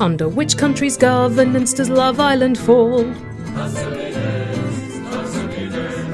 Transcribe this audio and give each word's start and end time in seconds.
Under 0.00 0.30
which 0.30 0.56
country's 0.56 0.96
governance 0.96 1.74
does 1.74 1.90
Love 1.90 2.18
Island 2.18 2.56
fall? 2.56 3.04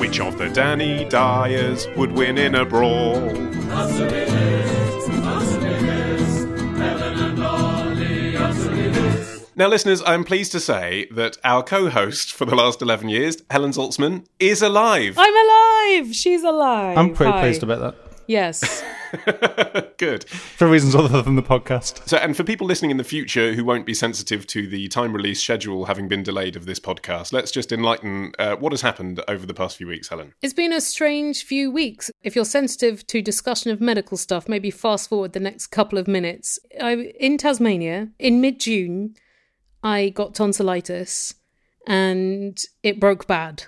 Which 0.01 0.19
of 0.19 0.37
the 0.39 0.51
Danny 0.53 1.05
Dyers 1.09 1.87
would 1.97 2.11
win 2.11 2.37
in 2.37 2.57
a 2.57 2.65
brawl? 2.65 3.21
Now, 9.59 9.69
listeners, 9.69 10.03
I'm 10.05 10.25
pleased 10.25 10.51
to 10.53 10.61
say 10.61 11.07
that 11.13 11.39
our 11.45 11.63
co 11.63 11.89
host 11.89 12.33
for 12.33 12.45
the 12.45 12.57
last 12.57 12.83
11 12.83 13.09
years, 13.09 13.43
Helen 13.51 13.71
Zaltzman, 13.71 14.27
is 14.41 14.63
alive. 14.63 15.15
I'm 15.17 16.03
alive! 16.03 16.15
She's 16.15 16.43
alive! 16.43 16.99
I'm 16.99 17.15
pretty 17.15 17.33
Hi. 17.33 17.41
pleased 17.41 17.63
about 17.63 17.79
that. 17.81 17.95
Yes. 18.27 18.83
Good. 19.99 20.29
For 20.29 20.69
reasons 20.69 20.95
other 20.95 21.23
than 21.23 21.37
the 21.37 21.43
podcast. 21.43 22.07
So, 22.09 22.17
and 22.17 22.37
for 22.37 22.45
people 22.45 22.67
listening 22.67 22.91
in 22.91 22.97
the 22.97 23.05
future 23.05 23.55
who 23.55 23.65
won't 23.65 23.87
be 23.87 23.95
sensitive 23.95 24.47
to 24.49 24.67
the 24.67 24.89
time 24.89 25.13
release 25.13 25.43
schedule 25.43 25.87
having 25.87 26.09
been 26.09 26.23
delayed 26.23 26.57
of 26.57 26.67
this 26.67 26.81
podcast, 26.81 27.33
let's 27.33 27.51
just 27.51 27.73
enlighten 27.73 28.33
uh, 28.39 28.57
what 28.57 28.73
has 28.73 28.83
happened 28.83 29.23
over 29.29 29.47
the 29.47 29.55
past 29.55 29.77
few 29.77 29.87
weeks, 29.87 30.09
Helen. 30.09 30.35
It's 30.43 30.55
been 30.55 30.73
a 30.73 30.81
strange 30.81 31.45
few 31.45 31.71
weeks. 31.71 32.11
If 32.23 32.37
you're 32.37 32.45
sensitive 32.45 33.07
to 33.09 33.23
discussion 33.23 33.71
of 33.71 33.81
medical 33.81 34.17
stuff, 34.17 34.49
maybe 34.49 34.71
fast 34.71 35.09
forward 35.09 35.33
the 35.33 35.41
next 35.41 35.69
couple 35.69 35.99
of 35.99 36.07
minutes. 36.07 36.59
I 36.81 37.13
in 37.19 37.39
Tasmania 37.39 38.09
in 38.19 38.41
mid-June, 38.41 39.15
I 39.83 40.09
got 40.11 40.35
tonsillitis 40.35 41.35
and 41.87 42.61
it 42.83 42.99
broke 42.99 43.27
bad. 43.27 43.65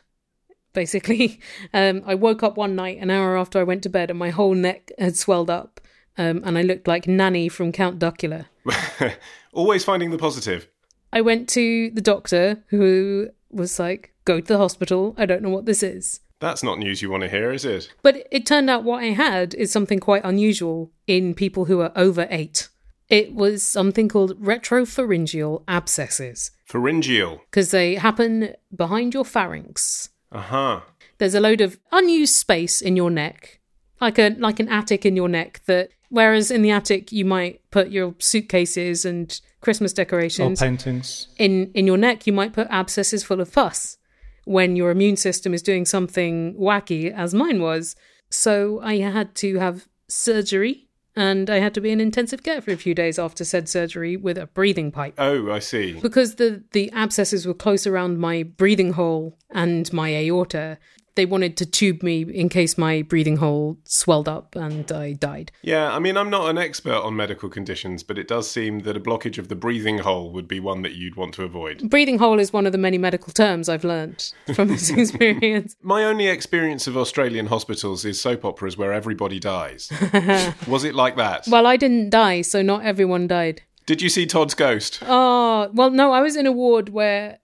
Basically, 0.78 1.40
um, 1.74 2.04
I 2.06 2.14
woke 2.14 2.44
up 2.44 2.56
one 2.56 2.76
night 2.76 2.98
an 2.98 3.10
hour 3.10 3.36
after 3.36 3.58
I 3.58 3.64
went 3.64 3.82
to 3.82 3.88
bed 3.88 4.10
and 4.10 4.18
my 4.18 4.30
whole 4.30 4.54
neck 4.54 4.92
had 4.96 5.16
swelled 5.16 5.50
up, 5.50 5.80
um, 6.16 6.40
and 6.44 6.56
I 6.56 6.62
looked 6.62 6.86
like 6.86 7.08
Nanny 7.08 7.48
from 7.48 7.72
Count 7.72 7.98
Duckula. 7.98 8.46
Always 9.52 9.82
finding 9.84 10.12
the 10.12 10.18
positive. 10.18 10.68
I 11.12 11.20
went 11.20 11.48
to 11.48 11.90
the 11.90 12.00
doctor 12.00 12.62
who 12.68 13.30
was 13.50 13.80
like, 13.80 14.14
"Go 14.24 14.38
to 14.38 14.46
the 14.46 14.58
hospital. 14.58 15.16
I 15.18 15.26
don't 15.26 15.42
know 15.42 15.48
what 15.48 15.66
this 15.66 15.82
is." 15.82 16.20
That's 16.38 16.62
not 16.62 16.78
news 16.78 17.02
you 17.02 17.10
want 17.10 17.24
to 17.24 17.28
hear, 17.28 17.50
is 17.50 17.64
it? 17.64 17.92
But 18.02 18.28
it 18.30 18.46
turned 18.46 18.70
out 18.70 18.84
what 18.84 19.02
I 19.02 19.06
had 19.06 19.54
is 19.54 19.72
something 19.72 19.98
quite 19.98 20.24
unusual 20.24 20.92
in 21.08 21.34
people 21.34 21.64
who 21.64 21.80
are 21.80 21.90
over 21.96 22.28
eight. 22.30 22.68
It 23.08 23.34
was 23.34 23.64
something 23.64 24.08
called 24.08 24.40
retropharyngeal 24.40 25.64
abscesses 25.64 26.52
Pharyngeal. 26.66 27.40
because 27.50 27.72
they 27.72 27.96
happen 27.96 28.54
behind 28.72 29.12
your 29.12 29.24
pharynx. 29.24 30.10
Uh 30.32 30.40
huh. 30.40 30.80
There's 31.18 31.34
a 31.34 31.40
load 31.40 31.60
of 31.60 31.78
unused 31.92 32.34
space 32.34 32.80
in 32.80 32.96
your 32.96 33.10
neck, 33.10 33.60
like 34.00 34.18
a 34.18 34.30
like 34.38 34.60
an 34.60 34.68
attic 34.68 35.04
in 35.06 35.16
your 35.16 35.28
neck. 35.28 35.60
That 35.66 35.90
whereas 36.10 36.50
in 36.50 36.62
the 36.62 36.70
attic 36.70 37.12
you 37.12 37.24
might 37.24 37.60
put 37.70 37.90
your 37.90 38.14
suitcases 38.18 39.04
and 39.04 39.40
Christmas 39.60 39.92
decorations 39.92 40.62
Or 40.62 40.66
paintings. 40.66 41.28
in 41.38 41.70
in 41.74 41.86
your 41.86 41.96
neck 41.98 42.26
you 42.26 42.32
might 42.32 42.52
put 42.52 42.68
abscesses 42.70 43.24
full 43.24 43.40
of 43.40 43.52
pus 43.52 43.98
when 44.44 44.76
your 44.76 44.90
immune 44.90 45.16
system 45.16 45.52
is 45.52 45.62
doing 45.62 45.84
something 45.84 46.54
wacky 46.54 47.12
as 47.12 47.34
mine 47.34 47.60
was 47.60 47.94
so 48.30 48.80
i 48.82 48.96
had 48.96 49.34
to 49.34 49.58
have 49.58 49.88
surgery 50.08 50.87
and 51.18 51.50
i 51.50 51.58
had 51.58 51.74
to 51.74 51.80
be 51.80 51.90
in 51.90 52.00
intensive 52.00 52.42
care 52.42 52.60
for 52.60 52.70
a 52.70 52.76
few 52.76 52.94
days 52.94 53.18
after 53.18 53.44
said 53.44 53.68
surgery 53.68 54.16
with 54.16 54.38
a 54.38 54.46
breathing 54.46 54.90
pipe 54.92 55.14
Oh, 55.18 55.50
I 55.50 55.58
see. 55.58 55.98
because 56.00 56.36
the 56.36 56.62
the 56.72 56.90
abscesses 56.92 57.46
were 57.46 57.54
close 57.54 57.86
around 57.86 58.18
my 58.18 58.42
breathing 58.44 58.92
hole 58.92 59.36
and 59.50 59.92
my 59.92 60.10
aorta 60.14 60.78
they 61.18 61.26
wanted 61.26 61.56
to 61.56 61.66
tube 61.66 62.02
me 62.02 62.22
in 62.22 62.48
case 62.48 62.78
my 62.78 63.02
breathing 63.02 63.36
hole 63.38 63.76
swelled 63.84 64.28
up 64.28 64.54
and 64.54 64.90
i 64.92 65.12
died 65.12 65.50
Yeah, 65.62 65.92
I 65.92 65.98
mean, 65.98 66.16
I'm 66.16 66.30
not 66.30 66.48
an 66.48 66.56
expert 66.58 67.00
on 67.02 67.16
medical 67.16 67.48
conditions, 67.48 68.02
but 68.04 68.16
it 68.18 68.28
does 68.28 68.48
seem 68.50 68.80
that 68.80 68.96
a 68.96 69.00
blockage 69.00 69.36
of 69.36 69.48
the 69.48 69.56
breathing 69.56 69.98
hole 69.98 70.30
would 70.32 70.46
be 70.46 70.60
one 70.60 70.82
that 70.82 70.94
you'd 70.94 71.16
want 71.16 71.34
to 71.34 71.42
avoid. 71.42 71.90
breathing 71.90 72.18
hole 72.18 72.38
is 72.38 72.52
one 72.52 72.66
of 72.66 72.72
the 72.72 72.78
many 72.78 72.98
medical 72.98 73.32
terms 73.32 73.68
i've 73.68 73.84
learned 73.84 74.32
from 74.54 74.68
this 74.68 74.88
experience 75.02 75.74
My 75.82 76.04
only 76.04 76.28
experience 76.28 76.86
of 76.86 76.96
Australian 76.96 77.46
hospitals 77.46 78.04
is 78.04 78.20
soap 78.20 78.44
operas 78.44 78.76
where 78.78 78.92
everybody 78.92 79.40
dies. 79.40 79.90
Was 80.68 80.84
it 80.84 80.94
like 80.94 81.16
that? 81.16 81.46
Well, 81.48 81.66
I 81.66 81.76
didn't 81.76 82.10
die, 82.10 82.42
so 82.42 82.62
not 82.62 82.84
everyone 82.84 83.26
died. 83.26 83.62
Did 83.86 84.00
you 84.02 84.08
see 84.08 84.26
Todd's 84.26 84.54
ghost? 84.54 85.00
Oh, 85.02 85.70
well, 85.72 85.90
no, 85.90 86.12
I 86.12 86.20
was 86.20 86.36
in 86.36 86.46
a 86.46 86.52
ward 86.52 86.88
where 86.90 87.38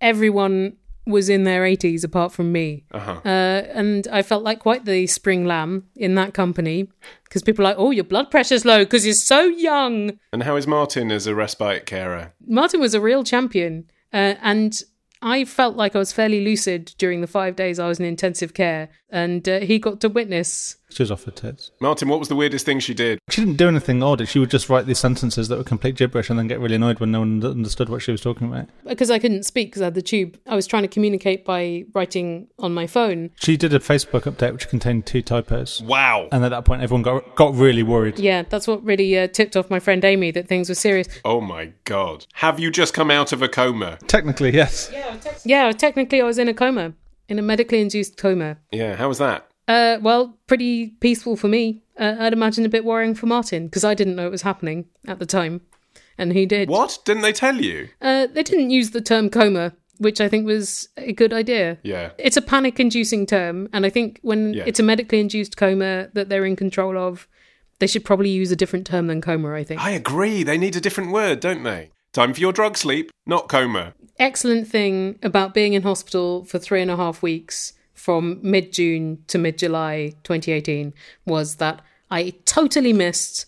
everyone 0.00 0.76
was 1.06 1.28
in 1.28 1.44
their 1.44 1.62
80s 1.62 2.04
apart 2.04 2.32
from 2.32 2.52
me. 2.52 2.84
Uh-huh. 2.92 3.20
Uh, 3.24 3.28
and 3.74 4.06
I 4.08 4.22
felt 4.22 4.42
like 4.42 4.60
quite 4.60 4.84
the 4.84 5.06
spring 5.06 5.46
lamb 5.46 5.86
in 5.96 6.14
that 6.14 6.34
company 6.34 6.88
because 7.24 7.42
people 7.42 7.64
are 7.64 7.70
like, 7.70 7.78
oh, 7.78 7.90
your 7.90 8.04
blood 8.04 8.30
pressure's 8.30 8.64
low 8.64 8.84
because 8.84 9.04
you're 9.04 9.14
so 9.14 9.42
young. 9.42 10.18
And 10.32 10.42
how 10.42 10.56
is 10.56 10.66
Martin 10.66 11.10
as 11.10 11.26
a 11.26 11.34
respite 11.34 11.86
carer? 11.86 12.34
Martin 12.46 12.80
was 12.80 12.94
a 12.94 13.00
real 13.00 13.24
champion. 13.24 13.90
Uh, 14.12 14.34
and 14.42 14.82
I 15.22 15.44
felt 15.44 15.76
like 15.76 15.94
I 15.94 15.98
was 15.98 16.12
fairly 16.12 16.44
lucid 16.44 16.94
during 16.98 17.20
the 17.20 17.26
five 17.26 17.56
days 17.56 17.78
I 17.78 17.88
was 17.88 17.98
in 17.98 18.06
intensive 18.06 18.54
care. 18.54 18.88
And 19.10 19.48
uh, 19.48 19.60
he 19.60 19.78
got 19.78 20.00
to 20.00 20.08
witness 20.08 20.76
She 20.90 21.02
was 21.02 21.10
off 21.10 21.24
her 21.24 21.30
tits. 21.30 21.70
Martin, 21.80 22.08
what 22.08 22.18
was 22.18 22.28
the 22.28 22.36
weirdest 22.36 22.66
thing 22.66 22.80
she 22.80 22.94
did? 22.94 23.18
She 23.30 23.40
didn't 23.42 23.56
do 23.56 23.68
anything 23.68 24.02
odd. 24.02 24.26
She 24.28 24.38
would 24.38 24.50
just 24.50 24.68
write 24.68 24.86
these 24.86 24.98
sentences 24.98 25.48
that 25.48 25.58
were 25.58 25.64
complete 25.64 25.96
gibberish 25.96 26.30
and 26.30 26.38
then 26.38 26.46
get 26.48 26.60
really 26.60 26.74
annoyed 26.76 27.00
when 27.00 27.10
no 27.10 27.20
one 27.20 27.44
understood 27.44 27.88
what 27.88 28.02
she 28.02 28.10
was 28.10 28.20
talking 28.20 28.48
about. 28.48 28.68
because 28.86 29.10
I 29.10 29.18
couldn't 29.18 29.44
speak 29.44 29.68
because 29.70 29.82
I 29.82 29.86
had 29.86 29.94
the 29.94 30.02
tube. 30.02 30.38
I 30.46 30.54
was 30.54 30.66
trying 30.66 30.82
to 30.82 30.88
communicate 30.88 31.44
by 31.44 31.84
writing 31.94 32.48
on 32.58 32.74
my 32.74 32.86
phone. 32.86 33.30
She 33.36 33.56
did 33.56 33.72
a 33.72 33.78
Facebook 33.78 34.22
update 34.22 34.52
which 34.52 34.68
contained 34.68 35.06
two 35.06 35.22
typos. 35.22 35.80
Wow. 35.82 36.28
And 36.32 36.44
at 36.44 36.50
that 36.50 36.64
point, 36.64 36.82
everyone 36.82 37.02
got 37.02 37.36
got 37.36 37.54
really 37.54 37.82
worried. 37.82 38.18
Yeah, 38.18 38.42
that's 38.42 38.66
what 38.66 38.82
really 38.84 39.18
uh, 39.18 39.28
tipped 39.28 39.56
off 39.56 39.70
my 39.70 39.80
friend 39.80 40.04
Amy 40.04 40.30
that 40.32 40.48
things 40.48 40.68
were 40.68 40.74
serious. 40.74 41.08
Oh 41.24 41.40
my 41.40 41.72
god. 41.84 42.26
Have 42.34 42.58
you 42.60 42.70
just 42.70 42.94
come 42.94 43.10
out 43.10 43.32
of 43.32 43.42
a 43.42 43.48
coma? 43.48 43.98
Technically, 44.06 44.52
yes. 44.54 44.90
Yeah, 45.44 45.72
technically 45.72 46.20
I 46.20 46.24
was 46.24 46.38
in 46.38 46.48
a 46.48 46.54
coma, 46.54 46.94
in 47.28 47.38
a 47.38 47.42
medically 47.42 47.80
induced 47.80 48.16
coma. 48.16 48.58
Yeah, 48.72 48.96
how 48.96 49.08
was 49.08 49.18
that? 49.18 49.49
Uh, 49.70 49.98
well, 50.02 50.36
pretty 50.48 50.88
peaceful 51.00 51.36
for 51.36 51.46
me. 51.48 51.82
Uh, 51.98 52.16
I'd 52.18 52.32
imagine 52.32 52.64
a 52.64 52.68
bit 52.68 52.84
worrying 52.84 53.14
for 53.14 53.26
Martin 53.26 53.66
because 53.68 53.84
I 53.84 53.94
didn't 53.94 54.16
know 54.16 54.26
it 54.26 54.30
was 54.32 54.42
happening 54.42 54.86
at 55.06 55.18
the 55.20 55.26
time, 55.26 55.60
and 56.18 56.32
he 56.32 56.44
did. 56.44 56.68
What? 56.68 56.98
Didn't 57.04 57.22
they 57.22 57.32
tell 57.32 57.56
you? 57.56 57.88
Uh, 58.02 58.26
they 58.26 58.42
didn't 58.42 58.70
use 58.70 58.90
the 58.90 59.00
term 59.00 59.30
coma, 59.30 59.72
which 59.98 60.20
I 60.20 60.28
think 60.28 60.44
was 60.44 60.88
a 60.96 61.12
good 61.12 61.32
idea. 61.32 61.78
Yeah. 61.84 62.10
It's 62.18 62.36
a 62.36 62.42
panic-inducing 62.42 63.26
term, 63.26 63.68
and 63.72 63.86
I 63.86 63.90
think 63.90 64.18
when 64.22 64.54
Yeah. 64.54 64.64
it's 64.66 64.80
a 64.80 64.82
medically 64.82 65.20
induced 65.20 65.56
coma 65.56 66.08
that 66.14 66.28
they're 66.28 66.46
in 66.46 66.56
control 66.56 66.98
of, 66.98 67.28
they 67.78 67.86
should 67.86 68.04
probably 68.04 68.30
use 68.30 68.50
a 68.50 68.56
different 68.56 68.86
term 68.88 69.06
than 69.06 69.20
coma. 69.20 69.52
I 69.54 69.62
think. 69.64 69.80
I 69.80 69.90
agree. 69.90 70.42
They 70.42 70.58
need 70.58 70.74
a 70.74 70.80
different 70.80 71.12
word, 71.12 71.38
don't 71.38 71.62
they? 71.62 71.90
Time 72.12 72.34
for 72.34 72.40
your 72.40 72.52
drug 72.52 72.76
sleep, 72.76 73.10
not 73.24 73.48
coma. 73.48 73.94
excellent 74.18 74.68
thing 74.68 75.18
about 75.22 75.54
being 75.54 75.72
in 75.74 75.82
hospital 75.82 76.44
for 76.44 76.58
three 76.58 76.82
and 76.82 76.90
a 76.90 76.96
half 76.96 77.22
weeks 77.22 77.72
from 78.00 78.40
mid 78.42 78.72
June 78.72 79.22
to 79.26 79.36
mid 79.38 79.58
July 79.58 80.14
2018 80.24 80.94
was 81.26 81.56
that 81.56 81.82
I 82.10 82.30
totally 82.46 82.94
missed 82.94 83.44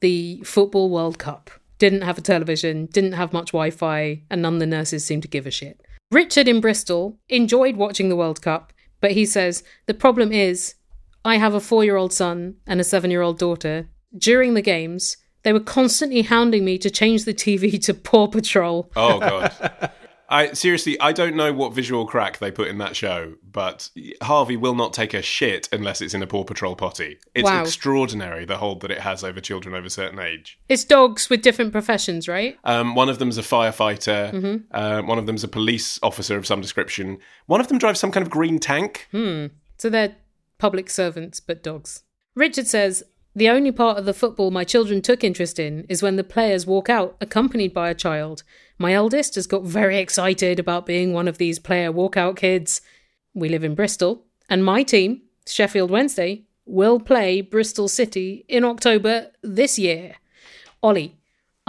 the 0.00 0.42
Football 0.42 0.88
World 0.88 1.18
Cup. 1.18 1.50
Didn't 1.78 2.02
have 2.02 2.16
a 2.16 2.22
television, 2.22 2.86
didn't 2.86 3.12
have 3.12 3.34
much 3.34 3.52
Wi 3.52 3.70
Fi, 3.70 4.22
and 4.30 4.40
none 4.40 4.54
of 4.54 4.60
the 4.60 4.66
nurses 4.66 5.04
seemed 5.04 5.22
to 5.22 5.28
give 5.28 5.46
a 5.46 5.50
shit. 5.50 5.80
Richard 6.10 6.48
in 6.48 6.60
Bristol 6.60 7.18
enjoyed 7.28 7.76
watching 7.76 8.08
the 8.08 8.16
World 8.16 8.40
Cup, 8.40 8.72
but 9.00 9.12
he 9.12 9.26
says 9.26 9.62
the 9.84 9.94
problem 9.94 10.32
is 10.32 10.74
I 11.22 11.36
have 11.36 11.54
a 11.54 11.60
four 11.60 11.84
year 11.84 11.96
old 11.96 12.12
son 12.12 12.56
and 12.66 12.80
a 12.80 12.84
seven 12.84 13.10
year 13.10 13.22
old 13.22 13.38
daughter. 13.38 13.86
During 14.16 14.54
the 14.54 14.62
games, 14.62 15.18
they 15.42 15.52
were 15.52 15.60
constantly 15.60 16.22
hounding 16.22 16.64
me 16.64 16.78
to 16.78 16.90
change 16.90 17.24
the 17.24 17.34
TV 17.34 17.82
to 17.84 17.92
Paw 17.92 18.28
Patrol. 18.28 18.90
Oh 18.96 19.20
god. 19.20 19.92
I 20.32 20.52
seriously, 20.52 20.98
I 21.00 21.12
don't 21.12 21.34
know 21.34 21.52
what 21.52 21.74
visual 21.74 22.06
crack 22.06 22.38
they 22.38 22.52
put 22.52 22.68
in 22.68 22.78
that 22.78 22.94
show, 22.94 23.34
but 23.42 23.90
Harvey 24.22 24.56
will 24.56 24.76
not 24.76 24.92
take 24.92 25.12
a 25.12 25.22
shit 25.22 25.68
unless 25.72 26.00
it's 26.00 26.14
in 26.14 26.22
a 26.22 26.26
Paw 26.26 26.44
Patrol 26.44 26.76
potty. 26.76 27.18
It's 27.34 27.44
Wow. 27.44 27.62
extraordinary 27.62 28.44
the 28.44 28.58
hold 28.58 28.80
that 28.82 28.92
it 28.92 29.00
has 29.00 29.24
over 29.24 29.40
children 29.40 29.74
over 29.74 29.86
a 29.86 29.90
certain 29.90 30.20
age. 30.20 30.58
It's 30.68 30.84
dogs 30.84 31.28
with 31.28 31.42
different 31.42 31.72
professions, 31.72 32.28
right? 32.28 32.56
Um, 32.62 32.94
one 32.94 33.08
of 33.08 33.18
them's 33.18 33.38
a 33.38 33.42
firefighter. 33.42 34.32
Mm-hmm. 34.32 34.56
Uh, 34.70 35.02
one 35.02 35.18
of 35.18 35.26
them's 35.26 35.42
a 35.42 35.48
police 35.48 35.98
officer 36.02 36.36
of 36.36 36.46
some 36.46 36.60
description. 36.60 37.18
One 37.46 37.60
of 37.60 37.66
them 37.66 37.78
drives 37.78 37.98
some 37.98 38.12
kind 38.12 38.24
of 38.24 38.30
green 38.30 38.60
tank. 38.60 39.08
So 39.12 39.90
they're 39.90 40.14
public 40.58 40.90
servants, 40.90 41.40
but 41.40 41.62
dogs. 41.62 42.04
Richard 42.36 42.68
says, 42.68 43.02
The 43.34 43.48
only 43.48 43.70
part 43.70 43.96
of 43.96 44.06
the 44.06 44.14
football 44.14 44.50
my 44.50 44.64
children 44.64 45.00
took 45.02 45.22
interest 45.22 45.60
in 45.60 45.86
is 45.88 46.02
when 46.02 46.16
the 46.16 46.24
players 46.24 46.66
walk 46.66 46.88
out 46.88 47.16
accompanied 47.20 47.72
by 47.72 47.88
a 47.88 47.94
child. 47.94 48.42
My 48.76 48.92
eldest 48.92 49.36
has 49.36 49.46
got 49.46 49.62
very 49.62 49.98
excited 49.98 50.58
about 50.58 50.84
being 50.86 51.12
one 51.12 51.28
of 51.28 51.38
these 51.38 51.60
player 51.60 51.92
walkout 51.92 52.36
kids. 52.36 52.80
We 53.32 53.48
live 53.48 53.62
in 53.62 53.76
Bristol, 53.76 54.24
and 54.48 54.64
my 54.64 54.82
team, 54.82 55.22
Sheffield 55.46 55.90
Wednesday, 55.90 56.44
will 56.66 56.98
play 56.98 57.40
Bristol 57.40 57.86
City 57.86 58.44
in 58.48 58.64
October 58.64 59.30
this 59.42 59.78
year. 59.78 60.16
Ollie, 60.82 61.19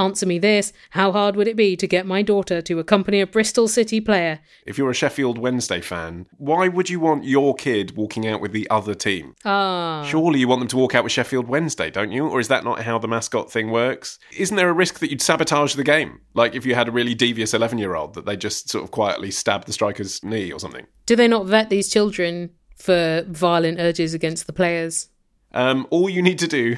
answer 0.01 0.25
me 0.25 0.39
this. 0.39 0.73
How 0.91 1.11
hard 1.11 1.35
would 1.35 1.47
it 1.47 1.55
be 1.55 1.75
to 1.77 1.87
get 1.87 2.05
my 2.05 2.21
daughter 2.21 2.61
to 2.61 2.79
accompany 2.79 3.21
a 3.21 3.27
Bristol 3.27 3.67
City 3.67 4.01
player? 4.01 4.39
If 4.65 4.77
you're 4.77 4.89
a 4.89 4.95
Sheffield 4.95 5.37
Wednesday 5.37 5.81
fan, 5.81 6.25
why 6.37 6.67
would 6.67 6.89
you 6.89 6.99
want 6.99 7.23
your 7.23 7.55
kid 7.55 7.95
walking 7.95 8.27
out 8.27 8.41
with 8.41 8.51
the 8.51 8.69
other 8.69 8.95
team? 8.95 9.35
Ah. 9.45 10.03
Surely 10.07 10.39
you 10.39 10.47
want 10.47 10.59
them 10.59 10.67
to 10.69 10.77
walk 10.77 10.95
out 10.95 11.03
with 11.03 11.13
Sheffield 11.13 11.47
Wednesday, 11.47 11.89
don't 11.89 12.11
you? 12.11 12.27
Or 12.27 12.39
is 12.39 12.47
that 12.47 12.63
not 12.63 12.81
how 12.81 12.97
the 12.97 13.07
mascot 13.07 13.51
thing 13.51 13.71
works? 13.71 14.19
Isn't 14.35 14.57
there 14.57 14.69
a 14.69 14.73
risk 14.73 14.99
that 14.99 15.09
you'd 15.09 15.21
sabotage 15.21 15.75
the 15.75 15.83
game? 15.83 16.21
Like 16.33 16.55
if 16.55 16.65
you 16.65 16.75
had 16.75 16.87
a 16.87 16.91
really 16.91 17.13
devious 17.13 17.53
11 17.53 17.77
year 17.77 17.95
old 17.95 18.15
that 18.15 18.25
they 18.25 18.35
just 18.35 18.69
sort 18.69 18.83
of 18.83 18.91
quietly 18.91 19.31
stab 19.31 19.65
the 19.65 19.73
striker's 19.73 20.23
knee 20.23 20.51
or 20.51 20.59
something? 20.59 20.87
Do 21.05 21.15
they 21.15 21.27
not 21.27 21.45
vet 21.45 21.69
these 21.69 21.89
children 21.89 22.51
for 22.75 23.23
violent 23.27 23.79
urges 23.79 24.13
against 24.13 24.47
the 24.47 24.53
players? 24.53 25.09
Um, 25.53 25.87
all 25.89 26.09
you 26.09 26.21
need 26.21 26.39
to 26.39 26.47
do 26.47 26.77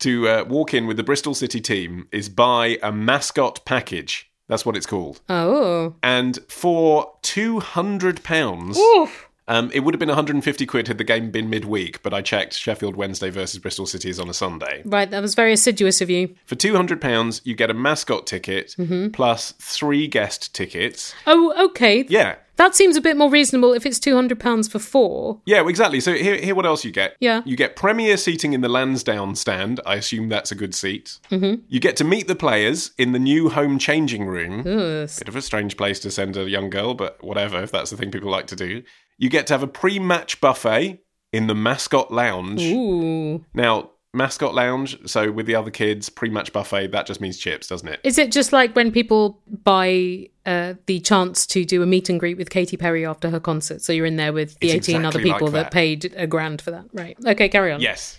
to 0.00 0.28
uh, 0.28 0.44
walk 0.44 0.74
in 0.74 0.86
with 0.86 0.96
the 0.96 1.02
Bristol 1.02 1.34
City 1.34 1.60
team 1.60 2.08
is 2.12 2.28
buy 2.28 2.78
a 2.82 2.92
mascot 2.92 3.64
package. 3.64 4.30
That's 4.48 4.64
what 4.64 4.76
it's 4.76 4.86
called. 4.86 5.20
Oh. 5.28 5.94
And 6.02 6.38
for 6.48 7.12
£200, 7.22 8.76
Oof. 8.76 9.27
Um, 9.48 9.70
it 9.72 9.80
would 9.80 9.94
have 9.94 9.98
been 9.98 10.08
150 10.08 10.66
quid 10.66 10.88
had 10.88 10.98
the 10.98 11.04
game 11.04 11.30
been 11.30 11.50
midweek, 11.50 12.02
but 12.02 12.14
I 12.14 12.20
checked 12.20 12.54
Sheffield 12.54 12.96
Wednesday 12.96 13.30
versus 13.30 13.58
Bristol 13.58 13.86
City 13.86 14.10
is 14.10 14.20
on 14.20 14.28
a 14.28 14.34
Sunday. 14.34 14.82
Right, 14.84 15.10
that 15.10 15.22
was 15.22 15.34
very 15.34 15.54
assiduous 15.54 16.00
of 16.00 16.10
you. 16.10 16.34
For 16.44 16.54
£200, 16.54 17.40
you 17.44 17.54
get 17.54 17.70
a 17.70 17.74
mascot 17.74 18.26
ticket 18.26 18.76
plus 19.12 19.52
three 19.52 20.06
guest 20.06 20.54
tickets. 20.54 21.14
Oh, 21.26 21.66
okay. 21.66 22.04
Yeah. 22.08 22.36
That 22.56 22.74
seems 22.74 22.96
a 22.96 23.00
bit 23.00 23.16
more 23.16 23.30
reasonable 23.30 23.72
if 23.72 23.86
it's 23.86 24.00
£200 24.00 24.68
for 24.68 24.80
four. 24.80 25.40
Yeah, 25.46 25.66
exactly. 25.68 26.00
So 26.00 26.14
here, 26.14 26.36
here, 26.36 26.56
what 26.56 26.66
else 26.66 26.84
you 26.84 26.90
get? 26.90 27.16
Yeah. 27.20 27.42
You 27.44 27.56
get 27.56 27.76
premier 27.76 28.16
seating 28.16 28.52
in 28.52 28.62
the 28.62 28.68
Lansdown 28.68 29.36
stand. 29.36 29.80
I 29.86 29.94
assume 29.94 30.28
that's 30.28 30.50
a 30.50 30.56
good 30.56 30.74
seat. 30.74 31.20
Mm-hmm. 31.30 31.62
You 31.68 31.78
get 31.78 31.96
to 31.98 32.04
meet 32.04 32.26
the 32.26 32.34
players 32.34 32.90
in 32.98 33.12
the 33.12 33.20
new 33.20 33.48
home 33.48 33.78
changing 33.78 34.26
room. 34.26 34.60
Ugh. 34.60 35.08
Bit 35.18 35.28
of 35.28 35.36
a 35.36 35.42
strange 35.42 35.76
place 35.76 36.00
to 36.00 36.10
send 36.10 36.36
a 36.36 36.50
young 36.50 36.68
girl, 36.68 36.94
but 36.94 37.22
whatever, 37.22 37.62
if 37.62 37.70
that's 37.70 37.90
the 37.90 37.96
thing 37.96 38.10
people 38.10 38.30
like 38.30 38.48
to 38.48 38.56
do. 38.56 38.82
You 39.18 39.28
get 39.28 39.46
to 39.48 39.54
have 39.54 39.62
a 39.62 39.66
pre 39.68 39.98
match 39.98 40.40
buffet 40.40 41.00
in 41.32 41.46
the 41.46 41.54
mascot 41.54 42.12
lounge. 42.12 42.62
Ooh. 42.62 43.44
Now, 43.52 43.90
mascot 44.14 44.54
lounge, 44.54 44.98
so 45.08 45.30
with 45.30 45.46
the 45.46 45.54
other 45.54 45.70
kids, 45.70 46.08
pre 46.08 46.30
match 46.30 46.52
buffet, 46.52 46.92
that 46.92 47.06
just 47.06 47.20
means 47.20 47.36
chips, 47.36 47.66
doesn't 47.66 47.88
it? 47.88 48.00
Is 48.04 48.16
it 48.18 48.32
just 48.32 48.52
like 48.52 48.74
when 48.74 48.90
people 48.92 49.40
buy 49.64 50.28
uh, 50.46 50.74
the 50.86 51.00
chance 51.00 51.46
to 51.48 51.64
do 51.64 51.82
a 51.82 51.86
meet 51.86 52.08
and 52.08 52.18
greet 52.18 52.38
with 52.38 52.48
Katy 52.50 52.76
Perry 52.76 53.04
after 53.04 53.28
her 53.30 53.40
concert? 53.40 53.82
So 53.82 53.92
you're 53.92 54.06
in 54.06 54.16
there 54.16 54.32
with 54.32 54.58
the 54.60 54.70
It's 54.70 54.88
18 54.88 55.04
other 55.04 55.18
people 55.18 55.48
like 55.48 55.52
that. 55.52 55.62
that. 55.64 55.72
paid 55.72 56.14
a 56.16 56.26
grand 56.26 56.62
for 56.62 56.70
that. 56.70 56.86
Right. 56.92 57.16
Okay, 57.26 57.48
carry 57.48 57.72
on. 57.72 57.80
Yes. 57.80 58.18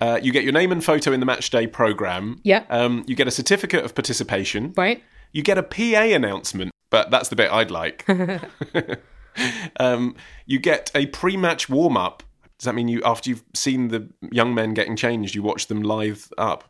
Uh, 0.00 0.20
you 0.22 0.30
get 0.32 0.44
your 0.44 0.52
name 0.52 0.70
and 0.70 0.84
photo 0.84 1.10
in 1.12 1.18
the 1.18 1.26
match 1.26 1.50
day 1.50 1.66
program. 1.66 2.40
Yeah. 2.44 2.64
Um, 2.70 3.04
you 3.08 3.16
get 3.16 3.26
a 3.26 3.32
certificate 3.32 3.84
of 3.84 3.96
participation. 3.96 4.72
Right? 4.76 5.02
You 5.32 5.42
get 5.42 5.58
a 5.58 5.62
PA 5.64 6.02
announcement, 6.14 6.70
but 6.90 7.10
that's 7.10 7.28
the 7.28 7.36
bit 7.36 7.50
I'd 7.50 7.70
like. 7.72 8.06
um, 9.80 10.16
you 10.46 10.58
get 10.58 10.90
a 10.94 11.06
pre-match 11.06 11.68
warm-up. 11.68 12.22
Does 12.58 12.64
that 12.64 12.74
mean 12.74 12.88
you, 12.88 13.00
after 13.04 13.30
you've 13.30 13.44
seen 13.54 13.88
the 13.88 14.08
young 14.32 14.54
men 14.54 14.74
getting 14.74 14.96
changed, 14.96 15.34
you 15.34 15.42
watch 15.42 15.68
them 15.68 15.82
live 15.82 16.32
up? 16.38 16.64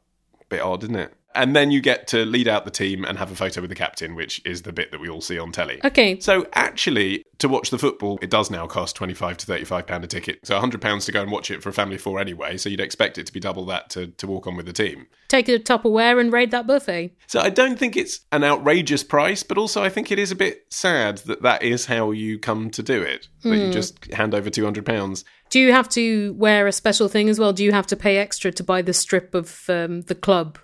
Bit 0.48 0.60
odd, 0.60 0.82
isn't 0.82 0.96
it? 0.96 1.14
And 1.34 1.54
then 1.54 1.70
you 1.70 1.80
get 1.80 2.06
to 2.08 2.24
lead 2.24 2.48
out 2.48 2.64
the 2.64 2.70
team 2.70 3.04
and 3.04 3.18
have 3.18 3.30
a 3.30 3.34
photo 3.34 3.60
with 3.60 3.70
the 3.70 3.76
captain, 3.76 4.14
which 4.14 4.44
is 4.44 4.62
the 4.62 4.72
bit 4.72 4.90
that 4.90 5.00
we 5.00 5.08
all 5.08 5.20
see 5.20 5.38
on 5.38 5.52
telly. 5.52 5.78
Okay. 5.84 6.18
So 6.20 6.46
actually, 6.54 7.22
to 7.38 7.48
watch 7.48 7.70
the 7.70 7.78
football, 7.78 8.18
it 8.22 8.30
does 8.30 8.50
now 8.50 8.66
cost 8.66 8.96
twenty-five 8.96 9.36
to 9.36 9.46
thirty-five 9.46 9.86
pound 9.86 10.04
a 10.04 10.06
ticket. 10.06 10.40
So 10.44 10.58
hundred 10.58 10.80
pounds 10.80 11.04
to 11.04 11.12
go 11.12 11.22
and 11.22 11.30
watch 11.30 11.50
it 11.50 11.62
for 11.62 11.68
a 11.68 11.72
family 11.72 11.96
of 11.96 12.02
four 12.02 12.18
anyway. 12.18 12.56
So 12.56 12.68
you'd 12.68 12.80
expect 12.80 13.18
it 13.18 13.26
to 13.26 13.32
be 13.32 13.40
double 13.40 13.66
that 13.66 13.90
to, 13.90 14.08
to 14.08 14.26
walk 14.26 14.46
on 14.46 14.56
with 14.56 14.66
the 14.66 14.72
team. 14.72 15.06
Take 15.28 15.48
a 15.48 15.58
Tupperware 15.58 16.18
and 16.18 16.32
raid 16.32 16.50
that 16.50 16.66
buffet. 16.66 17.14
So 17.26 17.40
I 17.40 17.50
don't 17.50 17.78
think 17.78 17.96
it's 17.96 18.20
an 18.32 18.42
outrageous 18.42 19.04
price, 19.04 19.42
but 19.42 19.58
also 19.58 19.84
I 19.84 19.90
think 19.90 20.10
it 20.10 20.18
is 20.18 20.32
a 20.32 20.36
bit 20.36 20.64
sad 20.70 21.18
that 21.18 21.42
that 21.42 21.62
is 21.62 21.86
how 21.86 22.10
you 22.10 22.38
come 22.38 22.70
to 22.70 22.82
do 22.82 23.02
it. 23.02 23.28
That 23.42 23.56
you 23.56 23.70
just 23.70 24.12
hand 24.12 24.34
over 24.34 24.50
two 24.50 24.64
hundred 24.64 24.86
pounds. 24.86 25.24
Do 25.50 25.60
you 25.60 25.72
have 25.72 25.88
to 25.90 26.32
wear 26.34 26.66
a 26.66 26.72
special 26.72 27.08
thing 27.08 27.28
as 27.28 27.38
well? 27.38 27.52
Do 27.52 27.64
you 27.64 27.72
have 27.72 27.86
to 27.88 27.96
pay 27.96 28.16
extra 28.16 28.50
to 28.52 28.64
buy 28.64 28.82
the 28.82 28.92
strip 28.92 29.34
of 29.34 29.64
um, 29.68 30.00
the 30.02 30.14
club? 30.14 30.58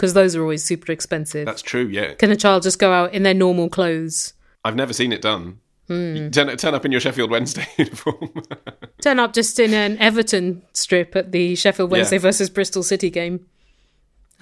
Because 0.00 0.14
those 0.14 0.34
are 0.34 0.40
always 0.40 0.64
super 0.64 0.90
expensive. 0.92 1.44
That's 1.44 1.60
true. 1.60 1.84
Yeah, 1.86 2.14
Can 2.14 2.30
a 2.30 2.36
child 2.36 2.62
just 2.62 2.78
go 2.78 2.90
out 2.90 3.12
in 3.12 3.22
their 3.22 3.34
normal 3.34 3.68
clothes? 3.68 4.32
I've 4.64 4.74
never 4.74 4.94
seen 4.94 5.12
it 5.12 5.20
done. 5.20 5.58
You 5.88 6.30
turn, 6.30 6.56
turn 6.56 6.72
up 6.74 6.86
in 6.86 6.90
your 6.92 7.02
Sheffield 7.02 7.30
Wednesday 7.30 7.66
uniform. 7.76 8.32
Turn 9.02 9.18
up 9.18 9.34
just 9.34 9.58
in 9.60 9.74
an 9.74 9.98
Everton 9.98 10.62
strip 10.72 11.14
at 11.16 11.32
the 11.32 11.54
Sheffield 11.54 11.90
Wednesday 11.90 12.16
Yeah. 12.16 12.22
versus 12.22 12.48
Bristol 12.48 12.82
City 12.82 13.10
game. 13.10 13.44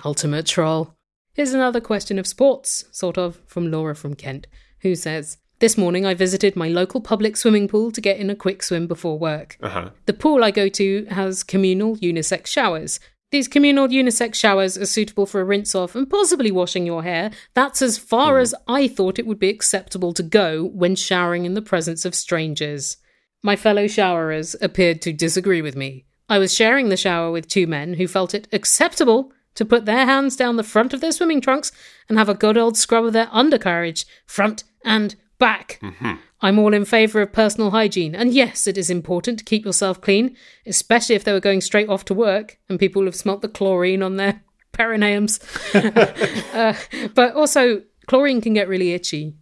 Ultimate 0.05 0.47
troll. 0.47 0.95
Here's 1.33 1.55
another 1.55 1.81
question 1.81 2.19
of 2.21 2.27
sports, 2.27 2.85
sort 2.93 3.19
of, 3.19 3.41
from 3.47 3.71
Laura 3.71 3.97
from 3.97 4.15
Kent, 4.15 4.47
who 4.83 4.95
says 4.95 5.39
This 5.59 5.77
morning 5.77 6.07
I 6.07 6.15
visited 6.15 6.55
my 6.55 6.69
local 6.69 7.01
public 7.01 7.37
swimming 7.37 7.67
pool 7.67 7.91
to 7.93 8.01
get 8.01 8.19
in 8.19 8.31
a 8.31 8.37
quick 8.37 8.63
swim 8.63 8.87
before 8.87 9.19
work. 9.19 9.57
uh-huh. 9.61 9.91
The 10.07 10.13
pool 10.13 10.45
I 10.45 10.51
go 10.53 10.69
to 10.69 11.05
has 11.07 11.43
communal 11.43 11.97
unisex 11.97 12.47
showers. 12.47 13.01
These 13.31 13.49
communal 13.49 13.89
unisex 13.89 14.37
showers 14.37 14.79
are 14.79 14.87
suitable 14.87 15.27
for 15.27 15.41
a 15.41 15.45
rinse 15.45 15.75
off 15.75 15.95
and 15.95 16.09
possibly 16.09 16.51
washing 16.51 16.87
your 16.87 17.03
hair. 17.03 17.31
That's 17.55 17.83
as 17.83 17.99
far 17.99 18.37
hmm. 18.37 18.41
as 18.41 18.55
I 18.67 18.89
thought 18.89 19.19
it 19.19 19.27
would 19.27 19.39
be 19.39 19.51
acceptable 19.51 20.15
to 20.15 20.23
go 20.23 20.65
when 20.65 20.97
showering 20.97 21.45
in 21.45 21.55
the 21.55 21.63
presence 21.63 22.05
of 22.05 22.15
strangers. 22.15 22.97
My 23.43 23.55
fellow 23.55 23.87
showerers 23.87 24.57
appeared 24.63 25.03
to 25.03 25.13
disagree 25.13 25.63
with 25.63 25.77
me. 25.77 26.07
I 26.29 26.39
was 26.39 26.55
sharing 26.55 26.89
the 26.89 26.97
shower 26.97 27.31
with 27.31 27.49
two 27.49 27.67
men 27.67 27.95
who 27.95 28.09
felt 28.09 28.35
it 28.35 28.49
acceptable 28.53 29.33
to 29.55 29.65
put 29.65 29.87
their 29.87 30.07
hands 30.07 30.37
down 30.37 30.57
the 30.57 30.63
front 30.63 30.93
of 30.93 31.01
their 31.01 31.13
swimming 31.13 31.41
trunks 31.41 31.73
and 32.09 32.19
have 32.19 32.29
a 32.29 32.35
good 32.35 32.57
old 32.57 32.77
scrub 32.77 33.05
of 33.05 33.13
their 33.13 33.29
undercarriage, 33.31 34.07
front 34.27 34.65
and 34.85 35.17
back. 35.39 35.79
Mm-hmm. 35.83 36.15
I'm 36.41 36.59
all 36.59 36.73
in 36.73 36.85
favour 36.85 37.21
of 37.21 37.33
personal 37.33 37.71
hygiene, 37.71 38.15
and 38.15 38.33
yes, 38.33 38.67
it 38.67 38.79
is 38.79 38.91
important 38.91 39.39
to 39.39 39.45
keep 39.45 39.65
yourself 39.65 40.01
clean, 40.01 40.37
especially 40.67 41.17
if 41.17 41.25
they 41.25 41.33
were 41.33 41.41
going 41.41 41.61
straight 41.61 41.89
off 41.89 42.05
to 42.07 42.15
work 42.15 42.59
and 42.69 42.79
people 42.79 43.05
have 43.07 43.17
smelt 43.17 43.43
the 43.43 43.49
chlorine 43.49 44.03
on 44.03 44.17
their 44.17 44.43
perineums. 44.73 45.41
uh, 46.55 47.09
but 47.15 47.35
also, 47.35 47.83
chlorine 48.07 48.41
can 48.41 48.55
get 48.55 48.69
really 48.69 48.93
itchy 48.93 49.35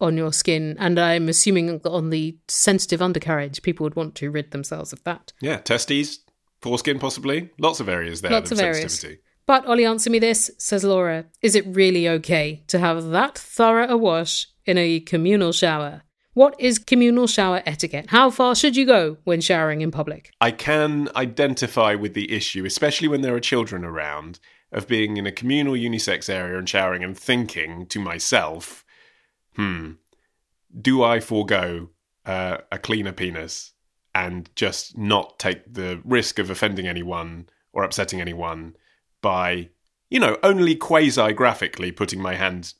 on 0.00 0.16
your 0.16 0.32
skin, 0.32 0.76
and 0.78 0.98
I'm 0.98 1.28
assuming 1.28 1.80
on 1.84 2.10
the 2.10 2.38
sensitive 2.48 3.02
undercarriage, 3.02 3.62
people 3.62 3.84
would 3.84 3.96
want 3.96 4.14
to 4.16 4.30
rid 4.30 4.50
themselves 4.50 4.92
of 4.92 5.02
that. 5.04 5.32
Yeah, 5.40 5.58
testes, 5.58 6.20
foreskin, 6.60 6.98
possibly. 6.98 7.50
Lots 7.58 7.80
of 7.80 7.88
areas 7.88 8.20
there. 8.20 8.30
Lots 8.30 8.50
of 8.50 8.60
areas. 8.60 8.80
sensitivity. 8.80 9.22
But 9.46 9.64
Ollie, 9.66 9.84
answer 9.84 10.10
me 10.10 10.18
this, 10.18 10.50
says 10.58 10.82
Laura. 10.82 11.26
Is 11.40 11.54
it 11.54 11.64
really 11.68 12.08
okay 12.08 12.64
to 12.66 12.80
have 12.80 13.10
that 13.10 13.38
thorough 13.38 13.88
a 13.88 13.96
wash 13.96 14.48
in 14.64 14.76
a 14.76 15.00
communal 15.00 15.52
shower? 15.52 16.02
What 16.36 16.54
is 16.60 16.78
communal 16.78 17.26
shower 17.26 17.62
etiquette? 17.64 18.10
How 18.10 18.28
far 18.28 18.54
should 18.54 18.76
you 18.76 18.84
go 18.84 19.16
when 19.24 19.40
showering 19.40 19.80
in 19.80 19.90
public? 19.90 20.32
I 20.38 20.50
can 20.50 21.08
identify 21.16 21.94
with 21.94 22.12
the 22.12 22.30
issue, 22.30 22.66
especially 22.66 23.08
when 23.08 23.22
there 23.22 23.34
are 23.34 23.40
children 23.40 23.86
around, 23.86 24.38
of 24.70 24.86
being 24.86 25.16
in 25.16 25.26
a 25.26 25.32
communal 25.32 25.72
unisex 25.72 26.28
area 26.28 26.58
and 26.58 26.68
showering 26.68 27.02
and 27.02 27.16
thinking 27.16 27.86
to 27.86 27.98
myself, 27.98 28.84
hmm, 29.54 29.92
do 30.78 31.02
I 31.02 31.20
forego 31.20 31.88
uh, 32.26 32.58
a 32.70 32.78
cleaner 32.78 33.12
penis 33.12 33.72
and 34.14 34.50
just 34.54 34.98
not 34.98 35.38
take 35.38 35.72
the 35.72 36.02
risk 36.04 36.38
of 36.38 36.50
offending 36.50 36.86
anyone 36.86 37.48
or 37.72 37.82
upsetting 37.82 38.20
anyone 38.20 38.76
by, 39.22 39.70
you 40.10 40.20
know, 40.20 40.36
only 40.42 40.74
quasi 40.74 41.32
graphically 41.32 41.92
putting 41.92 42.20
my 42.20 42.34
hand 42.34 42.74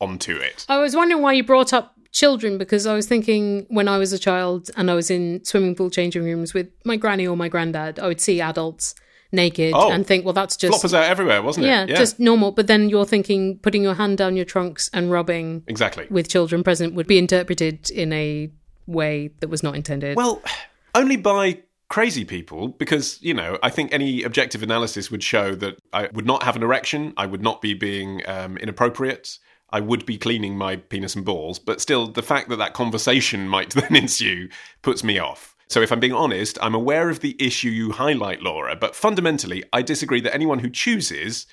onto 0.00 0.36
it? 0.36 0.64
I 0.68 0.78
was 0.78 0.94
wondering 0.94 1.20
why 1.20 1.32
you 1.32 1.42
brought 1.42 1.72
up 1.72 1.95
children 2.12 2.58
because 2.58 2.86
I 2.86 2.94
was 2.94 3.06
thinking 3.06 3.66
when 3.68 3.88
I 3.88 3.98
was 3.98 4.12
a 4.12 4.18
child 4.18 4.70
and 4.76 4.90
I 4.90 4.94
was 4.94 5.10
in 5.10 5.44
swimming 5.44 5.74
pool 5.74 5.90
changing 5.90 6.24
rooms 6.24 6.54
with 6.54 6.68
my 6.84 6.96
granny 6.96 7.26
or 7.26 7.36
my 7.36 7.48
granddad, 7.48 7.98
I 7.98 8.06
would 8.06 8.20
see 8.20 8.40
adults 8.40 8.94
naked 9.32 9.72
Oh. 9.74 9.90
and 9.90 10.06
think, 10.06 10.24
well, 10.24 10.34
that's 10.34 10.56
just. 10.56 10.82
Floppers 10.82 10.94
out 10.94 11.04
everywhere, 11.04 11.42
wasn't 11.42 11.66
it? 11.66 11.68
yeah, 11.68 11.84
it? 11.84 11.96
just 11.96 12.18
normal. 12.18 12.52
But 12.52 12.66
then 12.66 12.88
you're 12.88 13.04
thinking 13.04 13.58
putting 13.58 13.82
your 13.82 13.94
hand 13.94 14.18
down 14.18 14.36
your 14.36 14.44
trunks 14.44 14.90
and 14.92 15.10
rubbing 15.10 15.62
exactly. 15.66 16.06
with 16.10 16.28
children 16.28 16.62
present 16.62 16.94
would 16.94 17.06
be 17.06 17.18
interpreted 17.18 17.90
in 17.90 18.12
a 18.12 18.50
way 18.86 19.30
that 19.40 19.48
was 19.48 19.62
not 19.62 19.74
intended. 19.76 20.16
Well, 20.16 20.42
only 20.94 21.16
by 21.16 21.58
crazy 21.88 22.24
people, 22.24 22.68
because, 22.68 23.20
you 23.22 23.34
know, 23.34 23.58
I 23.62 23.70
think 23.70 23.92
any 23.92 24.22
objective 24.22 24.62
analysis 24.62 25.10
would 25.10 25.22
show 25.22 25.54
that 25.56 25.78
I 25.92 26.08
would 26.12 26.26
not 26.26 26.42
have 26.42 26.56
an 26.56 26.62
erection, 26.62 27.12
I 27.16 27.26
would 27.26 27.42
not 27.42 27.60
be 27.60 27.74
being 27.74 28.22
um, 28.26 28.56
inappropriate, 28.56 29.38
I 29.70 29.80
would 29.80 30.06
be 30.06 30.18
cleaning 30.18 30.56
my 30.56 30.76
penis 30.76 31.16
and 31.16 31.24
balls, 31.24 31.58
but 31.58 31.80
still, 31.80 32.06
the 32.06 32.22
fact 32.22 32.48
that 32.48 32.56
that 32.56 32.74
conversation 32.74 33.48
might 33.48 33.70
then 33.74 33.96
ensue 33.96 34.48
puts 34.82 35.02
me 35.02 35.18
off. 35.18 35.54
So, 35.68 35.82
if 35.82 35.90
I'm 35.90 36.00
being 36.00 36.12
honest, 36.12 36.58
I'm 36.62 36.74
aware 36.74 37.10
of 37.10 37.20
the 37.20 37.36
issue 37.38 37.70
you 37.70 37.92
highlight, 37.92 38.42
Laura, 38.42 38.76
but 38.76 38.94
fundamentally, 38.94 39.64
I 39.72 39.82
disagree 39.82 40.20
that 40.20 40.34
anyone 40.34 40.60
who 40.60 40.70
chooses 40.70 41.46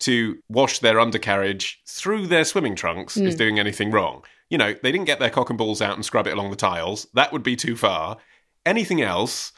to 0.00 0.38
wash 0.48 0.80
their 0.80 1.00
undercarriage 1.00 1.80
through 1.86 2.26
their 2.26 2.44
swimming 2.44 2.74
trunks 2.74 3.16
is 3.16 3.34
hmm. 3.34 3.38
doing 3.38 3.58
anything 3.58 3.90
wrong. 3.90 4.22
You 4.50 4.58
know, 4.58 4.74
they 4.74 4.92
didn't 4.92 5.06
get 5.06 5.18
their 5.18 5.30
cock 5.30 5.50
and 5.50 5.58
balls 5.58 5.80
out 5.80 5.94
and 5.94 6.04
scrub 6.04 6.26
it 6.26 6.32
along 6.32 6.50
the 6.50 6.56
tiles. 6.56 7.06
That 7.14 7.32
would 7.32 7.42
be 7.42 7.56
too 7.56 7.76
far. 7.76 8.18
Anything 8.66 9.00
else, 9.00 9.52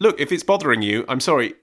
look, 0.00 0.18
if 0.20 0.32
it's 0.32 0.42
bothering 0.42 0.82
you, 0.82 1.04
I'm 1.08 1.20
sorry. 1.20 1.54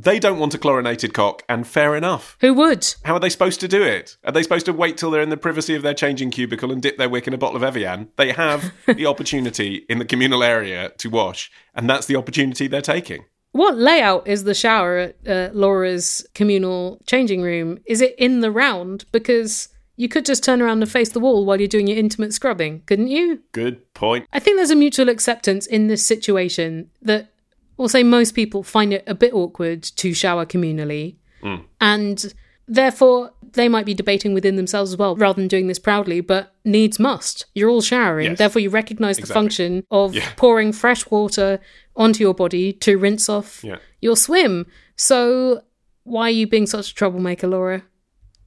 They 0.00 0.20
don't 0.20 0.38
want 0.38 0.54
a 0.54 0.58
chlorinated 0.58 1.12
cock, 1.12 1.42
and 1.48 1.66
fair 1.66 1.96
enough. 1.96 2.36
Who 2.40 2.54
would? 2.54 2.94
How 3.04 3.14
are 3.14 3.20
they 3.20 3.28
supposed 3.28 3.58
to 3.60 3.68
do 3.68 3.82
it? 3.82 4.16
Are 4.22 4.30
they 4.30 4.44
supposed 4.44 4.66
to 4.66 4.72
wait 4.72 4.96
till 4.96 5.10
they're 5.10 5.22
in 5.22 5.28
the 5.28 5.36
privacy 5.36 5.74
of 5.74 5.82
their 5.82 5.92
changing 5.92 6.30
cubicle 6.30 6.70
and 6.70 6.80
dip 6.80 6.98
their 6.98 7.08
wick 7.08 7.26
in 7.26 7.34
a 7.34 7.38
bottle 7.38 7.56
of 7.56 7.64
Evian? 7.64 8.08
They 8.14 8.30
have 8.30 8.72
the 8.86 9.06
opportunity 9.06 9.84
in 9.88 9.98
the 9.98 10.04
communal 10.04 10.44
area 10.44 10.92
to 10.98 11.10
wash, 11.10 11.50
and 11.74 11.90
that's 11.90 12.06
the 12.06 12.14
opportunity 12.14 12.68
they're 12.68 12.80
taking. 12.80 13.24
What 13.50 13.76
layout 13.76 14.28
is 14.28 14.44
the 14.44 14.54
shower 14.54 14.98
at 14.98 15.16
uh, 15.26 15.50
Laura's 15.52 16.24
communal 16.32 17.00
changing 17.06 17.42
room? 17.42 17.80
Is 17.84 18.00
it 18.00 18.14
in 18.18 18.38
the 18.38 18.52
round? 18.52 19.04
Because 19.10 19.68
you 19.96 20.08
could 20.08 20.24
just 20.24 20.44
turn 20.44 20.62
around 20.62 20.80
and 20.80 20.90
face 20.90 21.08
the 21.08 21.18
wall 21.18 21.44
while 21.44 21.58
you're 21.58 21.66
doing 21.66 21.88
your 21.88 21.98
intimate 21.98 22.32
scrubbing, 22.32 22.82
couldn't 22.86 23.08
you? 23.08 23.42
Good 23.50 23.92
point. 23.94 24.28
I 24.32 24.38
think 24.38 24.58
there's 24.58 24.70
a 24.70 24.76
mutual 24.76 25.08
acceptance 25.08 25.66
in 25.66 25.88
this 25.88 26.06
situation 26.06 26.88
that 27.02 27.32
we'll 27.78 27.88
say 27.88 28.02
most 28.02 28.32
people 28.34 28.62
find 28.62 28.92
it 28.92 29.04
a 29.06 29.14
bit 29.14 29.32
awkward 29.32 29.82
to 29.82 30.12
shower 30.12 30.44
communally. 30.44 31.16
Mm. 31.42 31.64
And 31.80 32.34
therefore, 32.66 33.32
they 33.52 33.68
might 33.68 33.86
be 33.86 33.94
debating 33.94 34.34
within 34.34 34.56
themselves 34.56 34.92
as 34.92 34.98
well, 34.98 35.16
rather 35.16 35.40
than 35.40 35.48
doing 35.48 35.68
this 35.68 35.78
proudly, 35.78 36.20
but 36.20 36.54
needs 36.66 36.98
must. 36.98 37.46
You're 37.54 37.70
all 37.70 37.80
showering. 37.80 38.26
Yes. 38.30 38.38
Therefore, 38.38 38.60
you 38.60 38.68
recognize 38.68 39.16
the 39.16 39.22
Exactly. 39.22 39.40
function 39.40 39.84
of 39.90 40.14
Yeah. 40.14 40.28
pouring 40.36 40.72
fresh 40.72 41.08
water 41.10 41.60
onto 41.96 42.20
your 42.22 42.34
body 42.34 42.72
to 42.74 42.98
rinse 42.98 43.28
off 43.30 43.64
Yeah. 43.64 43.76
your 44.02 44.16
swim. 44.16 44.66
So, 44.96 45.62
why 46.04 46.24
are 46.28 46.30
you 46.30 46.46
being 46.46 46.66
such 46.66 46.90
a 46.90 46.94
troublemaker, 46.94 47.46
Laura? 47.46 47.84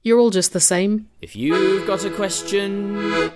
You're 0.02 0.18
all 0.18 0.30
just 0.30 0.52
the 0.52 0.60
same. 0.60 1.08
If 1.20 1.34
you've 1.36 1.86
got 1.86 2.04
a 2.04 2.10
question, 2.10 3.30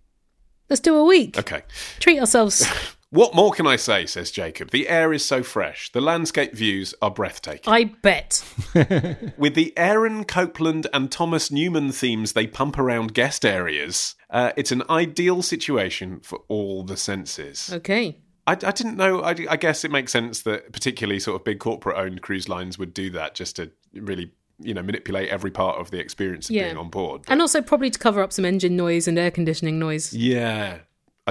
Let's 0.69 0.81
do 0.81 0.95
a 0.95 1.05
week. 1.05 1.37
Okay. 1.37 1.63
Treat 1.99 2.19
ourselves. 2.19 2.65
What 3.11 3.35
more 3.35 3.51
can 3.51 3.67
I 3.67 3.75
say, 3.75 4.05
says 4.05 4.31
Jacob. 4.31 4.71
The 4.71 4.87
air 4.87 5.11
is 5.11 5.23
so 5.25 5.43
fresh. 5.43 5.91
The 5.91 5.99
landscape 5.99 6.53
views 6.53 6.95
are 7.01 7.11
breathtaking. 7.11 7.71
I 7.71 7.83
bet. 8.01 8.41
With 9.37 9.53
the 9.53 9.73
Aaron 9.77 10.23
Copland 10.23 10.87
and 10.93 11.11
Thomas 11.11 11.51
Newman 11.51 11.91
themes 11.91 12.31
they 12.31 12.47
pump 12.47 12.79
around 12.79 13.13
guest 13.13 13.45
areas, 13.45 14.15
uh, 14.29 14.53
it's 14.55 14.71
an 14.71 14.83
ideal 14.89 15.41
situation 15.41 16.21
for 16.21 16.43
all 16.47 16.83
the 16.83 16.95
senses. 16.95 17.69
Okay. 17.73 18.17
I, 18.47 18.53
I 18.53 18.71
didn't 18.71 18.95
know. 18.95 19.19
I, 19.21 19.31
I 19.49 19.57
guess 19.57 19.83
it 19.83 19.91
makes 19.91 20.13
sense 20.13 20.43
that 20.43 20.71
particularly 20.71 21.19
sort 21.19 21.35
of 21.35 21.43
big 21.43 21.59
corporate 21.59 21.97
owned 21.97 22.21
cruise 22.21 22.47
lines 22.47 22.79
would 22.79 22.93
do 22.93 23.09
that 23.11 23.35
just 23.35 23.57
to 23.57 23.71
really, 23.93 24.31
you 24.59 24.73
know, 24.73 24.81
manipulate 24.83 25.27
every 25.29 25.51
part 25.51 25.77
of 25.79 25.91
the 25.91 25.99
experience 25.99 26.49
of 26.49 26.55
Yeah. 26.55 26.63
being 26.67 26.77
on 26.77 26.89
board. 26.89 27.23
And 27.27 27.41
also 27.41 27.61
probably 27.61 27.89
to 27.89 27.99
cover 27.99 28.21
up 28.23 28.31
some 28.31 28.45
engine 28.45 28.77
noise 28.77 29.05
and 29.07 29.19
air 29.19 29.31
conditioning 29.31 29.79
noise. 29.79 30.13
yeah. 30.13 30.79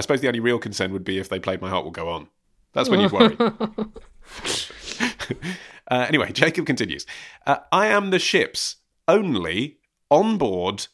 I 0.01 0.03
suppose 0.03 0.21
the 0.21 0.27
only 0.29 0.39
real 0.39 0.57
concern 0.57 0.93
would 0.93 1.03
be 1.03 1.19
if 1.19 1.29
they 1.29 1.37
played 1.39 1.61
My 1.61 1.69
Heart 1.69 1.83
Will 1.83 1.91
Go 1.91 2.09
On. 2.09 2.27
That's 2.73 2.89
when 2.89 3.01
you'd 3.01 3.11
worry. 3.11 3.37
uh, 5.87 6.05
anyway, 6.07 6.31
Jacob 6.31 6.65
continues 6.65 7.05
uh, 7.45 7.57
I 7.71 7.85
am 7.85 8.09
the 8.09 8.17
ship's 8.17 8.77
only 9.07 9.77
on 10.09 10.39
board 10.39 10.87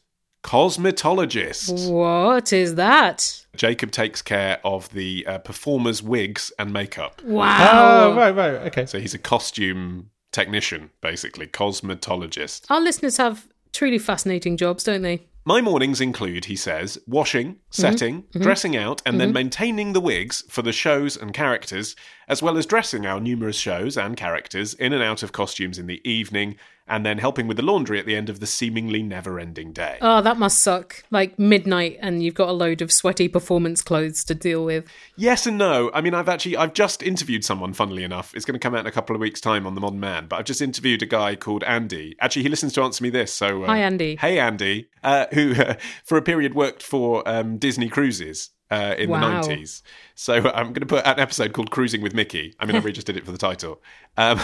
cosmetologist. 0.44 1.90
What 1.90 2.52
is 2.52 2.74
that? 2.74 3.46
Jacob 3.56 3.92
takes 3.92 4.20
care 4.20 4.60
of 4.62 4.90
the 4.90 5.26
uh, 5.26 5.38
performers' 5.38 6.02
wigs 6.02 6.52
and 6.58 6.70
makeup. 6.70 7.22
Wow. 7.24 8.10
Oh, 8.10 8.14
right, 8.14 8.34
right. 8.34 8.54
Okay. 8.66 8.84
So 8.84 9.00
he's 9.00 9.14
a 9.14 9.18
costume 9.18 10.10
technician, 10.32 10.90
basically, 11.00 11.46
cosmetologist. 11.46 12.66
Our 12.68 12.82
listeners 12.82 13.16
have 13.16 13.48
truly 13.72 13.98
fascinating 13.98 14.58
jobs, 14.58 14.84
don't 14.84 15.00
they? 15.00 15.26
My 15.48 15.62
mornings 15.62 16.02
include, 16.02 16.44
he 16.44 16.56
says, 16.56 16.98
washing, 17.06 17.54
mm-hmm. 17.54 17.58
setting, 17.70 18.22
mm-hmm. 18.24 18.42
dressing 18.42 18.76
out, 18.76 19.00
and 19.06 19.18
then 19.18 19.28
mm-hmm. 19.28 19.34
maintaining 19.34 19.94
the 19.94 20.00
wigs 20.00 20.44
for 20.50 20.60
the 20.60 20.72
shows 20.72 21.16
and 21.16 21.32
characters, 21.32 21.96
as 22.28 22.42
well 22.42 22.58
as 22.58 22.66
dressing 22.66 23.06
our 23.06 23.18
numerous 23.18 23.56
shows 23.56 23.96
and 23.96 24.14
characters 24.14 24.74
in 24.74 24.92
and 24.92 25.02
out 25.02 25.22
of 25.22 25.32
costumes 25.32 25.78
in 25.78 25.86
the 25.86 26.06
evening, 26.06 26.56
and 26.88 27.04
then 27.04 27.18
helping 27.18 27.46
with 27.46 27.56
the 27.56 27.62
laundry 27.62 27.98
at 27.98 28.06
the 28.06 28.16
end 28.16 28.28
of 28.28 28.40
the 28.40 28.46
seemingly 28.46 29.02
never 29.02 29.38
ending 29.38 29.72
day. 29.72 29.98
Oh, 30.00 30.22
that 30.22 30.36
must 30.38 30.58
suck. 30.60 31.04
Like 31.10 31.38
midnight 31.38 31.98
and 32.00 32.22
you've 32.22 32.34
got 32.34 32.48
a 32.48 32.52
load 32.52 32.82
of 32.82 32.90
sweaty 32.92 33.28
performance 33.28 33.82
clothes 33.82 34.24
to 34.24 34.34
deal 34.34 34.64
with. 34.64 34.84
Yes 35.16 35.46
and 35.46 35.58
no. 35.58 35.90
I 35.94 36.00
mean, 36.00 36.14
I've 36.14 36.28
actually 36.28 36.56
I've 36.56 36.72
just 36.74 37.02
interviewed 37.02 37.44
someone. 37.44 37.72
Funnily 37.72 38.04
enough, 38.04 38.34
it's 38.34 38.44
going 38.44 38.54
to 38.54 38.58
come 38.58 38.74
out 38.74 38.80
in 38.80 38.86
a 38.86 38.92
couple 38.92 39.14
of 39.14 39.20
weeks' 39.20 39.40
time 39.40 39.66
on 39.66 39.74
the 39.74 39.80
Modern 39.80 40.00
Mann. 40.00 40.26
But 40.26 40.38
I've 40.40 40.44
just 40.46 40.62
interviewed 40.62 41.02
a 41.02 41.06
guy 41.06 41.36
called 41.36 41.62
Andy. 41.64 42.16
Actually, 42.20 42.42
he 42.42 42.48
listens 42.48 42.72
to 42.74 42.82
Answer 42.82 43.02
Me 43.04 43.10
This. 43.10 43.32
So 43.32 43.64
uh, 43.64 43.66
Hi, 43.66 43.78
Andy. 43.78 44.16
Hey, 44.16 44.38
Andy. 44.38 44.88
Uh, 45.02 45.26
who 45.32 45.54
for 46.04 46.16
a 46.18 46.22
period 46.22 46.54
worked 46.54 46.82
for 46.82 47.28
um, 47.28 47.58
Disney 47.58 47.88
Cruises. 47.88 48.50
Uh, 48.70 48.94
in 48.98 49.08
Wow. 49.08 49.40
the 49.40 49.48
90s. 49.48 49.80
So 50.14 50.34
I'm 50.34 50.74
going 50.74 50.74
to 50.74 50.84
put 50.86 51.06
out 51.06 51.16
an 51.16 51.22
episode 51.22 51.54
called 51.54 51.70
Cruising 51.70 52.02
with 52.02 52.12
Mickey. 52.12 52.54
I 52.60 52.66
mean, 52.66 52.76
I 52.76 52.78
really 52.80 52.92
just 52.92 53.06
did 53.06 53.16
it 53.16 53.24
for 53.24 53.32
the 53.32 53.38
title. 53.38 53.80
Um, 54.18 54.38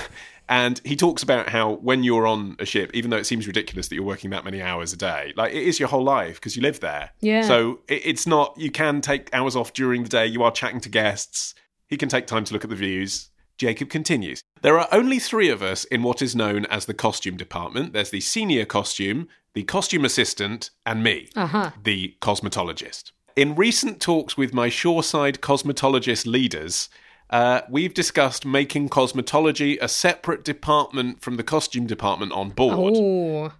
and 0.48 0.80
he 0.84 0.96
talks 0.96 1.22
about 1.22 1.48
how 1.48 1.74
when 1.74 2.02
you're 2.02 2.26
on 2.26 2.56
a 2.58 2.66
ship, 2.66 2.90
even 2.94 3.10
though 3.10 3.16
it 3.16 3.24
seems 3.24 3.46
ridiculous 3.46 3.88
that 3.88 3.94
you're 3.94 4.04
working 4.04 4.30
that 4.30 4.44
many 4.44 4.60
hours 4.60 4.92
a 4.92 4.96
day, 4.96 5.32
like 5.36 5.52
it 5.52 5.62
is 5.62 5.78
your 5.78 5.88
whole 5.88 6.04
life 6.04 6.36
because 6.36 6.56
you 6.56 6.62
live 6.62 6.80
there. 6.80 7.10
Yeah. 7.20 7.42
So 7.42 7.80
it, 7.88 8.02
it's 8.04 8.26
not, 8.26 8.54
you 8.58 8.70
can 8.70 9.00
take 9.00 9.32
hours 9.32 9.56
off 9.56 9.72
during 9.72 10.02
the 10.02 10.08
day. 10.08 10.26
You 10.26 10.42
are 10.42 10.52
chatting 10.52 10.80
to 10.80 10.88
guests. 10.88 11.54
He 11.88 11.96
can 11.96 12.08
take 12.08 12.26
time 12.26 12.44
to 12.44 12.52
look 12.52 12.64
at 12.64 12.70
the 12.70 12.76
views. 12.76 13.30
Jacob 13.56 13.88
continues. 13.88 14.42
There 14.62 14.78
are 14.78 14.88
only 14.90 15.18
three 15.18 15.48
of 15.48 15.62
us 15.62 15.84
in 15.84 16.02
what 16.02 16.20
is 16.20 16.34
known 16.34 16.66
as 16.66 16.86
the 16.86 16.94
costume 16.94 17.36
department. 17.36 17.92
There's 17.92 18.10
the 18.10 18.20
senior 18.20 18.64
costume, 18.64 19.28
the 19.54 19.62
costume 19.62 20.04
assistant, 20.04 20.70
and 20.84 21.02
me, 21.02 21.28
Aha. 21.36 21.74
the 21.82 22.16
cosmetologist. 22.20 23.12
In 23.36 23.54
recent 23.54 24.00
talks 24.00 24.36
with 24.36 24.52
my 24.52 24.68
shoreside 24.68 25.40
cosmetologist 25.40 26.26
leaders, 26.26 26.88
uh, 27.30 27.62
we've 27.68 27.94
discussed 27.94 28.44
making 28.44 28.88
cosmetology 28.88 29.78
a 29.80 29.88
separate 29.88 30.44
department 30.44 31.22
from 31.22 31.36
the 31.36 31.42
costume 31.42 31.86
department 31.86 32.32
on 32.32 32.50
board. 32.50 32.94
Oh. 32.96 33.52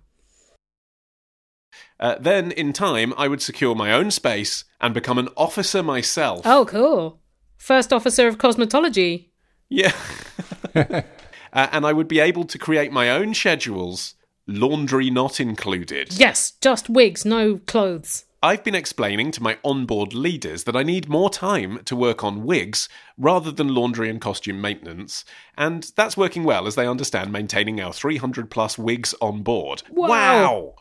Uh, 1.99 2.17
then, 2.21 2.53
in 2.53 2.73
time, 2.73 3.15
I 3.17 3.29
would 3.29 3.41
secure 3.41 3.75
my 3.75 3.93
own 3.93 4.11
space 4.11 4.65
and 4.81 4.93
become 4.93 5.19
an 5.19 5.29
officer 5.37 5.83
myself. 5.83 6.43
Oh, 6.45 6.65
cool. 6.67 7.21
First 7.57 7.93
officer 7.93 8.29
of 8.29 8.39
cosmetology. 8.39 9.31
Yeah. 9.69 9.93
uh, 10.75 11.03
and 11.53 11.87
I 11.87 11.93
would 11.93 12.09
be 12.09 12.21
able 12.21 12.45
to 12.45 12.59
create 12.59 12.93
my 12.93 13.11
own 13.11 13.33
schedules, 13.33 14.15
laundry 14.47 15.09
not 15.09 15.41
included. 15.41 16.19
Yes, 16.19 16.53
just 16.61 16.91
wigs, 16.91 17.25
no 17.25 17.59
clothes. 17.59 18.25
I've 18.45 18.63
been 18.63 18.75
explaining 18.75 19.31
to 19.33 19.43
my 19.43 19.57
onboard 19.65 20.13
leaders 20.13 20.65
that 20.65 20.77
I 20.77 20.83
need 20.83 21.09
more 21.09 21.31
time 21.31 21.83
to 21.87 21.97
work 21.97 22.23
on 22.23 22.45
wigs 22.45 22.91
rather 23.17 23.51
than 23.51 23.75
laundry 23.75 24.11
and 24.11 24.21
costume 24.21 24.61
maintenance, 24.61 25.25
and 25.57 25.91
that's 25.97 26.15
working 26.15 26.45
well 26.45 26.67
as 26.67 26.75
they 26.75 26.87
understand 26.87 27.33
maintaining 27.33 27.81
our 27.81 27.91
300 27.91 28.51
plus 28.51 28.77
wigs 28.77 29.15
on 29.23 29.43
board. 29.43 29.83
Wow. 29.89 30.75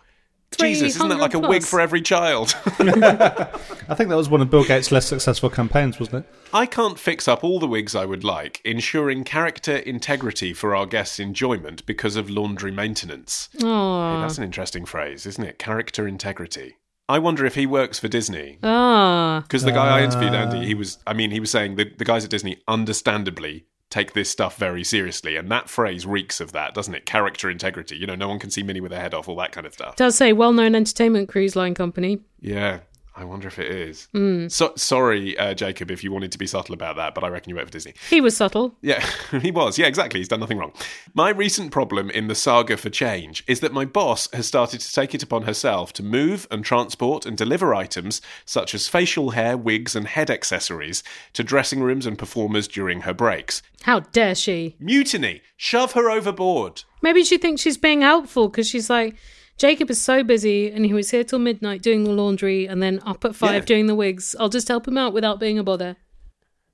Jesus, 0.60 0.98
isn't 0.98 1.08
that 1.08 1.20
like 1.20 1.34
a 1.36 1.40
wig 1.40 1.64
for 1.64 1.80
every 1.80 2.02
child? 2.02 2.54
I 2.66 3.96
think 3.96 4.10
that 4.10 4.18
was 4.18 4.28
one 4.28 4.42
of 4.42 4.50
Bill 4.50 4.66
Gates' 4.66 4.92
less 4.92 5.06
successful 5.06 5.50
campaigns, 5.50 6.02
wasn't 6.02 6.26
it? 6.26 6.34
I 6.54 6.66
can't 6.66 7.00
fix 7.00 7.30
up 7.30 7.46
all 7.46 7.60
the 7.62 7.68
wigs 7.68 7.96
I 7.96 8.04
would 8.06 8.26
like, 8.26 8.60
ensuring 8.66 9.24
character 9.24 9.78
integrity 9.78 10.54
for 10.54 10.76
our 10.76 10.86
guests' 10.86 11.18
enjoyment 11.18 11.86
because 11.86 12.18
of 12.18 12.30
laundry 12.30 12.72
maintenance. 12.74 13.48
Hey, 13.54 13.60
Oh. 13.66 14.20
that's 14.20 14.38
an 14.38 14.44
interesting 14.44 14.84
phrase, 14.86 15.26
isn't 15.26 15.44
it? 15.46 15.58
Character 15.60 16.06
integrity. 16.10 16.76
I 17.10 17.20
wonder 17.20 17.46
if 17.46 17.56
he 17.56 17.66
works 17.66 18.00
for 18.00 18.08
Disney. 18.08 18.60
Ah. 18.64 19.42
Because 19.44 19.64
the 19.64 19.72
guy 19.72 20.00
I 20.00 20.04
interviewed, 20.04 20.34
Andy, 20.34 20.66
he 20.66 20.74
was, 20.74 21.00
I 21.06 21.14
mean, 21.14 21.32
he 21.32 21.40
was 21.40 21.52
saying 21.52 21.76
the, 21.76 21.92
the 21.98 22.06
guys 22.06 22.24
at 22.24 22.30
Disney 22.30 22.62
understandably 22.68 23.66
take 23.90 24.14
this 24.14 24.30
stuff 24.30 24.58
very 24.58 24.84
seriously. 24.84 25.36
And 25.36 25.52
that 25.52 25.70
phrase 25.70 26.06
reeks 26.06 26.40
of 26.40 26.52
that, 26.54 26.74
doesn't 26.74 26.96
it? 26.96 27.06
Character 27.06 27.50
integrity. 27.50 27.96
You 27.96 28.08
know, 28.08 28.16
no 28.16 28.28
one 28.30 28.40
can 28.40 28.50
see 28.50 28.64
Minnie 28.64 28.82
with 28.82 28.92
her 28.92 29.00
head 29.00 29.14
off, 29.14 29.28
all 29.28 29.36
that 29.36 29.52
kind 29.52 29.68
of 29.68 29.74
stuff. 29.74 29.98
Does 29.98 30.16
say 30.16 30.34
well 30.34 30.54
known 30.54 30.76
entertainment 30.76 31.30
cruise 31.30 31.56
line 31.56 31.76
company. 31.76 32.20
Yeah. 32.40 32.80
I 33.16 33.26
wonder 33.26 33.48
if 33.48 33.60
it 33.60 33.70
is. 33.70 34.08
Hmm. 34.12 34.48
So, 34.48 34.74
sorry, 34.76 35.38
uh, 35.38 35.54
Jacob, 35.54 35.92
if 35.92 36.04
you 36.04 36.12
wanted 36.12 36.32
to 36.32 36.40
be 36.40 36.48
subtle 36.48 36.74
about 36.74 36.96
that, 36.96 37.14
but 37.14 37.24
I 37.24 37.28
reckon 37.28 37.52
you 37.52 37.56
work 37.56 37.66
for 37.66 37.72
Disney. 37.72 37.94
He 38.10 38.22
was 38.22 38.36
subtle. 38.36 38.76
Yeah, 38.82 39.06
he 39.42 39.52
was. 39.52 39.78
Yeah, 39.78 39.86
exactly. 39.86 40.20
He's 40.20 40.28
done 40.28 40.40
nothing 40.40 40.58
wrong. 40.58 40.74
My 41.14 41.30
recent 41.30 41.72
problem 41.72 42.10
in 42.10 42.28
the 42.28 42.34
saga 42.36 42.76
for 42.76 42.90
change 42.90 43.44
is 43.48 43.60
that 43.60 43.72
my 43.72 43.86
boss 43.86 44.28
has 44.34 44.48
started 44.48 44.82
to 44.82 44.92
take 44.94 45.14
it 45.14 45.22
upon 45.22 45.44
herself 45.44 45.94
to 45.94 46.04
move 46.04 46.48
and 46.50 46.66
transport 46.66 47.26
and 47.26 47.38
deliver 47.38 47.76
items 47.76 48.20
such 48.46 48.74
as 48.74 48.88
facial 48.88 49.32
hair, 49.32 49.56
wigs, 49.58 49.96
and 49.96 50.08
head 50.08 50.32
accessories 50.32 51.04
to 51.34 51.44
dressing 51.44 51.82
rooms 51.82 52.08
and 52.08 52.18
performers 52.18 52.68
during 52.68 53.02
her 53.02 53.14
breaks. 53.14 53.62
How 53.84 54.00
dare 54.00 54.34
she? 54.34 54.76
Mutiny! 54.80 55.42
Shove 55.56 55.92
her 55.92 56.10
overboard! 56.10 56.84
Maybe 57.02 57.24
she 57.24 57.38
thinks 57.38 57.62
she's 57.62 57.78
being 57.78 58.02
helpful 58.02 58.48
because 58.48 58.68
she's 58.68 58.90
like, 58.90 59.16
Jacob 59.58 59.90
is 59.90 60.02
so 60.02 60.24
busy 60.24 60.72
and 60.72 60.86
he 60.86 60.94
was 60.94 61.12
here 61.12 61.24
till 61.24 61.40
midnight 61.40 61.82
doing 61.82 62.04
the 62.04 62.12
laundry 62.12 62.66
and 62.66 62.82
then 62.82 63.00
up 63.06 63.24
at 63.24 63.36
five 63.36 63.54
Yeah. 63.64 63.66
doing 63.66 63.86
the 63.88 63.96
wigs. 63.96 64.36
I'll 64.40 64.50
just 64.50 64.68
help 64.68 64.88
him 64.88 64.98
out 64.98 65.14
without 65.14 65.40
being 65.40 65.58
a 65.60 65.64
bother. 65.64 65.98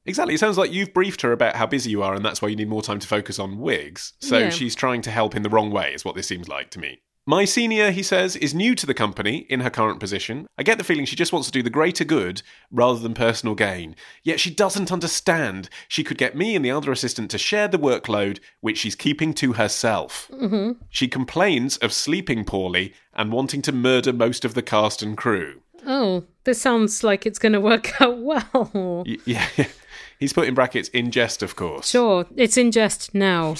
Exactly. 0.05 0.33
It 0.33 0.39
sounds 0.39 0.57
like 0.57 0.71
you've 0.71 0.93
briefed 0.93 1.21
her 1.21 1.31
about 1.31 1.55
how 1.55 1.67
busy 1.67 1.91
you 1.91 2.01
are, 2.01 2.15
and 2.15 2.25
that's 2.25 2.41
why 2.41 2.47
you 2.47 2.55
need 2.55 2.69
more 2.69 2.81
time 2.81 2.99
to 2.99 3.07
focus 3.07 3.37
on 3.37 3.59
wigs. 3.59 4.13
So 4.19 4.37
Yeah. 4.39 4.49
she's 4.49 4.73
trying 4.73 5.01
to 5.03 5.11
help 5.11 5.35
in 5.35 5.43
the 5.43 5.49
wrong 5.49 5.69
way, 5.71 5.93
is 5.93 6.03
what 6.05 6.15
this 6.15 6.25
seems 6.27 6.47
like 6.47 6.71
to 6.71 6.79
me. 6.79 7.01
My 7.29 7.45
senior, 7.45 7.91
he 7.91 8.01
says, 8.01 8.35
is 8.35 8.55
new 8.55 8.73
to 8.73 8.87
the 8.87 8.93
company 8.95 9.45
in 9.51 9.59
her 9.59 9.69
current 9.69 9.99
position. 9.99 10.47
I 10.57 10.63
get 10.63 10.79
the 10.79 10.83
feeling 10.83 11.05
she 11.05 11.15
just 11.15 11.31
wants 11.31 11.47
to 11.47 11.51
do 11.51 11.61
the 11.61 11.69
greater 11.69 12.03
good 12.03 12.41
rather 12.71 12.97
than 12.97 13.13
personal 13.13 13.53
gain. 13.53 13.95
Yet 14.23 14.39
she 14.39 14.49
doesn't 14.49 14.91
understand. 14.91 15.69
She 15.87 16.03
could 16.03 16.17
get 16.17 16.35
me 16.35 16.55
and 16.55 16.65
the 16.65 16.71
other 16.71 16.91
assistant 16.91 17.29
to 17.29 17.37
share 17.37 17.67
the 17.67 17.77
workload, 17.77 18.39
which 18.61 18.79
she's 18.79 18.95
keeping 18.95 19.35
to 19.35 19.53
herself. 19.53 20.27
Mm-hmm. 20.33 20.81
She 20.89 21.07
complains 21.07 21.77
of 21.77 21.93
sleeping 21.93 22.45
poorly 22.45 22.95
and 23.13 23.31
wanting 23.31 23.61
to 23.61 23.71
murder 23.71 24.11
most 24.11 24.43
of 24.43 24.55
the 24.55 24.63
cast 24.63 25.03
and 25.03 25.15
crew. 25.15 25.61
Oh, 25.85 26.23
this 26.45 26.59
sounds 26.59 27.03
like 27.03 27.27
it's 27.27 27.37
going 27.37 27.53
to 27.53 27.61
work 27.61 27.91
out 28.01 28.17
well. 28.17 29.03
Y- 29.05 29.17
yeah. 29.25 29.47
He's 30.19 30.33
put 30.33 30.47
in 30.47 30.55
brackets 30.55 30.89
in 30.89 31.11
jest, 31.11 31.43
of 31.43 31.55
course. 31.55 31.91
Sure, 31.91 32.25
it's 32.35 32.57
in 32.57 32.71
jest 32.71 33.13
now. 33.13 33.53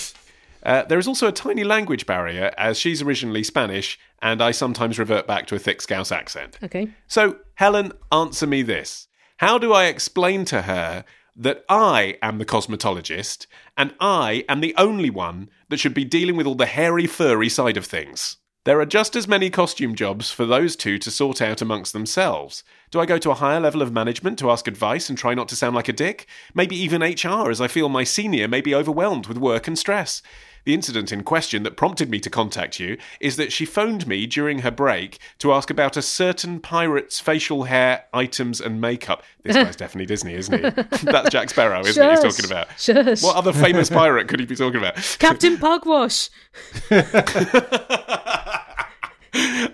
Uh, 0.63 0.83
there 0.83 0.99
is 0.99 1.07
also 1.07 1.27
a 1.27 1.31
tiny 1.31 1.63
language 1.63 2.05
barrier, 2.05 2.51
as 2.57 2.79
she's 2.79 3.01
originally 3.01 3.43
Spanish, 3.43 3.99
and 4.21 4.41
I 4.41 4.51
sometimes 4.51 4.99
revert 4.99 5.27
back 5.27 5.47
to 5.47 5.55
a 5.55 5.59
thick 5.59 5.81
Scouse 5.81 6.11
accent. 6.11 6.57
Okay. 6.63 6.89
So, 7.07 7.37
Helen, 7.55 7.93
answer 8.11 8.47
me 8.47 8.61
this. 8.61 9.07
How 9.37 9.57
do 9.57 9.71
I 9.71 9.85
explain 9.85 10.45
to 10.45 10.63
her 10.63 11.05
that 11.35 11.63
I 11.69 12.17
am 12.21 12.37
the 12.37 12.45
cosmetologist, 12.45 13.47
and 13.77 13.93
I 13.99 14.43
am 14.49 14.59
the 14.59 14.75
only 14.77 15.09
one 15.09 15.49
that 15.69 15.79
should 15.79 15.93
be 15.93 16.03
dealing 16.03 16.35
with 16.35 16.45
all 16.45 16.55
the 16.55 16.65
hairy, 16.65 17.07
furry 17.07 17.47
side 17.47 17.77
of 17.77 17.85
things? 17.85 18.37
There 18.65 18.81
are 18.81 18.85
just 18.85 19.15
as 19.15 19.27
many 19.27 19.49
costume 19.49 19.95
jobs 19.95 20.31
for 20.31 20.45
those 20.45 20.75
two 20.75 20.99
to 20.99 21.09
sort 21.09 21.41
out 21.41 21.61
amongst 21.61 21.93
themselves. 21.93 22.63
Do 22.91 22.99
I 22.99 23.05
go 23.05 23.17
to 23.17 23.31
a 23.31 23.35
higher 23.35 23.59
level 23.59 23.81
of 23.81 23.93
management 23.93 24.37
to 24.39 24.51
ask 24.51 24.67
advice 24.67 25.09
and 25.09 25.17
try 25.17 25.33
not 25.33 25.47
to 25.47 25.55
sound 25.55 25.75
like 25.75 25.87
a 25.87 25.93
dick? 25.93 26.27
Maybe 26.53 26.75
even 26.75 27.01
HR, 27.01 27.49
as 27.49 27.61
I 27.61 27.69
feel 27.69 27.87
my 27.87 28.03
senior 28.03 28.49
may 28.49 28.59
be 28.59 28.75
overwhelmed 28.75 29.27
with 29.27 29.37
work 29.37 29.67
and 29.67 29.79
stress. 29.79 30.21
The 30.69 30.75
incident 30.75 31.11
in 31.11 31.23
question 31.23 31.63
that 31.63 31.75
prompted 31.75 32.11
me 32.11 32.19
to 32.19 32.29
contact 32.29 32.79
you 32.79 32.99
is 33.19 33.37
that 33.37 33.51
she 33.51 33.65
phoned 33.65 34.05
me 34.05 34.27
during 34.27 34.59
her 34.59 34.69
break 34.69 35.17
to 35.39 35.51
ask 35.51 35.71
about 35.71 35.97
a 35.97 36.01
certain 36.03 36.59
pirate's 36.59 37.19
facial 37.19 37.63
hair, 37.63 38.05
items, 38.13 38.61
and 38.61 38.79
makeup. 38.79 39.23
This 39.41 39.55
guy's 39.55 39.75
definitely 39.77 40.05
Disney, 40.05 40.35
isn't 40.35 40.53
he? 40.53 40.69
That's 41.05 41.31
Jack 41.31 41.49
Sparrow, 41.49 41.79
isn't 41.79 42.03
he? 42.03 42.09
He's 42.11 42.19
talking 42.19 42.45
about. 42.45 42.67
Shush. 42.79 43.23
What 43.23 43.35
other 43.35 43.51
famous 43.51 43.89
pirate 43.99 44.27
could 44.27 44.39
he 44.39 44.45
be 44.45 44.55
talking 44.55 44.77
about? 44.77 44.93
Captain 45.17 45.57
Pugwash. 45.57 46.29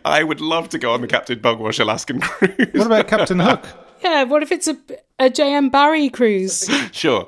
I 0.05 0.23
would 0.23 0.39
love 0.39 0.69
to 0.69 0.79
go 0.79 0.93
on 0.93 1.01
the 1.01 1.07
Captain 1.07 1.41
Pugwash 1.41 1.77
Alaskan 1.77 2.21
cruise. 2.21 2.71
What 2.73 2.87
about 2.87 3.09
Captain 3.09 3.39
Hook? 3.39 3.65
Yeah, 4.01 4.23
what 4.23 4.43
if 4.43 4.53
it's 4.53 4.69
a, 4.69 4.77
a 5.19 5.29
J.M. 5.29 5.67
Barrie 5.67 6.07
cruise? 6.07 6.69
Sure. 6.93 7.27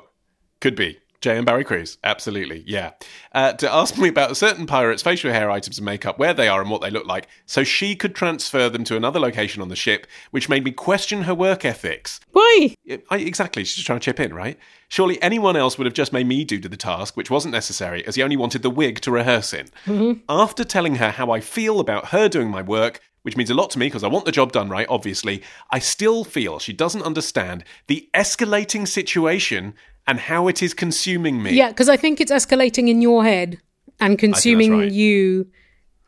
Could 0.62 0.74
be. 0.74 1.00
J.M. 1.20 1.44
Barrie 1.44 1.64
Cruz, 1.64 1.98
Absolutely. 2.04 2.62
Yeah. 2.66 2.92
Uh, 3.32 3.52
to 3.54 3.72
ask 3.72 3.98
me 3.98 4.08
about 4.08 4.36
certain 4.36 4.66
pirates' 4.66 5.02
facial 5.02 5.32
hair 5.32 5.50
items 5.50 5.78
and 5.78 5.84
makeup, 5.84 6.18
where 6.18 6.32
they 6.32 6.48
are 6.48 6.60
and 6.60 6.70
what 6.70 6.80
they 6.80 6.90
look 6.90 7.06
like, 7.06 7.26
so 7.44 7.64
she 7.64 7.96
could 7.96 8.14
transfer 8.14 8.68
them 8.68 8.84
to 8.84 8.96
another 8.96 9.18
location 9.18 9.60
on 9.60 9.68
the 9.68 9.76
ship, 9.76 10.06
which 10.30 10.48
made 10.48 10.64
me 10.64 10.70
question 10.70 11.22
her 11.22 11.34
work 11.34 11.64
ethics. 11.64 12.20
Why? 12.30 12.74
I, 13.10 13.18
exactly. 13.18 13.64
She's 13.64 13.74
just 13.76 13.86
trying 13.86 13.98
to 13.98 14.04
chip 14.04 14.20
in, 14.20 14.32
right? 14.32 14.58
Surely 14.88 15.20
anyone 15.20 15.56
else 15.56 15.76
would 15.76 15.86
have 15.86 15.94
just 15.94 16.12
made 16.12 16.26
me 16.26 16.44
do 16.44 16.60
the 16.60 16.76
task, 16.76 17.16
which 17.16 17.30
wasn't 17.30 17.52
necessary, 17.52 18.06
as 18.06 18.14
he 18.14 18.22
only 18.22 18.36
wanted 18.36 18.62
the 18.62 18.70
wig 18.70 19.00
to 19.00 19.10
rehearse 19.10 19.52
in. 19.52 20.22
After 20.28 20.64
telling 20.64 20.96
her 20.96 21.10
how 21.10 21.30
I 21.30 21.40
feel 21.40 21.80
about 21.80 22.06
her 22.06 22.28
doing 22.28 22.48
my 22.48 22.62
work, 22.62 23.00
which 23.22 23.36
means 23.36 23.50
a 23.50 23.54
lot 23.54 23.70
to 23.70 23.78
me 23.78 23.86
because 23.86 24.04
I 24.04 24.08
want 24.08 24.24
the 24.24 24.32
job 24.32 24.52
done 24.52 24.70
right, 24.70 24.86
obviously, 24.88 25.42
I 25.70 25.80
still 25.80 26.24
feel 26.24 26.58
she 26.58 26.72
doesn't 26.72 27.02
understand 27.02 27.64
the 27.86 28.08
escalating 28.14 28.88
situation 28.88 29.74
and 30.08 30.18
how 30.18 30.48
it 30.48 30.62
is 30.62 30.72
consuming 30.72 31.42
me. 31.42 31.52
Yeah, 31.52 31.68
because 31.68 31.88
I 31.88 31.98
think 31.98 32.20
it's 32.20 32.32
escalating 32.32 32.88
in 32.88 33.02
your 33.02 33.22
head 33.22 33.60
and 34.00 34.18
consuming 34.18 34.72
right. 34.72 34.90
you. 34.90 35.46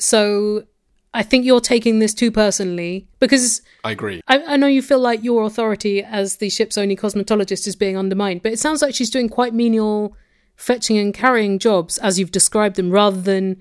So 0.01 0.65
I 1.13 1.23
think 1.23 1.45
you're 1.45 1.61
taking 1.61 1.99
this 1.99 2.15
too 2.15 2.31
personally 2.31 3.07
because 3.21 3.61
I 3.85 3.91
agree. 3.91 4.23
I, 4.27 4.43
I 4.55 4.57
know 4.57 4.67
you 4.67 4.81
feel 4.81 5.01
like 5.01 5.23
your 5.23 5.45
authority 5.45 6.03
as 6.03 6.37
the 6.37 6.49
ship's 6.49 6.79
only 6.79 6.97
cosmetologist 6.97 7.67
is 7.67 7.77
being 7.77 7.99
undermined, 7.99 8.43
but 8.43 8.53
it 8.53 8.59
sounds 8.59 8.81
like 8.81 8.95
she's 8.95 9.11
doing 9.11 9.29
quite 9.29 9.53
menial 9.53 10.17
fetching 10.57 10.97
and 10.97 11.13
carrying 11.13 11.59
jobs 11.59 11.99
as 11.99 12.19
you've 12.19 12.33
described 12.33 12.77
them 12.77 12.91
rather 12.91 13.21
than 13.21 13.59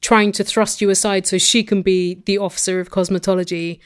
trying 0.00 0.32
to 0.32 0.42
thrust 0.42 0.80
you 0.80 0.88
aside 0.88 1.26
so 1.26 1.36
she 1.36 1.62
can 1.62 1.82
be 1.82 2.22
the 2.24 2.38
officer 2.38 2.80
of 2.80 2.90
cosmetology. 2.90 3.78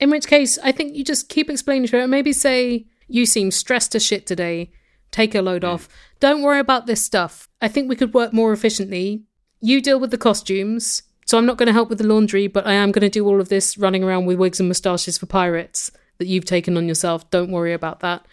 In 0.00 0.08
which 0.08 0.26
case, 0.26 0.58
I 0.62 0.72
think 0.72 0.96
you 0.96 1.04
just 1.04 1.28
keep 1.28 1.50
explaining 1.50 1.86
to 1.88 1.96
her 1.98 2.02
and 2.02 2.10
maybe 2.10 2.32
say, 2.32 2.86
You 3.08 3.26
seem 3.26 3.50
stressed 3.50 3.94
as 3.94 4.04
shit 4.04 4.26
today. 4.26 4.70
Take 5.10 5.34
a 5.34 5.42
load 5.42 5.62
hmm. 5.62 5.70
off. 5.70 5.88
Don't 6.20 6.42
worry 6.42 6.60
about 6.60 6.86
this 6.86 7.04
stuff. 7.04 7.48
I 7.60 7.68
think 7.68 7.88
we 7.88 7.96
could 7.96 8.14
work 8.14 8.32
more 8.32 8.52
efficiently. 8.52 9.24
You 9.60 9.80
deal 9.80 10.00
with 10.00 10.10
the 10.10 10.18
costumes. 10.18 11.02
So 11.26 11.38
I'm 11.38 11.46
not 11.46 11.58
going 11.58 11.68
to 11.68 11.72
help 11.72 11.88
with 11.88 11.98
the 11.98 12.06
laundry, 12.06 12.48
but 12.48 12.66
I 12.66 12.72
am 12.72 12.90
going 12.90 13.02
to 13.02 13.08
do 13.08 13.26
all 13.26 13.40
of 13.40 13.48
this 13.48 13.78
running 13.78 14.02
around 14.02 14.26
with 14.26 14.38
wigs 14.38 14.58
and 14.58 14.68
moustaches 14.68 15.16
for 15.16 15.26
pirates 15.26 15.92
that 16.18 16.26
you've 16.26 16.44
taken 16.44 16.76
on 16.76 16.88
yourself. 16.88 17.30
Don't 17.30 17.52
worry 17.52 17.72
about 17.72 18.00
that. 18.00 18.26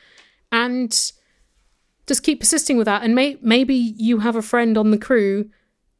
And 0.52 0.92
just 2.08 2.24
keep 2.24 2.40
persisting 2.40 2.78
with 2.78 2.86
that. 2.86 3.04
And 3.04 3.14
may- 3.14 3.38
maybe 3.42 3.76
you 3.76 4.20
have 4.20 4.36
a 4.36 4.42
friend 4.42 4.78
on 4.78 4.92
the 4.92 4.98
crew 4.98 5.50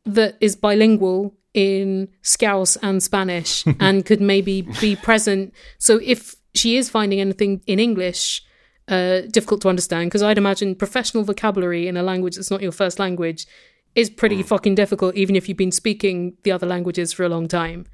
that 0.06 0.38
is 0.42 0.56
bilingual 0.56 1.36
in 1.54 2.08
Scouse 2.22 2.78
and 2.78 3.04
Spanish 3.04 3.66
and 3.80 4.06
could 4.06 4.22
maybe 4.22 4.62
be 4.82 4.96
present. 4.96 5.54
So 5.78 6.00
if 6.04 6.36
she 6.56 6.78
is 6.78 6.90
finding 6.90 7.20
anything 7.20 7.62
in 7.68 7.80
English 7.80 8.44
uh, 8.88 9.22
difficult 9.32 9.62
to 9.62 9.70
understand, 9.70 10.08
because 10.08 10.24
I'd 10.24 10.38
imagine 10.38 10.76
professional 10.76 11.24
vocabulary 11.24 11.88
in 11.88 11.98
a 11.98 12.04
language 12.04 12.36
that's 12.36 12.52
not 12.52 12.62
your 12.62 12.72
first 12.72 13.00
language 13.00 13.46
is 13.96 14.10
pretty 14.10 14.44
fucking 14.44 14.76
difficult, 14.76 15.16
even 15.16 15.36
if 15.36 15.48
you've 15.48 15.58
been 15.58 15.72
speaking 15.72 16.38
the 16.44 16.52
other 16.52 16.68
languages 16.68 17.12
for 17.14 17.24
a 17.24 17.30
long 17.30 17.48
time. 17.48 17.86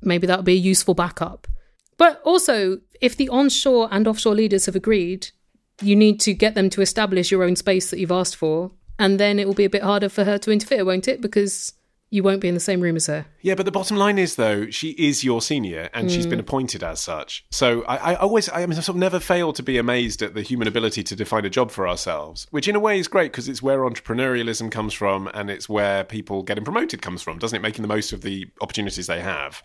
Maybe 0.00 0.26
that 0.26 0.38
would 0.38 0.46
be 0.46 0.54
a 0.54 0.56
useful 0.56 0.94
backup. 0.94 1.46
But 1.96 2.20
also, 2.24 2.78
if 3.00 3.16
the 3.16 3.28
onshore 3.28 3.88
and 3.90 4.08
offshore 4.08 4.34
leaders 4.34 4.66
have 4.66 4.74
agreed, 4.74 5.28
you 5.82 5.94
need 5.94 6.20
to 6.20 6.32
get 6.32 6.54
them 6.54 6.70
to 6.70 6.80
establish 6.80 7.30
your 7.30 7.44
own 7.44 7.56
space 7.56 7.90
that 7.90 7.98
you've 7.98 8.10
asked 8.10 8.36
for, 8.36 8.72
and 8.98 9.20
then 9.20 9.38
it 9.38 9.46
will 9.46 9.54
be 9.54 9.64
a 9.64 9.70
bit 9.70 9.82
harder 9.82 10.08
for 10.08 10.24
her 10.24 10.38
to 10.38 10.50
interfere, 10.50 10.84
won't 10.84 11.08
it? 11.08 11.20
Because 11.20 11.74
you 12.14 12.22
won't 12.22 12.40
be 12.40 12.46
in 12.46 12.54
the 12.54 12.60
same 12.60 12.80
room 12.80 12.94
as 12.94 13.06
her. 13.06 13.26
Yeah, 13.40 13.56
but 13.56 13.66
the 13.66 13.72
bottom 13.72 13.96
line 13.96 14.20
is 14.20 14.36
though 14.36 14.70
she 14.70 14.90
is 14.90 15.24
your 15.24 15.42
senior 15.42 15.90
and 15.92 16.08
she's 16.12 16.28
been 16.28 16.38
mm. 16.38 16.42
appointed 16.42 16.84
as 16.84 17.00
such. 17.00 17.44
So 17.50 17.82
I, 17.86 18.12
I 18.12 18.14
always, 18.14 18.48
I, 18.50 18.60
mean, 18.60 18.78
I 18.78 18.82
sort 18.82 18.90
of 18.90 18.96
never 18.96 19.18
fail 19.18 19.52
to 19.52 19.64
be 19.64 19.78
amazed 19.78 20.22
at 20.22 20.32
the 20.32 20.42
human 20.42 20.68
ability 20.68 21.02
to 21.02 21.16
define 21.16 21.44
a 21.44 21.50
job 21.50 21.72
for 21.72 21.88
ourselves, 21.88 22.46
which 22.52 22.68
in 22.68 22.76
a 22.76 22.78
way 22.78 23.00
is 23.00 23.08
great 23.08 23.32
because 23.32 23.48
it's 23.48 23.62
where 23.62 23.80
entrepreneurialism 23.80 24.70
comes 24.70 24.94
from 24.94 25.28
and 25.34 25.50
it's 25.50 25.68
where 25.68 26.04
people 26.04 26.44
getting 26.44 26.62
promoted 26.62 27.02
comes 27.02 27.20
from, 27.20 27.38
doesn't 27.38 27.56
it? 27.56 27.62
Making 27.62 27.82
the 27.82 27.88
most 27.88 28.12
of 28.12 28.22
the 28.22 28.46
opportunities 28.60 29.08
they 29.08 29.20
have. 29.20 29.60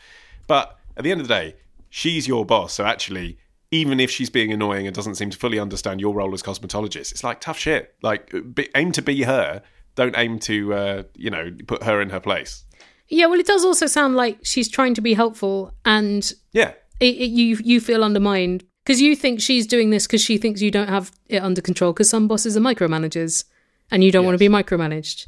But 0.47 0.75
at 0.97 1.03
the 1.03 1.11
end 1.11 1.21
of 1.21 1.27
the 1.27 1.33
day, 1.33 1.55
she's 1.91 2.27
your 2.27 2.45
boss, 2.47 2.73
so 2.73 2.83
actually. 2.83 3.37
Even 3.71 3.99
if 3.99 4.09
she's 4.09 4.31
being 4.31 4.51
annoying 4.51 4.87
and 4.87 4.95
doesn't 4.95 5.13
seem 5.13 5.29
to 5.29 5.37
fully 5.37 5.59
understand 5.59 6.01
your 6.01 6.15
role 6.15 6.33
as 6.33 6.41
cosmetologist, 6.41 7.11
it's 7.11 7.23
like 7.23 7.39
tough 7.39 7.59
shit. 7.59 7.93
Like, 8.01 8.33
be, 8.55 8.67
aim 8.73 8.91
to 8.93 9.01
be 9.03 9.21
her. 9.21 9.61
Don't 9.99 10.17
aim 10.17 10.39
to, 10.39 10.73
uh, 10.73 11.03
you 11.13 11.29
know, 11.29 11.51
put 11.67 11.83
her 11.83 12.01
in 12.01 12.09
her 12.09 12.21
place. 12.21 12.63
Yeah, 13.09 13.25
well, 13.25 13.37
it 13.37 13.45
does 13.45 13.65
also 13.65 13.85
sound 13.85 14.15
like 14.15 14.37
she's 14.43 14.69
trying 14.69 14.93
to 14.93 15.01
be 15.01 15.13
helpful, 15.13 15.73
and 15.83 16.31
Yeah, 16.53 16.71
it, 17.01 17.15
it, 17.15 17.31
you 17.31 17.57
you 17.61 17.81
feel 17.81 18.01
undermined 18.01 18.63
because 18.85 19.01
you 19.01 19.13
think 19.13 19.41
she's 19.41 19.67
doing 19.67 19.89
this 19.89 20.07
because 20.07 20.23
she 20.23 20.37
thinks 20.37 20.61
you 20.61 20.71
don't 20.71 20.87
have 20.87 21.11
it 21.27 21.43
under 21.43 21.59
control. 21.59 21.91
Because 21.91 22.09
some 22.09 22.29
bosses 22.29 22.55
are 22.55 22.61
micromanagers, 22.61 23.43
and 23.91 24.01
you 24.01 24.11
don't 24.13 24.23
want 24.23 24.35
to 24.35 24.39
be 24.39 24.47
micromanaged. 24.47 25.25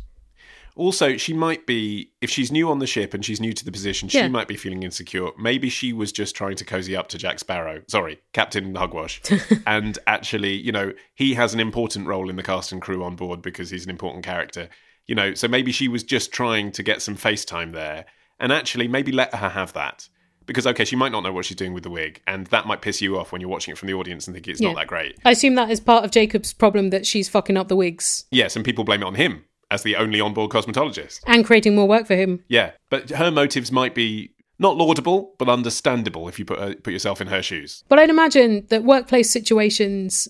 Also, 0.82 1.16
she 1.16 1.32
might 1.32 1.68
be, 1.68 2.10
if 2.22 2.32
she's 2.32 2.52
new 2.52 2.68
on 2.72 2.80
the 2.80 2.88
ship 2.88 3.14
and 3.14 3.24
she's 3.24 3.40
new 3.40 3.54
to 3.54 3.64
the 3.64 3.72
position, 3.72 4.10
she 4.10 4.18
Yeah. 4.18 4.28
might 4.30 4.48
be 4.48 4.56
feeling 4.56 4.82
insecure. 4.82 5.30
Maybe 5.38 5.70
she 5.70 5.94
was 5.94 6.12
just 6.12 6.36
trying 6.36 6.56
to 6.56 6.66
cozy 6.66 6.96
up 6.96 7.08
to 7.10 7.20
Jack 7.20 7.38
Sparrow. 7.38 7.84
Sorry, 7.88 8.20
Captain 8.34 8.74
Hugwash. 8.74 9.22
and 9.68 10.00
actually, 10.08 10.54
you 10.56 10.72
know, 10.72 10.92
he 11.14 11.36
has 11.36 11.54
an 11.54 11.60
important 11.60 12.08
role 12.08 12.32
in 12.32 12.36
the 12.36 12.42
cast 12.42 12.72
and 12.72 12.82
crew 12.82 13.04
on 13.04 13.16
board 13.16 13.44
because 13.44 13.70
he's 13.70 13.84
an 13.84 13.92
important 13.92 14.26
character. 14.26 14.70
You 15.06 15.14
know, 15.14 15.36
so 15.36 15.48
maybe 15.48 15.72
she 15.72 15.88
was 15.88 16.02
just 16.04 16.32
trying 16.32 16.72
to 16.72 16.82
get 16.82 17.04
some 17.04 17.16
FaceTime 17.16 17.74
there. 17.74 18.06
And 18.40 18.52
actually, 18.52 18.88
maybe 18.88 19.12
let 19.12 19.36
her 19.36 19.50
have 19.50 19.74
that. 19.74 20.10
because 20.48 20.66
okay, 20.66 20.84
she 20.84 20.96
might 20.96 21.12
not 21.12 21.22
know 21.22 21.32
what 21.32 21.46
she's 21.46 21.56
doing 21.56 21.72
with 21.72 21.84
the 21.84 21.90
wig, 21.92 22.20
and 22.28 22.48
that 22.48 22.66
might 22.66 22.82
piss 22.82 23.00
you 23.00 23.18
off 23.18 23.32
when 23.32 23.40
you're 23.40 23.50
watching 23.50 23.72
it 23.72 23.78
from 23.78 23.88
the 23.88 23.94
audience 23.94 24.28
and 24.28 24.34
think 24.36 24.48
it's 24.48 24.60
Yeah. 24.60 24.70
not 24.70 24.76
that 24.78 24.88
great. 24.88 25.16
I 25.24 25.32
assume 25.32 25.54
that 25.56 25.70
is 25.70 25.80
part 25.80 26.04
of 26.04 26.10
Jacob's 26.12 26.52
problem 26.52 26.90
that 26.90 27.06
she's 27.06 27.30
fucking 27.30 27.56
up 27.56 27.68
the 27.68 27.76
wigs 27.76 28.26
Yes, 28.32 28.56
and 28.56 28.66
people 28.66 28.84
blame 28.84 29.04
it 29.04 29.06
on 29.06 29.14
him 29.16 29.46
as 29.72 29.82
the 29.84 29.96
only 29.96 30.22
on-board 30.22 30.52
cosmetologist. 30.52 31.22
and 31.26 31.44
creating 31.46 31.74
more 31.76 31.88
work 31.88 32.06
for 32.06 32.16
him. 32.16 32.44
Yeah, 32.48 32.72
but 32.90 33.10
her 33.12 33.32
motives 33.32 33.72
might 33.72 33.96
be 33.96 34.32
not 34.60 34.78
laudable, 34.78 35.34
but 35.40 35.50
understandable 35.50 36.28
if 36.28 36.38
you 36.38 36.46
put 36.46 36.60
uh, 36.60 36.76
put 36.84 36.94
yourself 36.94 37.20
in 37.22 37.28
her 37.28 37.42
shoes. 37.42 37.84
But 37.90 37.98
I'd 37.98 38.12
imagine 38.12 38.68
that 38.70 38.84
workplace 38.84 39.30
situations 39.32 40.28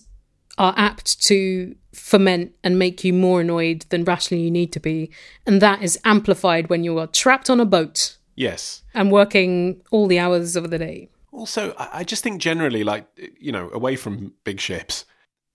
are 0.58 0.74
apt 0.76 1.20
to 1.24 1.74
ferment 1.94 2.52
and 2.64 2.78
make 2.78 3.04
you 3.04 3.12
more 3.12 3.40
annoyed 3.40 3.84
than 3.90 4.04
rationally 4.04 4.44
you 4.44 4.50
need 4.50 4.72
to 4.72 4.80
be. 4.80 5.10
And 5.46 5.60
that 5.60 5.82
is 5.82 5.98
amplified 6.04 6.68
when 6.70 6.84
you 6.84 6.98
are 6.98 7.06
trapped 7.06 7.50
on 7.50 7.58
a 7.60 7.64
boat 7.66 8.16
Yes. 8.36 8.82
and 8.94 9.10
working 9.10 9.80
all 9.90 10.06
the 10.06 10.18
hours 10.18 10.56
of 10.56 10.70
the 10.70 10.78
day. 10.78 11.08
Also, 11.32 11.74
I 11.78 12.00
I 12.00 12.04
just 12.04 12.22
think 12.22 12.40
generally, 12.40 12.84
like, 12.84 13.06
you 13.38 13.52
know, 13.52 13.70
away 13.72 13.96
from 13.96 14.32
big 14.44 14.60
ships, 14.60 15.04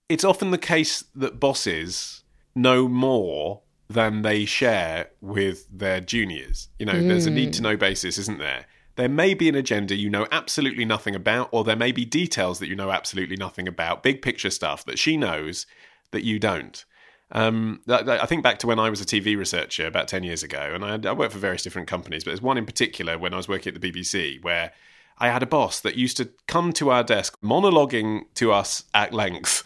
it's 0.10 0.24
often 0.24 0.52
the 0.52 0.58
case 0.58 1.04
that 1.16 1.40
bosses 1.40 2.24
know 2.56 2.88
more 2.88 3.62
than 3.90 4.22
they 4.22 4.46
share 4.46 5.10
with 5.22 5.66
their 5.72 6.02
juniors. 6.02 6.70
You 6.78 6.86
know, 6.86 7.02
there's 7.02 7.26
a 7.26 7.32
need 7.32 7.54
to 7.54 7.62
know 7.62 7.78
basis, 7.78 8.18
isn't 8.18 8.40
there? 8.40 8.66
There 8.98 9.08
may 9.08 9.34
be 9.34 9.48
an 9.48 9.56
agenda 9.56 9.96
you 9.96 10.10
know 10.10 10.28
absolutely 10.32 10.84
nothing 10.84 11.16
about, 11.16 11.50
or 11.52 11.64
there 11.64 11.76
may 11.76 11.92
be 11.92 12.04
details 12.04 12.60
that 12.60 12.68
you 12.68 12.76
know 12.76 12.92
absolutely 12.92 13.38
nothing 13.38 13.68
about, 13.68 14.04
big 14.04 14.22
picture 14.22 14.50
stuff 14.50 14.84
that 14.86 15.00
she 15.00 15.16
knows 15.16 15.68
that 16.12 16.24
you 16.24 16.40
don't. 16.40 16.84
Um, 17.32 17.82
I 17.88 18.26
think 18.26 18.44
back 18.44 18.60
to 18.60 18.68
when 18.68 18.80
I 18.80 18.90
was 18.90 19.02
a 19.02 19.06
TV 19.06 19.38
researcher 19.38 19.86
about 19.86 20.08
10 20.08 20.24
years 20.24 20.44
ago, 20.44 20.72
and 20.74 20.84
I, 20.84 20.92
had, 20.92 21.06
I 21.06 21.14
worked 21.14 21.34
for 21.34 21.40
various 21.40 21.62
different 21.62 21.88
companies, 21.88 22.24
but 22.24 22.32
there's 22.32 22.42
one 22.42 22.58
in 22.58 22.66
particular 22.66 23.18
when 23.18 23.34
I 23.34 23.38
was 23.38 23.48
working 23.48 23.74
at 23.74 23.80
the 23.80 23.92
BBC 23.92 24.42
where 24.44 24.72
I 25.18 25.30
had 25.30 25.44
a 25.44 25.48
boss 25.48 25.80
that 25.82 25.96
used 25.96 26.18
to 26.18 26.30
come 26.48 26.72
to 26.74 26.90
our 26.90 27.04
desk 27.04 27.38
monologuing 27.42 28.26
to 28.36 28.52
us 28.52 28.84
at 28.94 29.14
length 29.14 29.64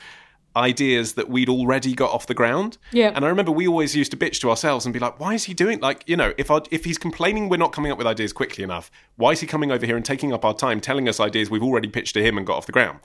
ideas 0.55 1.13
that 1.13 1.29
we'd 1.29 1.49
already 1.49 1.93
got 1.93 2.11
off 2.11 2.27
the 2.27 2.33
ground. 2.33 2.77
Yeah. 2.91 3.11
And 3.15 3.23
I 3.23 3.29
remember 3.29 3.51
we 3.51 3.67
always 3.67 3.95
used 3.95 4.11
to 4.11 4.17
bitch 4.17 4.39
to 4.41 4.49
ourselves 4.49 4.85
and 4.85 4.93
be 4.93 4.99
like, 4.99 5.19
why 5.19 5.33
is 5.33 5.45
he 5.45 5.53
doing 5.53 5.79
like, 5.79 6.03
you 6.07 6.17
know, 6.17 6.33
if 6.37 6.51
our, 6.51 6.61
if 6.71 6.83
he's 6.83 6.97
complaining 6.97 7.49
we're 7.49 7.57
not 7.57 7.71
coming 7.71 7.91
up 7.91 7.97
with 7.97 8.07
ideas 8.07 8.33
quickly 8.33 8.63
enough, 8.63 8.91
why 9.15 9.31
is 9.31 9.39
he 9.39 9.47
coming 9.47 9.71
over 9.71 9.85
here 9.85 9.95
and 9.95 10.05
taking 10.05 10.33
up 10.33 10.43
our 10.43 10.53
time 10.53 10.81
telling 10.81 11.07
us 11.07 11.19
ideas 11.19 11.49
we've 11.49 11.63
already 11.63 11.87
pitched 11.87 12.13
to 12.15 12.23
him 12.23 12.37
and 12.37 12.45
got 12.45 12.57
off 12.57 12.65
the 12.65 12.71
ground? 12.71 12.99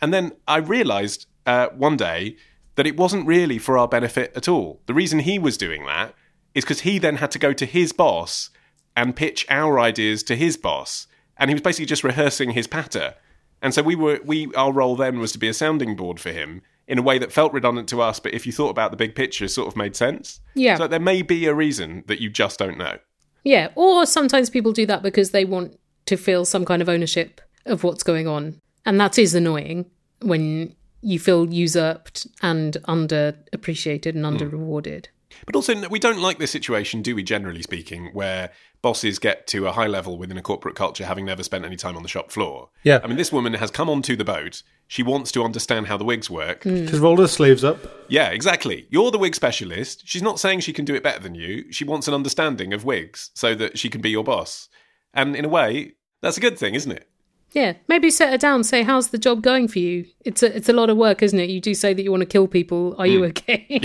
And 0.00 0.12
then 0.12 0.32
I 0.46 0.58
realized 0.58 1.26
uh, 1.46 1.68
one 1.68 1.96
day 1.96 2.36
that 2.76 2.86
it 2.86 2.96
wasn't 2.96 3.26
really 3.26 3.58
for 3.58 3.76
our 3.76 3.88
benefit 3.88 4.32
at 4.36 4.48
all. 4.48 4.80
The 4.86 4.94
reason 4.94 5.20
he 5.20 5.38
was 5.38 5.56
doing 5.56 5.86
that 5.86 6.14
is 6.54 6.64
because 6.64 6.80
he 6.80 6.98
then 6.98 7.16
had 7.16 7.30
to 7.32 7.38
go 7.38 7.52
to 7.52 7.66
his 7.66 7.92
boss 7.92 8.50
and 8.96 9.16
pitch 9.16 9.46
our 9.48 9.78
ideas 9.78 10.22
to 10.24 10.36
his 10.36 10.56
boss. 10.56 11.06
And 11.36 11.50
he 11.50 11.54
was 11.54 11.62
basically 11.62 11.86
just 11.86 12.04
rehearsing 12.04 12.50
his 12.50 12.66
patter. 12.66 13.14
And 13.62 13.74
so 13.74 13.82
we 13.82 13.94
were 13.94 14.20
we 14.24 14.52
our 14.54 14.72
role 14.72 14.96
then 14.96 15.18
was 15.18 15.32
to 15.32 15.38
be 15.38 15.48
a 15.48 15.54
sounding 15.54 15.96
board 15.96 16.18
for 16.18 16.30
him 16.30 16.62
in 16.90 16.98
a 16.98 17.02
way 17.02 17.18
that 17.18 17.30
felt 17.30 17.52
redundant 17.52 17.88
to 17.88 18.02
us, 18.02 18.18
but 18.18 18.34
if 18.34 18.44
you 18.44 18.52
thought 18.52 18.70
about 18.70 18.90
the 18.90 18.96
big 18.96 19.14
picture, 19.14 19.44
it 19.44 19.50
sort 19.50 19.68
of 19.68 19.76
made 19.76 19.94
sense. 19.94 20.40
Yeah. 20.54 20.76
So 20.76 20.88
there 20.88 20.98
may 20.98 21.22
be 21.22 21.46
a 21.46 21.54
reason 21.54 22.02
that 22.08 22.20
you 22.20 22.28
just 22.28 22.58
don't 22.58 22.76
know. 22.76 22.98
Yeah, 23.44 23.68
or 23.76 24.04
sometimes 24.06 24.50
people 24.50 24.72
do 24.72 24.84
that 24.86 25.00
because 25.00 25.30
they 25.30 25.44
want 25.44 25.78
to 26.06 26.16
feel 26.16 26.44
some 26.44 26.64
kind 26.64 26.82
of 26.82 26.88
ownership 26.88 27.40
of 27.64 27.84
what's 27.84 28.02
going 28.02 28.26
on. 28.26 28.60
And 28.84 29.00
that 29.00 29.20
is 29.20 29.36
annoying 29.36 29.88
when 30.20 30.74
you 31.00 31.20
feel 31.20 31.48
usurped 31.48 32.26
and 32.42 32.76
underappreciated 32.88 34.06
and 34.06 34.18
hmm. 34.18 34.24
under 34.24 34.48
rewarded. 34.48 35.08
But 35.46 35.54
also, 35.54 35.88
we 35.88 36.00
don't 36.00 36.20
like 36.20 36.38
this 36.38 36.50
situation, 36.50 37.02
do 37.02 37.14
we, 37.14 37.22
generally 37.22 37.62
speaking, 37.62 38.10
where 38.12 38.50
bosses 38.82 39.18
get 39.18 39.46
to 39.48 39.66
a 39.66 39.72
high 39.72 39.86
level 39.86 40.16
within 40.16 40.38
a 40.38 40.42
corporate 40.42 40.74
culture 40.74 41.04
having 41.04 41.24
never 41.24 41.42
spent 41.42 41.64
any 41.64 41.76
time 41.76 41.96
on 41.96 42.02
the 42.02 42.08
shop 42.08 42.30
floor. 42.30 42.70
Yeah. 42.82 43.00
I 43.02 43.06
mean, 43.06 43.16
this 43.16 43.32
woman 43.32 43.54
has 43.54 43.70
come 43.70 43.90
onto 43.90 44.16
the 44.16 44.24
boat. 44.24 44.62
She 44.88 45.02
wants 45.02 45.30
to 45.32 45.44
understand 45.44 45.86
how 45.86 45.96
the 45.96 46.04
wigs 46.04 46.30
work. 46.30 46.64
Mm. 46.64 46.88
She's 46.88 46.98
rolled 46.98 47.18
her 47.18 47.28
sleeves 47.28 47.62
up. 47.62 47.78
Yeah, 48.08 48.30
exactly. 48.30 48.86
You're 48.90 49.10
the 49.10 49.18
wig 49.18 49.34
specialist. 49.34 50.02
She's 50.06 50.22
not 50.22 50.40
saying 50.40 50.60
she 50.60 50.72
can 50.72 50.84
do 50.84 50.94
it 50.94 51.02
better 51.02 51.20
than 51.20 51.34
you. 51.34 51.70
She 51.70 51.84
wants 51.84 52.08
an 52.08 52.14
understanding 52.14 52.72
of 52.72 52.84
wigs 52.84 53.30
so 53.34 53.54
that 53.54 53.78
she 53.78 53.90
can 53.90 54.00
be 54.00 54.10
your 54.10 54.24
boss. 54.24 54.68
And 55.12 55.36
in 55.36 55.44
a 55.44 55.48
way, 55.48 55.92
that's 56.22 56.36
a 56.36 56.40
good 56.40 56.58
thing, 56.58 56.74
isn't 56.74 56.92
it? 56.92 57.06
Yeah, 57.52 57.74
maybe 57.88 58.10
set 58.10 58.30
her 58.30 58.38
down. 58.38 58.62
Say, 58.62 58.84
"How's 58.84 59.08
the 59.08 59.18
job 59.18 59.42
going 59.42 59.66
for 59.66 59.80
you?" 59.80 60.06
It's 60.24 60.42
a 60.42 60.56
it's 60.56 60.68
a 60.68 60.72
lot 60.72 60.88
of 60.88 60.96
work, 60.96 61.20
isn't 61.20 61.38
it? 61.38 61.50
You 61.50 61.60
do 61.60 61.74
say 61.74 61.92
that 61.92 62.02
you 62.02 62.10
want 62.10 62.20
to 62.20 62.26
kill 62.26 62.46
people. 62.46 62.94
Are 62.96 63.08
you 63.08 63.22
mm. 63.22 63.30
okay? 63.30 63.80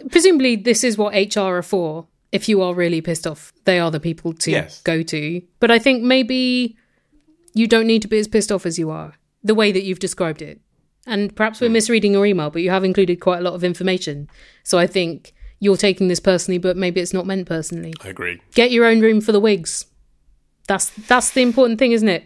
Presumably, 0.10 0.56
this 0.56 0.82
is 0.82 0.98
what 0.98 1.14
HR 1.14 1.58
are 1.58 1.62
for. 1.62 2.08
If 2.32 2.48
you 2.48 2.62
are 2.62 2.74
really 2.74 3.00
pissed 3.00 3.26
off, 3.26 3.52
they 3.64 3.78
are 3.78 3.90
the 3.90 4.00
people 4.00 4.32
to 4.32 4.50
Yes. 4.50 4.82
go 4.82 5.02
to. 5.02 5.42
But 5.60 5.70
I 5.70 5.78
think 5.78 6.02
maybe 6.02 6.76
you 7.54 7.66
don't 7.66 7.86
need 7.86 8.02
to 8.02 8.08
be 8.08 8.18
as 8.18 8.26
pissed 8.26 8.50
off 8.50 8.66
as 8.66 8.78
you 8.78 8.90
are. 8.90 9.14
The 9.44 9.54
way 9.54 9.72
that 9.72 9.82
you've 9.82 9.98
described 9.98 10.40
it, 10.40 10.60
and 11.06 11.34
perhaps 11.34 11.60
we're 11.60 11.66
hmm. 11.66 11.74
misreading 11.74 12.12
your 12.12 12.24
email, 12.24 12.50
but 12.50 12.62
you 12.62 12.70
have 12.70 12.84
included 12.84 13.20
quite 13.20 13.38
a 13.38 13.42
lot 13.42 13.54
of 13.54 13.64
information. 13.64 14.28
So 14.62 14.78
I 14.78 14.86
think 14.86 15.34
you're 15.58 15.76
taking 15.76 16.08
this 16.08 16.20
personally, 16.20 16.58
but 16.58 16.76
maybe 16.76 17.00
it's 17.00 17.12
not 17.12 17.26
meant 17.26 17.46
personally. 17.46 17.92
I 18.02 18.08
agree. 18.08 18.40
Get 18.54 18.70
your 18.70 18.86
own 18.86 19.00
room 19.00 19.20
for 19.20 19.32
the 19.32 19.40
wigs. 19.40 19.86
That's 20.68 20.90
that's 21.08 21.30
the 21.32 21.42
important 21.42 21.78
thing, 21.78 21.92
isn't 21.92 22.08
it? 22.08 22.24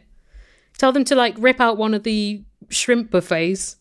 Tell 0.79 0.93
them 0.93 1.05
to 1.05 1.15
like 1.15 1.35
rip 1.39 1.61
out 1.61 1.79
one 1.79 1.95
of 1.95 2.03
the 2.03 2.45
shrimp 2.69 3.11
buffets 3.11 3.77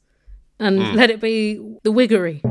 and 0.59 0.81
hmm. 0.81 0.95
let 0.95 1.09
it 1.09 1.19
be 1.19 1.55
the 1.83 1.91
wiggery. 1.91 2.41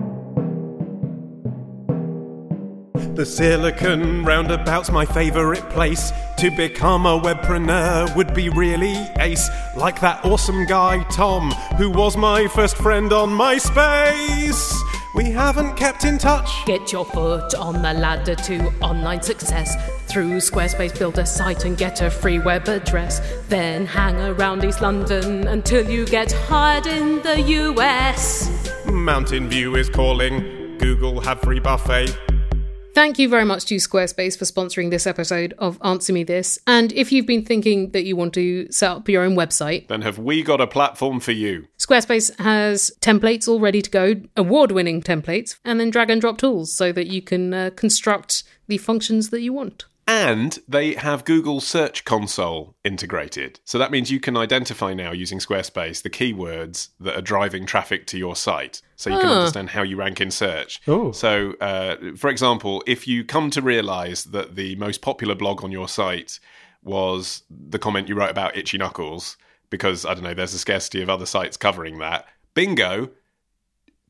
The 3.15 3.25
Silicon 3.25 4.25
Roundabout's 4.25 4.91
my 4.91 5.07
favourite 5.07 5.71
place. 5.71 6.11
To 6.39 6.51
become 6.51 7.07
a 7.07 7.17
webpreneur 7.17 8.15
would 8.17 8.35
be 8.35 8.49
really 8.49 8.97
ace. 9.21 9.49
Like 9.77 10.01
that 10.01 10.25
awesome 10.25 10.67
guy, 10.67 11.05
Tom, 11.05 11.53
who 11.79 11.91
was 11.91 12.17
my 12.17 12.49
first 12.49 12.77
friend 12.77 13.13
on 13.13 13.29
MySpace. 13.29 14.75
We 15.15 15.31
haven't 15.31 15.77
kept 15.77 16.05
in 16.05 16.19
touch. 16.19 16.67
Get 16.67 16.91
your 16.91 17.05
foot 17.05 17.55
on 17.55 17.83
the 17.83 17.93
ladder 17.93 18.35
to 18.35 18.73
online 18.81 19.23
success. 19.23 19.77
Through 20.09 20.39
Squarespace, 20.39 20.99
build 20.99 21.17
a 21.21 21.25
site 21.25 21.65
and 21.65 21.79
get 21.79 22.03
a 22.03 22.11
free 22.11 22.41
web 22.41 22.67
address. 22.67 23.21
Then 23.49 23.87
hang 23.87 24.17
around 24.17 24.65
East 24.65 24.83
London 24.83 25.47
until 25.47 25.89
you 25.89 26.05
get 26.05 26.33
hired 26.33 26.89
in 26.89 27.23
the 27.23 27.41
US. 27.43 28.51
Mountain 28.87 29.49
View 29.49 29.77
is 29.77 29.89
calling. 29.89 30.79
Google 30.79 31.21
have 31.21 31.41
free 31.43 31.61
buffet. 31.61 32.34
Thank 32.95 33.19
you 33.19 33.29
very 33.29 33.45
much 33.45 33.65
to 33.65 33.75
Squarespace 33.75 34.39
for 34.39 34.45
sponsoring 34.45 34.91
this 34.91 35.05
episode 35.05 35.53
of 35.59 35.81
Answer 35.83 36.13
Me 36.13 36.23
This. 36.23 36.61
And 36.65 36.93
if 36.93 37.11
you've 37.11 37.27
been 37.27 37.45
thinking 37.45 37.91
that 37.91 38.05
you 38.05 38.15
want 38.15 38.35
to 38.35 38.71
set 38.71 38.89
up 38.89 39.09
your 39.09 39.25
own 39.25 39.35
website, 39.35 39.89
Then 39.89 40.03
have 40.03 40.21
we 40.21 40.45
got 40.45 40.61
a 40.61 40.69
platform 40.69 41.19
for 41.19 41.33
you? 41.33 41.67
Squarespace 41.77 42.39
has 42.39 42.93
templates 43.01 43.49
all 43.49 43.59
ready 43.59 43.83
to 43.83 43.91
go, 43.91 44.15
award 44.37 44.71
winning 44.71 45.03
templates, 45.03 45.57
and 45.65 45.81
then 45.81 45.91
drag 45.91 46.09
and 46.09 46.21
drop 46.21 46.39
tools 46.39 46.73
so 46.73 46.93
that 46.93 47.09
you 47.09 47.21
can 47.21 47.53
uh, 47.53 47.71
construct 47.75 48.45
the 48.69 48.79
functions 48.79 49.31
that 49.31 49.41
you 49.41 49.53
want. 49.53 49.87
And 50.07 50.59
they 50.69 50.95
have 50.95 51.25
Google 51.25 51.61
Search 51.61 52.05
Console 52.05 52.77
integrated. 52.85 53.61
So 53.65 53.79
that 53.79 53.91
means 53.91 54.11
you 54.11 54.21
can 54.21 54.37
identify 54.37 54.93
now 54.93 55.13
using 55.13 55.39
Squarespace 55.39 56.03
the 56.03 56.11
keywords 56.11 56.91
that 57.01 57.17
are 57.17 57.23
driving 57.23 57.65
traffic 57.65 58.07
to 58.09 58.19
your 58.19 58.37
site. 58.37 58.83
So 58.97 59.11
you 59.11 59.19
can 59.19 59.29
understand 59.29 59.71
how 59.71 59.83
you 59.83 59.97
rank 59.97 60.21
in 60.21 60.31
search. 60.31 60.83
Oh. 60.87 61.13
So, 61.13 61.55
uh, 61.61 61.97
for 62.17 62.29
example, 62.29 62.83
if 62.87 63.09
you 63.09 63.25
come 63.25 63.51
to 63.51 63.63
realize 63.63 64.25
that 64.25 64.57
the 64.57 64.77
most 64.77 65.01
popular 65.01 65.35
blog 65.35 65.65
on 65.65 65.73
your 65.73 65.89
site 65.89 66.39
was 66.83 67.43
the 67.51 67.79
comment 67.79 68.09
you 68.09 68.15
wrote 68.15 68.31
about 68.31 68.57
Itchy 68.57 68.77
Knuckles, 68.77 69.37
because, 69.71 70.05
I 70.05 70.15
don't 70.15 70.23
know, 70.23 70.35
there's 70.35 70.55
a 70.55 70.59
scarcity 70.59 71.03
of 71.03 71.09
other 71.09 71.27
sites 71.27 71.57
covering 71.57 71.99
that, 71.99 72.27
bingo, 72.53 73.11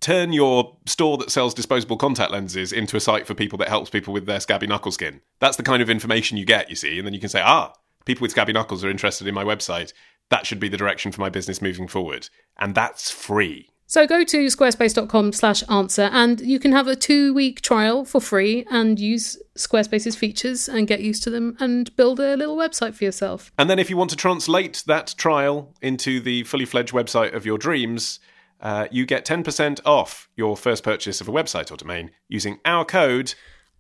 turn 0.04 0.34
your 0.34 0.76
store 0.84 1.16
that 1.16 1.30
sells 1.30 1.54
disposable 1.54 1.96
contact 1.96 2.30
lenses 2.30 2.72
into 2.72 2.94
a 2.94 3.00
site 3.00 3.26
for 3.26 3.32
people 3.32 3.56
that 3.56 3.68
helps 3.68 3.88
people 3.88 4.12
with 4.12 4.26
their 4.26 4.38
scabby 4.38 4.66
knuckle 4.66 4.92
skin. 4.92 5.22
That's 5.40 5.56
the 5.56 5.62
kind 5.62 5.80
of 5.80 5.88
information 5.88 6.36
you 6.36 6.44
get, 6.44 6.68
you 6.68 6.76
see, 6.76 6.98
and 6.98 7.06
then 7.06 7.14
you 7.14 7.20
can 7.20 7.30
say, 7.30 7.40
ah, 7.42 7.72
people 8.04 8.22
with 8.22 8.32
scabby 8.32 8.52
knuckles 8.52 8.84
are 8.84 8.90
interested 8.90 9.26
in 9.26 9.34
my 9.34 9.44
website. 9.44 9.94
That 10.28 10.44
should 10.44 10.60
be 10.60 10.68
the 10.68 10.76
direction 10.76 11.10
for 11.10 11.22
my 11.22 11.30
business 11.30 11.62
moving 11.62 11.88
forward. 11.88 12.28
And 12.58 12.74
that's 12.74 13.10
free. 13.10 13.70
So 13.86 14.06
go 14.06 14.24
to 14.24 14.46
squarespace.com 14.46 15.32
slash 15.32 15.62
answer 15.70 16.10
and 16.12 16.40
you 16.40 16.58
can 16.58 16.72
have 16.72 16.88
a 16.88 16.96
two 16.96 17.32
week 17.32 17.60
trial 17.60 18.04
for 18.04 18.20
free 18.20 18.66
and 18.70 18.98
use 18.98 19.38
Squarespace's 19.56 20.16
features 20.16 20.68
and 20.68 20.86
get 20.86 21.00
used 21.00 21.22
to 21.24 21.30
them 21.30 21.56
and 21.60 21.94
build 21.96 22.18
a 22.18 22.36
little 22.36 22.56
website 22.56 22.94
for 22.94 23.04
yourself. 23.04 23.52
And 23.58 23.70
then 23.70 23.78
if 23.78 23.88
you 23.88 23.96
want 23.96 24.10
to 24.10 24.16
translate 24.16 24.82
that 24.86 25.14
trial 25.16 25.74
into 25.80 26.20
the 26.20 26.44
fully 26.44 26.64
fledged 26.64 26.92
website 26.92 27.34
of 27.34 27.46
your 27.46 27.58
dreams, 27.58 28.20
uh, 28.60 28.88
you 28.90 29.06
get 29.06 29.24
10% 29.24 29.80
off 29.84 30.28
your 30.36 30.56
first 30.56 30.82
purchase 30.82 31.20
of 31.20 31.28
a 31.28 31.32
website 31.32 31.70
or 31.70 31.76
domain 31.76 32.10
using 32.28 32.58
our 32.64 32.84
code. 32.84 33.34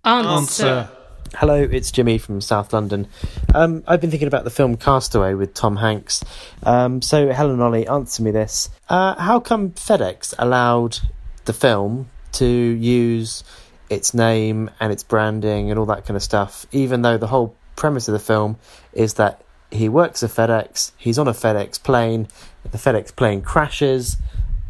Answer. 0.04 0.28
Answer. 0.66 0.90
Hello, 1.36 1.54
it's 1.60 1.90
Jimmy 1.90 2.18
from 2.18 2.40
South 2.40 2.72
London. 2.72 3.08
Um, 3.54 3.82
I've 3.88 4.00
been 4.00 4.10
thinking 4.10 4.28
about 4.28 4.44
the 4.44 4.50
film 4.50 4.76
Castaway 4.76 5.34
with 5.34 5.52
Tom 5.54 5.76
Hanks. 5.76 6.22
Um, 6.62 7.02
so, 7.02 7.32
Helen 7.32 7.60
Ollie, 7.60 7.88
answer 7.88 8.22
me 8.22 8.30
this. 8.30 8.70
Uh, 8.88 9.20
how 9.20 9.40
come 9.40 9.70
FedEx 9.70 10.34
allowed 10.38 10.98
the 11.46 11.52
film 11.52 12.10
to 12.32 12.46
use 12.46 13.42
its 13.90 14.14
name 14.14 14.70
and 14.80 14.92
its 14.92 15.02
branding 15.02 15.70
and 15.70 15.78
all 15.78 15.86
that 15.86 16.06
kind 16.06 16.16
of 16.16 16.22
stuff, 16.22 16.66
even 16.72 17.02
though 17.02 17.18
the 17.18 17.28
whole 17.28 17.56
premise 17.74 18.06
of 18.06 18.12
the 18.12 18.20
film 18.20 18.56
is 18.92 19.14
that 19.14 19.42
he 19.70 19.88
works 19.88 20.22
at 20.22 20.30
FedEx. 20.30 20.92
He's 20.96 21.18
on 21.18 21.26
a 21.26 21.32
FedEx 21.32 21.82
plane. 21.82 22.28
The 22.70 22.78
FedEx 22.78 23.14
plane 23.14 23.42
crashes, 23.42 24.16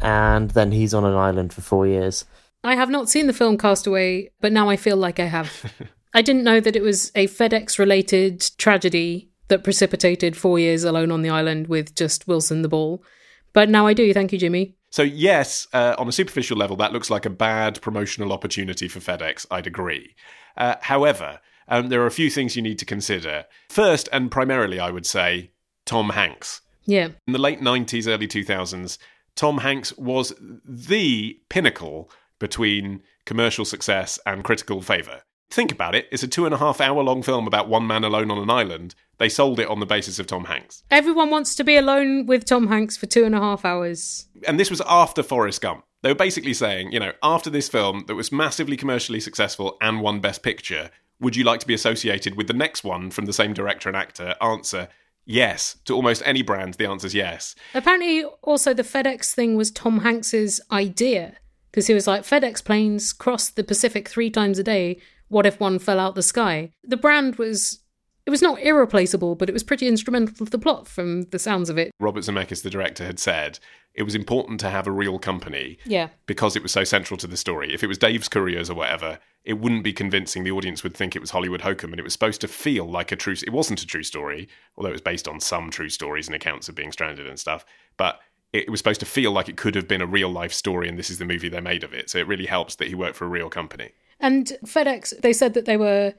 and 0.05 0.51
then 0.51 0.71
he's 0.71 0.93
on 0.93 1.03
an 1.03 1.15
island 1.15 1.51
for 1.51 1.61
four 1.61 1.87
years. 1.87 2.25
I 2.63 2.75
have 2.75 2.89
not 2.89 3.09
seen 3.09 3.27
the 3.27 3.33
film 3.33 3.57
Castaway, 3.57 4.29
but 4.39 4.51
now 4.51 4.69
I 4.69 4.77
feel 4.77 4.97
like 4.97 5.19
I 5.19 5.25
have. 5.25 5.71
I 6.13 6.21
didn't 6.21 6.43
know 6.43 6.59
that 6.59 6.75
it 6.75 6.83
was 6.83 7.11
a 7.15 7.27
FedEx 7.27 7.79
related 7.79 8.41
tragedy 8.57 9.31
that 9.47 9.63
precipitated 9.63 10.37
four 10.37 10.59
years 10.59 10.83
alone 10.83 11.11
on 11.11 11.23
the 11.23 11.29
island 11.29 11.67
with 11.67 11.95
just 11.95 12.27
Wilson 12.27 12.61
the 12.61 12.69
ball. 12.69 13.03
But 13.51 13.69
now 13.69 13.87
I 13.87 13.93
do. 13.93 14.13
Thank 14.13 14.31
you, 14.31 14.37
Jimmy. 14.37 14.75
So, 14.91 15.01
yes, 15.01 15.67
uh, 15.73 15.95
on 15.97 16.07
a 16.07 16.11
superficial 16.11 16.57
level, 16.57 16.75
that 16.77 16.93
looks 16.93 17.09
like 17.09 17.25
a 17.25 17.29
bad 17.29 17.81
promotional 17.81 18.31
opportunity 18.31 18.87
for 18.87 18.99
FedEx. 18.99 19.45
I'd 19.49 19.67
agree. 19.67 20.15
Uh, 20.55 20.75
however, 20.81 21.39
um, 21.67 21.89
there 21.89 22.01
are 22.01 22.07
a 22.07 22.11
few 22.11 22.29
things 22.29 22.55
you 22.55 22.61
need 22.61 22.79
to 22.79 22.85
consider. 22.85 23.45
First, 23.69 24.07
and 24.13 24.31
primarily, 24.31 24.79
I 24.79 24.91
would 24.91 25.05
say, 25.05 25.51
Tom 25.85 26.11
Hanks. 26.11 26.61
Yeah. 26.85 27.09
In 27.27 27.33
the 27.33 27.39
late 27.39 27.59
90s, 27.59 28.07
early 28.07 28.27
2000s, 28.27 28.97
Tom 29.35 29.59
Hanks 29.59 29.95
was 29.97 30.33
the 30.39 31.39
pinnacle 31.49 32.09
between 32.39 33.01
commercial 33.25 33.65
success 33.65 34.17
and 34.25 34.43
critical 34.43 34.81
favour. 34.81 35.21
Think 35.49 35.71
about 35.71 35.93
it. 35.93 36.07
It's 36.11 36.23
a 36.23 36.27
two 36.27 36.45
and 36.45 36.53
a 36.53 36.57
half 36.57 36.81
hour 36.81 37.03
long 37.03 37.21
film 37.21 37.45
about 37.45 37.69
one 37.69 37.85
man 37.85 38.03
alone 38.03 38.31
on 38.31 38.39
an 38.39 38.49
island. 38.49 38.95
They 39.17 39.29
sold 39.29 39.59
it 39.59 39.67
on 39.67 39.79
the 39.79 39.85
basis 39.85 40.19
of 40.19 40.27
Tom 40.27 40.45
Hanks. 40.45 40.83
Everyone 40.89 41.29
wants 41.29 41.55
to 41.55 41.63
be 41.63 41.75
alone 41.75 42.25
with 42.25 42.45
Tom 42.45 42.67
Hanks 42.67 42.97
for 42.97 43.05
two 43.05 43.25
and 43.25 43.35
a 43.35 43.39
half 43.39 43.63
hours. 43.63 44.27
And 44.47 44.59
this 44.59 44.69
was 44.69 44.81
after 44.87 45.21
Forrest 45.21 45.61
Gump. 45.61 45.85
They 46.01 46.09
were 46.09 46.15
basically 46.15 46.53
saying, 46.53 46.91
you 46.91 46.99
know, 46.99 47.13
after 47.23 47.49
this 47.49 47.69
film 47.69 48.05
that 48.07 48.15
was 48.15 48.31
massively 48.31 48.77
commercially 48.77 49.19
successful 49.19 49.77
and 49.81 50.01
won 50.01 50.19
Best 50.19 50.43
Picture, 50.43 50.89
would 51.19 51.35
you 51.35 51.43
like 51.43 51.59
to 51.61 51.67
be 51.67 51.73
associated 51.73 52.35
with 52.35 52.47
the 52.47 52.53
next 52.53 52.83
one 52.83 53.09
from 53.11 53.25
the 53.25 53.33
same 53.33 53.53
director 53.53 53.89
and 53.89 53.97
actor? 53.97 54.35
Answer 54.41 54.89
yes. 55.25 55.77
To 55.85 55.93
almost 55.93 56.21
any 56.25 56.41
brand, 56.41 56.75
the 56.75 56.87
answer 56.87 57.07
is 57.07 57.15
yes. 57.15 57.55
Apparently, 57.73 58.23
also 58.41 58.73
the 58.73 58.83
FedEx 58.83 59.33
thing 59.33 59.55
was 59.55 59.71
Tom 59.71 60.01
Hanks's 60.01 60.61
idea 60.71 61.35
because 61.71 61.87
he 61.87 61.93
was 61.93 62.07
like, 62.07 62.23
FedEx 62.23 62.63
planes 62.63 63.11
cross 63.11 63.49
the 63.49 63.63
Pacific 63.63 64.07
three 64.07 64.29
times 64.29 64.57
a 64.59 64.63
day. 64.63 64.99
What 65.27 65.45
if 65.45 65.59
one 65.59 65.79
fell 65.79 65.99
out 65.99 66.15
the 66.15 66.23
sky? 66.23 66.71
The 66.83 66.97
brand 66.97 67.35
was. 67.35 67.79
It 68.25 68.31
was 68.31 68.41
not 68.41 68.59
irreplaceable, 68.59 69.35
but 69.35 69.49
it 69.49 69.53
was 69.53 69.63
pretty 69.63 69.87
instrumental 69.87 70.47
to 70.47 70.49
the 70.49 70.57
plot 70.57 70.87
from 70.87 71.23
the 71.29 71.37
sounds 71.37 71.69
of 71.69 71.77
it. 71.77 71.91
Robert 71.99 72.23
Zemeckis, 72.23 72.63
the 72.63 72.71
director, 72.71 73.05
had 73.05 73.19
said 73.19 73.59
it 73.95 74.03
was 74.03 74.13
important 74.13 74.59
to 74.59 74.69
have 74.69 74.87
a 74.87 74.91
real 74.91 75.17
company 75.17 75.77
Yeah. 75.85 76.09
because 76.25 76.55
it 76.55 76.61
was 76.63 76.71
so 76.73 76.83
central 76.83 77.17
to 77.17 77.27
the 77.27 77.37
story. 77.37 77.73
If 77.73 77.81
it 77.83 77.87
was 77.87 77.97
Dave's 77.97 78.27
Couriers 78.27 78.69
or 78.69 78.75
whatever, 78.75 79.19
it 79.45 79.53
wouldn't 79.53 79.83
be 79.83 79.93
convincing. 79.93 80.43
The 80.43 80.51
audience 80.51 80.83
would 80.83 80.93
think 80.95 81.15
it 81.15 81.19
was 81.21 81.29
Hollywood 81.31 81.61
hokum, 81.61 81.93
and 81.93 81.99
it 81.99 82.03
was 82.03 82.13
supposed 82.13 82.41
to 82.41 82.47
feel 82.47 82.85
like 82.89 83.11
a 83.11 83.15
true. 83.15 83.33
It 83.33 83.53
wasn't 83.53 83.81
a 83.81 83.87
true 83.87 84.03
story, 84.03 84.49
although 84.75 84.89
it 84.89 84.93
was 84.93 85.01
based 85.01 85.27
on 85.27 85.39
some 85.39 85.69
true 85.69 85.89
stories 85.89 86.27
and 86.27 86.35
accounts 86.35 86.67
of 86.67 86.75
being 86.75 86.91
stranded 86.91 87.25
and 87.27 87.39
stuff. 87.39 87.65
But 87.95 88.19
it 88.51 88.69
was 88.69 88.79
supposed 88.79 88.99
to 89.01 89.05
feel 89.05 89.31
like 89.31 89.47
it 89.49 89.57
could 89.57 89.75
have 89.75 89.87
been 89.87 90.01
a 90.01 90.05
real 90.07 90.29
life 90.29 90.51
story, 90.53 90.89
and 90.89 90.97
this 90.99 91.09
is 91.09 91.17
the 91.17 91.25
movie 91.25 91.47
they 91.49 91.61
made 91.61 91.83
of 91.83 91.93
it. 91.93 92.09
So 92.09 92.17
it 92.17 92.27
really 92.27 92.45
helps 92.47 92.75
that 92.75 92.87
he 92.87 92.95
worked 92.95 93.15
for 93.15 93.25
a 93.25 93.29
real 93.29 93.49
company. 93.49 93.91
And 94.19 94.57
FedEx, 94.65 95.21
they 95.21 95.33
said 95.33 95.53
that 95.53 95.65
they 95.65 95.77
were 95.77 96.13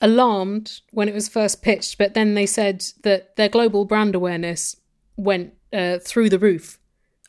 alarmed 0.00 0.80
when 0.90 1.08
it 1.08 1.14
was 1.14 1.28
first 1.28 1.62
pitched, 1.62 1.98
but 1.98 2.14
then 2.14 2.34
they 2.34 2.46
said 2.46 2.84
that 3.02 3.36
their 3.36 3.48
global 3.48 3.84
brand 3.84 4.14
awareness 4.14 4.76
went 5.16 5.54
uh, 5.72 5.98
through 5.98 6.30
the 6.30 6.38
roof 6.38 6.77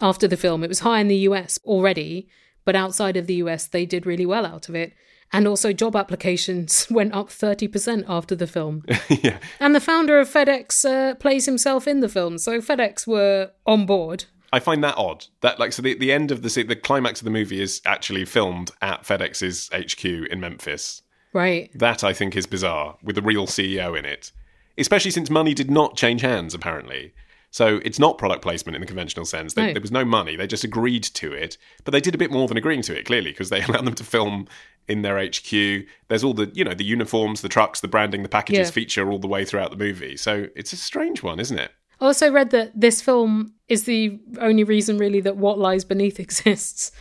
after 0.01 0.27
the 0.27 0.37
film. 0.37 0.63
It 0.63 0.69
was 0.69 0.79
high 0.79 0.99
in 0.99 1.07
the 1.07 1.17
US 1.17 1.59
already, 1.65 2.27
but 2.65 2.75
outside 2.75 3.17
of 3.17 3.27
the 3.27 3.35
US, 3.35 3.67
they 3.67 3.85
did 3.85 4.05
really 4.05 4.25
well 4.25 4.45
out 4.45 4.69
of 4.69 4.75
it. 4.75 4.93
And 5.31 5.47
also, 5.47 5.73
job 5.73 5.95
applications 5.95 6.87
went 6.91 7.13
up 7.13 7.29
30% 7.29 8.05
after 8.07 8.35
the 8.35 8.47
film. 8.47 8.83
yeah, 9.09 9.37
And 9.59 9.75
the 9.75 9.79
founder 9.79 10.19
of 10.19 10.27
FedEx 10.27 10.85
uh, 10.85 11.15
plays 11.15 11.45
himself 11.45 11.87
in 11.87 11.99
the 11.99 12.09
film. 12.09 12.37
So 12.37 12.59
FedEx 12.59 13.05
were 13.05 13.51
on 13.65 13.85
board. 13.85 14.25
I 14.51 14.59
find 14.59 14.83
that 14.83 14.97
odd. 14.97 15.27
That 15.41 15.59
like 15.59 15.73
so 15.73 15.81
the, 15.81 15.93
the 15.93 16.11
end 16.11 16.31
of 16.31 16.41
the 16.41 16.63
the 16.63 16.75
climax 16.75 17.21
of 17.21 17.25
the 17.25 17.31
movie 17.31 17.61
is 17.61 17.81
actually 17.85 18.25
filmed 18.25 18.71
at 18.81 19.03
FedEx's 19.03 19.69
HQ 19.71 20.03
in 20.03 20.39
Memphis. 20.39 21.03
Right. 21.33 21.69
That 21.77 22.03
I 22.03 22.13
think 22.13 22.35
is 22.35 22.47
bizarre 22.47 22.97
with 23.03 23.15
the 23.15 23.21
real 23.21 23.45
CEO 23.45 23.97
in 23.97 24.05
it, 24.05 24.31
especially 24.77 25.11
since 25.11 25.29
money 25.29 25.53
did 25.53 25.69
not 25.69 25.95
change 25.95 26.21
hands 26.21 26.55
apparently. 26.55 27.13
So 27.51 27.79
it's 27.83 27.97
not 27.99 28.17
product 28.17 28.41
placement 28.43 28.75
in 28.75 28.81
the 28.81 28.85
conventional 28.87 29.25
sense. 29.25 29.53
They, 29.55 29.67
No. 29.67 29.73
There 29.73 29.81
was 29.81 29.91
no 29.91 30.05
money. 30.05 30.35
They 30.35 30.45
just 30.47 30.63
agreed 30.63 31.03
to 31.03 31.33
it, 31.33 31.57
but 31.83 31.91
they 31.91 31.99
did 32.01 32.13
a 32.13 32.17
bit 32.17 32.31
more 32.31 32.47
than 32.47 32.57
agreeing 32.57 32.83
to 32.83 32.97
it 32.97 33.05
clearly 33.05 33.31
because 33.31 33.49
they 33.49 33.61
allowed 33.67 33.85
them 33.85 33.95
to 33.95 34.03
film 34.03 34.47
in 34.87 35.01
their 35.01 35.17
HQ. 35.23 35.85
There's 36.07 36.23
all 36.23 36.33
the 36.33 36.51
you 36.53 36.63
know 36.63 36.73
the 36.73 36.83
uniforms, 36.83 37.41
the 37.41 37.49
trucks, 37.49 37.81
the 37.81 37.87
branding, 37.87 38.23
the 38.23 38.29
packages 38.29 38.67
Yeah. 38.69 38.71
feature 38.73 39.11
all 39.11 39.19
the 39.19 39.27
way 39.27 39.45
throughout 39.45 39.71
the 39.71 39.77
movie. 39.77 40.15
So 40.17 40.47
it's 40.55 40.73
a 40.73 40.77
strange 40.77 41.23
one, 41.23 41.39
isn't 41.39 41.57
it? 41.57 41.71
I 42.01 42.05
also 42.05 42.31
read 42.31 42.51
that 42.51 42.71
this 42.79 43.01
film 43.01 43.53
is 43.67 43.83
the 43.83 44.19
only 44.39 44.63
reason, 44.63 44.97
really, 44.97 45.19
that 45.21 45.35
What 45.37 45.59
Lies 45.59 45.83
Beneath 45.83 46.19
exists 46.27 46.91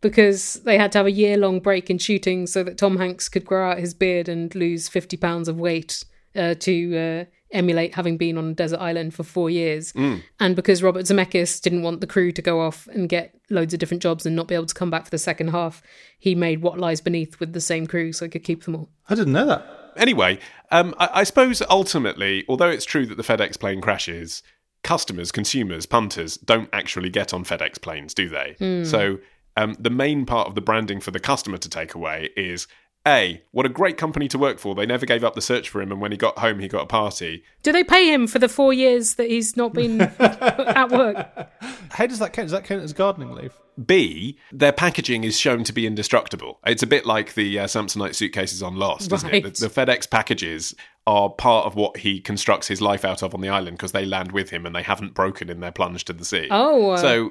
because 0.00 0.54
they 0.64 0.78
had 0.78 0.92
to 0.92 0.98
have 0.98 1.06
a 1.06 1.10
year 1.12 1.36
long 1.36 1.60
break 1.60 1.90
in 1.90 1.98
shooting 1.98 2.46
so 2.46 2.62
that 2.62 2.78
Tom 2.78 2.96
Hanks 2.98 3.28
could 3.28 3.44
grow 3.44 3.70
out 3.72 3.78
his 3.78 3.94
beard 3.94 4.28
and 4.28 4.54
lose 4.54 4.88
50 4.88 5.16
pounds 5.16 5.48
of 5.48 5.58
weight 5.58 6.04
uh, 6.36 6.54
to 6.60 6.96
uh, 6.96 7.24
emulate 7.50 7.94
having 7.94 8.16
been 8.16 8.36
on 8.36 8.50
a 8.50 8.54
desert 8.54 8.78
island 8.78 9.14
for 9.14 9.22
four 9.22 9.48
years. 9.50 9.92
And 10.40 10.56
because 10.56 10.82
Robert 10.82 11.04
Zemeckis 11.04 11.60
didn't 11.60 11.82
want 11.82 12.00
the 12.00 12.06
crew 12.06 12.30
to 12.32 12.42
go 12.42 12.60
off 12.60 12.86
and 12.88 13.08
get 13.08 13.34
loads 13.50 13.72
of 13.72 13.80
different 13.80 14.02
jobs 14.02 14.26
and 14.26 14.36
not 14.36 14.48
be 14.48 14.54
able 14.54 14.66
to 14.66 14.74
come 14.74 14.90
back 14.90 15.04
for 15.04 15.10
the 15.10 15.18
second 15.18 15.48
half, 15.48 15.82
he 16.18 16.34
made 16.34 16.62
What 16.62 16.78
Lies 16.78 17.00
Beneath 17.00 17.40
with 17.40 17.52
the 17.52 17.60
same 17.60 17.86
crew 17.86 18.12
so 18.12 18.24
he 18.24 18.28
could 18.30 18.44
keep 18.44 18.64
them 18.64 18.76
all. 18.76 18.90
I 19.08 19.14
didn't 19.14 19.32
know 19.32 19.46
that. 19.46 19.66
Anyway, 19.96 20.38
um, 20.70 20.94
I, 20.98 21.08
I 21.14 21.24
suppose 21.24 21.62
ultimately, 21.70 22.44
although 22.48 22.68
it's 22.68 22.84
true 22.84 23.06
that 23.06 23.16
the 23.16 23.22
FedEx 23.22 23.58
plane 23.58 23.80
crashes, 23.80 24.42
customers, 24.82 25.32
consumers, 25.32 25.86
punters 25.86 26.36
don't 26.36 26.68
actually 26.72 27.10
get 27.10 27.34
on 27.34 27.44
FedEx 27.44 27.80
planes, 27.80 28.14
do 28.14 28.28
they? 28.28 28.84
So 28.84 29.18
um, 29.56 29.74
the 29.80 29.90
main 29.90 30.24
part 30.24 30.46
of 30.46 30.54
the 30.54 30.60
branding 30.60 31.00
for 31.00 31.10
the 31.10 31.18
customer 31.18 31.56
to 31.58 31.68
take 31.68 31.94
away 31.94 32.30
is 32.36 32.68
A, 33.06 33.42
what 33.52 33.64
a 33.64 33.70
great 33.70 33.96
company 33.96 34.28
to 34.28 34.38
work 34.38 34.58
for. 34.58 34.74
They 34.74 34.84
never 34.84 35.06
gave 35.06 35.24
up 35.24 35.34
the 35.34 35.40
search 35.40 35.68
for 35.70 35.80
him, 35.80 35.90
and 35.90 36.00
when 36.00 36.10
he 36.10 36.18
got 36.18 36.38
home, 36.38 36.58
he 36.58 36.68
got 36.68 36.82
a 36.82 36.86
party. 36.86 37.42
Do 37.62 37.72
they 37.72 37.84
pay 37.84 38.12
him 38.12 38.26
for 38.26 38.38
the 38.38 38.48
four 38.48 38.72
years 38.72 39.14
that 39.14 39.30
he's 39.30 39.56
not 39.56 39.72
been 39.72 40.00
at 40.18 40.90
work? 40.90 41.50
How 41.90 42.06
does 42.06 42.18
that 42.18 42.32
count? 42.32 42.46
Does 42.46 42.52
that 42.52 42.64
count 42.64 42.82
as 42.82 42.92
gardening 42.92 43.32
leave? 43.32 43.54
B, 43.86 44.38
their 44.50 44.72
packaging 44.72 45.24
is 45.24 45.38
shown 45.38 45.62
to 45.64 45.72
be 45.72 45.86
indestructible. 45.86 46.58
It's 46.66 46.82
a 46.82 46.86
bit 46.86 47.06
like 47.06 47.34
the 47.34 47.60
uh, 47.60 47.66
Samsonite 47.66 48.14
suitcases 48.14 48.62
on 48.62 48.76
Lost, 48.76 49.12
isn't 49.12 49.32
it? 49.32 49.42
The, 49.54 49.68
the 49.68 49.74
FedEx 49.74 50.10
packages 50.10 50.74
are 51.06 51.30
part 51.30 51.66
of 51.66 51.76
what 51.76 51.98
he 51.98 52.20
constructs 52.20 52.66
his 52.66 52.82
life 52.82 53.04
out 53.04 53.22
of 53.22 53.34
on 53.34 53.40
the 53.40 53.48
island 53.48 53.76
because 53.78 53.92
they 53.92 54.04
land 54.04 54.32
with 54.32 54.50
him 54.50 54.66
and 54.66 54.74
they 54.74 54.82
haven't 54.82 55.14
broken 55.14 55.48
in 55.48 55.60
their 55.60 55.70
plunge 55.70 56.04
to 56.06 56.12
the 56.12 56.24
sea. 56.24 56.48
Oh, 56.50 56.90
uh, 56.90 56.96
so 56.96 57.30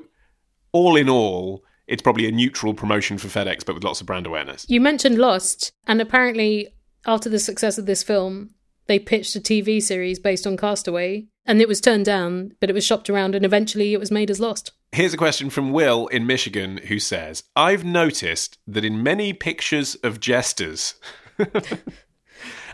all 0.71 0.95
in 0.95 1.09
all, 1.09 1.63
it's 1.87 2.01
probably 2.01 2.27
a 2.27 2.31
neutral 2.31 2.73
promotion 2.73 3.17
for 3.17 3.27
FedEx, 3.27 3.65
but 3.65 3.75
with 3.75 3.83
lots 3.83 4.01
of 4.01 4.07
brand 4.07 4.27
awareness. 4.27 4.65
You 4.69 4.81
mentioned 4.81 5.17
Lost, 5.17 5.71
and 5.85 6.01
apparently, 6.01 6.69
after 7.05 7.29
the 7.29 7.39
success 7.39 7.77
of 7.77 7.85
this 7.85 8.03
film, 8.03 8.51
they 8.87 8.99
pitched 8.99 9.35
a 9.35 9.39
TV 9.39 9.81
series 9.81 10.19
based 10.19 10.45
on 10.47 10.57
Castaway, 10.57 11.27
and 11.45 11.61
it 11.61 11.67
was 11.67 11.81
turned 11.81 12.05
down, 12.05 12.53
but 12.59 12.69
it 12.69 12.73
was 12.73 12.85
shopped 12.85 13.09
around, 13.09 13.35
and 13.35 13.45
eventually 13.45 13.93
it 13.93 13.99
was 13.99 14.11
made 14.11 14.29
as 14.29 14.39
Lost. 14.39 14.71
Here's 14.91 15.13
a 15.13 15.17
question 15.17 15.49
from 15.49 15.71
Will 15.71 16.07
in 16.07 16.25
Michigan 16.25 16.77
who 16.87 16.99
says, 16.99 17.43
I've 17.55 17.83
noticed 17.83 18.57
that 18.67 18.85
in 18.85 19.03
many 19.03 19.33
pictures 19.33 19.95
of 19.95 20.19
jesters. 20.19 20.95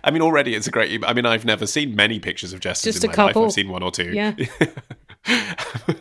I 0.04 0.12
mean, 0.12 0.22
already 0.22 0.54
it's 0.54 0.68
a 0.68 0.72
great. 0.72 1.04
I 1.06 1.14
mean, 1.14 1.26
I've 1.26 1.46
never 1.46 1.66
seen 1.66 1.96
many 1.96 2.20
pictures 2.20 2.54
of 2.54 2.60
jesters 2.60 2.96
Just 2.96 3.04
in 3.04 3.10
a 3.10 3.12
my 3.12 3.16
couple. 3.16 3.44
life. 3.44 3.50
I've 3.50 3.54
seen 3.54 3.70
one 3.70 3.84
or 3.84 3.92
two. 3.92 4.12
Yeah. 4.12 4.36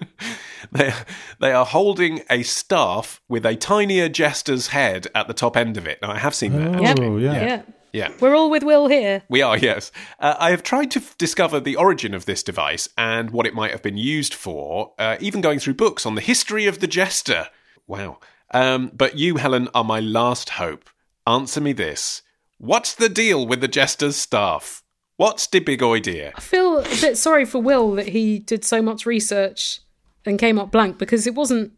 they, 0.73 0.93
they 1.41 1.53
are 1.53 1.67
holding 1.67 2.23
a 2.29 2.43
staff 2.43 3.21
with 3.29 3.47
a 3.47 3.57
tinier 3.57 4.09
jester's 4.09 4.69
head 4.69 5.07
at 5.15 5.29
the 5.29 5.35
top 5.35 5.57
end 5.57 5.77
of 5.77 5.87
it. 5.87 6.01
Now, 6.03 6.13
I 6.13 6.19
have 6.19 6.35
seen 6.35 6.53
that. 6.53 6.81
Yeah. 6.81 6.91
actually. 6.91 7.07
Oh, 7.07 7.17
yeah. 7.19 7.33
Yeah. 7.33 7.63
Yeah. 7.93 8.11
We're 8.21 8.35
all 8.35 8.49
with 8.49 8.63
Will 8.63 8.89
here. 8.89 9.23
We 9.29 9.43
are, 9.43 9.59
yes. 9.59 9.93
Uh, 10.19 10.35
I 10.39 10.51
have 10.51 10.63
tried 10.63 10.91
to 10.93 11.01
f- 11.01 11.17
discover 11.19 11.61
the 11.61 11.77
origin 11.77 12.15
of 12.15 12.25
this 12.25 12.43
device 12.43 12.89
and 12.97 13.31
what 13.31 13.47
it 13.47 13.55
might 13.55 13.71
have 13.71 13.83
been 13.83 13.99
used 13.99 14.33
for, 14.33 14.95
uh, 14.99 15.19
even 15.21 15.43
going 15.43 15.59
through 15.59 15.75
books 15.75 16.07
on 16.07 16.15
the 16.15 16.23
history 16.23 16.67
of 16.67 16.81
the 16.81 16.87
jester. 16.87 17.49
Wow. 17.87 18.19
Um, 18.51 18.91
but 18.95 19.19
you, 19.19 19.37
Helen, 19.37 19.69
are 19.75 19.85
my 19.85 20.01
last 20.01 20.51
hope. 20.51 20.89
Answer 21.27 21.61
me 21.61 21.73
this 21.73 22.23
What's 22.57 22.95
the 22.95 23.11
deal 23.11 23.47
with 23.47 23.61
the 23.61 23.69
jester's 23.69 24.17
staff? 24.17 24.83
What's 25.17 25.47
the 25.47 25.61
big 25.61 25.83
idea? 25.83 26.33
I 26.35 26.41
feel 26.41 26.79
a 26.79 26.83
bit 26.83 27.19
sorry 27.19 27.45
for 27.45 27.61
Will 27.61 27.93
that 27.93 28.09
he 28.09 28.39
did 28.39 28.65
so 28.65 28.81
much 28.81 29.05
research 29.05 29.82
and 30.27 30.39
came 30.39 30.59
up 30.59 30.71
blank 30.71 30.99
because 30.99 31.27
it 31.27 31.35
wasn't 31.35 31.73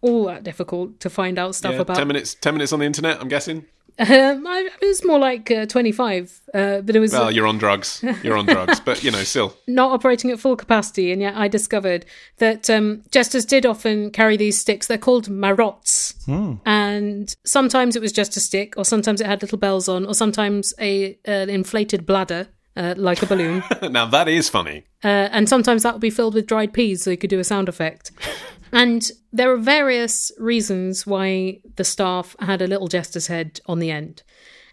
all 0.00 0.26
that 0.26 0.44
difficult 0.44 1.00
to 1.00 1.10
find 1.10 1.38
out 1.38 1.54
stuff 1.54 1.74
Yeah, 1.74 1.80
about. 1.80 1.96
ten 1.96 2.06
minutes. 2.08 2.34
Ten 2.34 2.54
minutes 2.54 2.72
on 2.72 2.78
the 2.80 2.86
internet. 2.86 3.20
I'm 3.20 3.28
guessing. 3.28 3.64
Um, 4.00 4.46
I, 4.46 4.68
it 4.80 4.86
was 4.86 5.04
more 5.04 5.18
like 5.18 5.50
uh, 5.50 5.66
25, 5.66 6.40
uh, 6.54 6.80
but 6.82 6.94
it 6.94 7.00
was 7.00 7.10
Well, 7.12 7.32
you're 7.32 7.48
on 7.48 7.58
drugs. 7.58 8.04
You're 8.22 8.36
on 8.36 8.46
drugs, 8.46 8.78
but 8.78 9.02
you 9.02 9.10
know, 9.10 9.24
still. 9.24 9.56
not 9.66 9.90
operating 9.90 10.30
at 10.30 10.38
full 10.38 10.54
capacity, 10.54 11.10
and 11.10 11.20
yet 11.20 11.34
I 11.36 11.48
discovered 11.48 12.06
that 12.36 12.70
um, 12.70 13.02
jesters 13.10 13.44
did 13.44 13.66
often 13.66 14.12
carry 14.12 14.36
these 14.36 14.56
sticks. 14.56 14.86
They're 14.86 14.98
called 14.98 15.28
marottes, 15.28 16.14
and 16.64 17.34
sometimes 17.44 17.96
it 17.96 18.02
was 18.02 18.12
just 18.12 18.36
a 18.36 18.40
stick, 18.40 18.74
or 18.76 18.84
sometimes 18.84 19.20
it 19.20 19.26
had 19.26 19.42
little 19.42 19.58
bells 19.58 19.88
on, 19.88 20.06
or 20.06 20.14
sometimes 20.14 20.72
a 20.78 21.18
an 21.24 21.50
inflated 21.50 22.06
bladder, 22.06 22.46
uh, 22.78 22.94
like 22.96 23.22
a 23.22 23.26
balloon. 23.26 23.62
now 23.90 24.06
that 24.06 24.28
is 24.28 24.48
funny. 24.48 24.84
Uh, 25.02 25.28
and 25.32 25.48
sometimes 25.48 25.82
that 25.82 25.92
would 25.92 26.00
be 26.00 26.10
filled 26.10 26.34
with 26.34 26.46
dried 26.46 26.72
peas 26.72 27.02
so 27.02 27.10
you 27.10 27.16
could 27.16 27.28
do 27.28 27.40
a 27.40 27.44
sound 27.44 27.68
effect. 27.68 28.12
and 28.72 29.10
there 29.32 29.52
are 29.52 29.58
various 29.58 30.30
reasons 30.38 31.06
why 31.06 31.60
the 31.76 31.84
staff 31.84 32.36
had 32.38 32.62
a 32.62 32.66
little 32.68 32.86
jester's 32.86 33.26
head 33.26 33.60
on 33.66 33.80
the 33.80 33.90
end. 33.90 34.22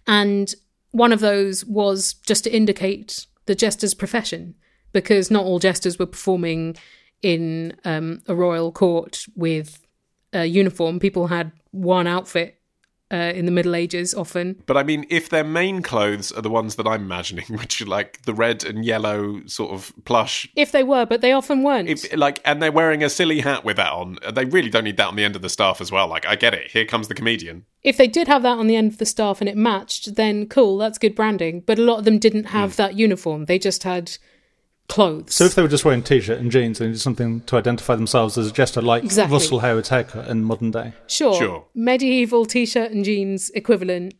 And 0.05 0.53
one 0.91 1.11
of 1.11 1.19
those 1.19 1.65
was 1.65 2.13
just 2.13 2.43
to 2.43 2.55
indicate 2.55 3.25
the 3.47 3.55
jester's 3.55 3.95
profession, 3.95 4.55
because 4.93 5.31
not 5.31 5.43
all 5.43 5.59
jesters 5.59 5.99
were 5.99 6.05
performing 6.05 6.77
in 7.21 7.75
um, 7.85 8.21
a 8.27 8.35
royal 8.35 8.71
court 8.71 9.25
with 9.35 9.81
a 10.31 10.45
uniform. 10.45 10.99
People 10.99 11.27
had 11.27 11.51
one 11.71 12.07
outfit 12.07 12.54
uh, 13.11 13.15
in 13.35 13.45
the 13.45 13.51
Middle 13.51 13.75
Ages 13.75 14.13
often. 14.13 14.61
But 14.65 14.77
I 14.77 14.83
mean, 14.83 15.05
if 15.09 15.29
their 15.29 15.43
main 15.43 15.81
clothes 15.81 16.31
are 16.31 16.41
the 16.41 16.49
ones 16.49 16.75
that 16.75 16.87
I'm 16.87 17.01
imagining, 17.03 17.45
which 17.49 17.81
are 17.81 17.85
like 17.85 18.21
the 18.23 18.33
red 18.33 18.63
and 18.63 18.83
yellow 18.83 19.41
sort 19.45 19.71
of 19.71 19.93
plush, 20.05 20.49
If 20.55 20.71
they 20.71 20.83
were, 20.83 21.05
but 21.05 21.21
they 21.21 21.31
often 21.31 21.63
weren't. 21.63 21.87
if 21.89 22.15
like, 22.17 22.39
and 22.45 22.61
they're 22.61 22.71
wearing 22.71 23.03
a 23.03 23.09
silly 23.09 23.41
hat 23.41 23.63
with 23.63 23.77
that 23.77 23.91
on, 23.91 24.17
they 24.33 24.45
really 24.45 24.69
don't 24.69 24.83
need 24.85 24.97
that 24.97 25.07
on 25.07 25.15
the 25.15 25.23
end 25.23 25.35
of 25.35 25.41
the 25.41 25.49
staff 25.49 25.81
as 25.81 25.91
well. 25.91 26.07
Like, 26.07 26.25
I 26.25 26.35
get 26.35 26.53
it. 26.53 26.71
Here 26.71 26.85
comes 26.85 27.07
the 27.07 27.15
comedian. 27.15 27.65
if 27.83 27.97
they 27.97 28.07
did 28.07 28.27
have 28.27 28.41
that 28.43 28.57
on 28.57 28.67
the 28.67 28.75
end 28.75 28.91
of 28.91 28.97
the 28.97 29.05
staff 29.05 29.39
and 29.41 29.47
it 29.49 29.55
matched, 29.55 30.15
then 30.15 30.47
cool, 30.47 30.77
that's 30.77 30.97
good 30.97 31.15
branding. 31.15 31.61
But 31.61 31.77
a 31.79 31.83
lot 31.83 31.99
of 31.99 32.05
them 32.05 32.17
didn't 32.19 32.45
have 32.45 32.75
that 32.77 32.95
uniform. 32.95 33.45
They 33.45 33.59
just 33.59 33.83
had 33.83 34.17
clothes. 34.87 35.33
So 35.35 35.45
if 35.45 35.55
they 35.55 35.61
were 35.61 35.67
just 35.67 35.83
wearing 35.85 36.03
t-shirt 36.03 36.39
and 36.39 36.51
jeans 36.51 36.79
and 36.81 36.93
did 36.93 36.99
something 36.99 37.41
to 37.41 37.57
identify 37.57 37.95
themselves 37.95 38.37
as 38.37 38.47
a 38.47 38.51
jester, 38.51 38.81
like 38.81 39.03
Exactly. 39.03 39.33
Russell 39.33 39.59
Howard's 39.59 39.89
haircut 39.89 40.27
in 40.27 40.43
modern 40.43 40.71
day. 40.71 40.93
sure, 41.07 41.35
Sure. 41.35 41.65
medieval 41.73 42.45
t-shirt 42.45 42.91
and 42.91 43.03
jeans 43.03 43.49
equivalent 43.51 44.13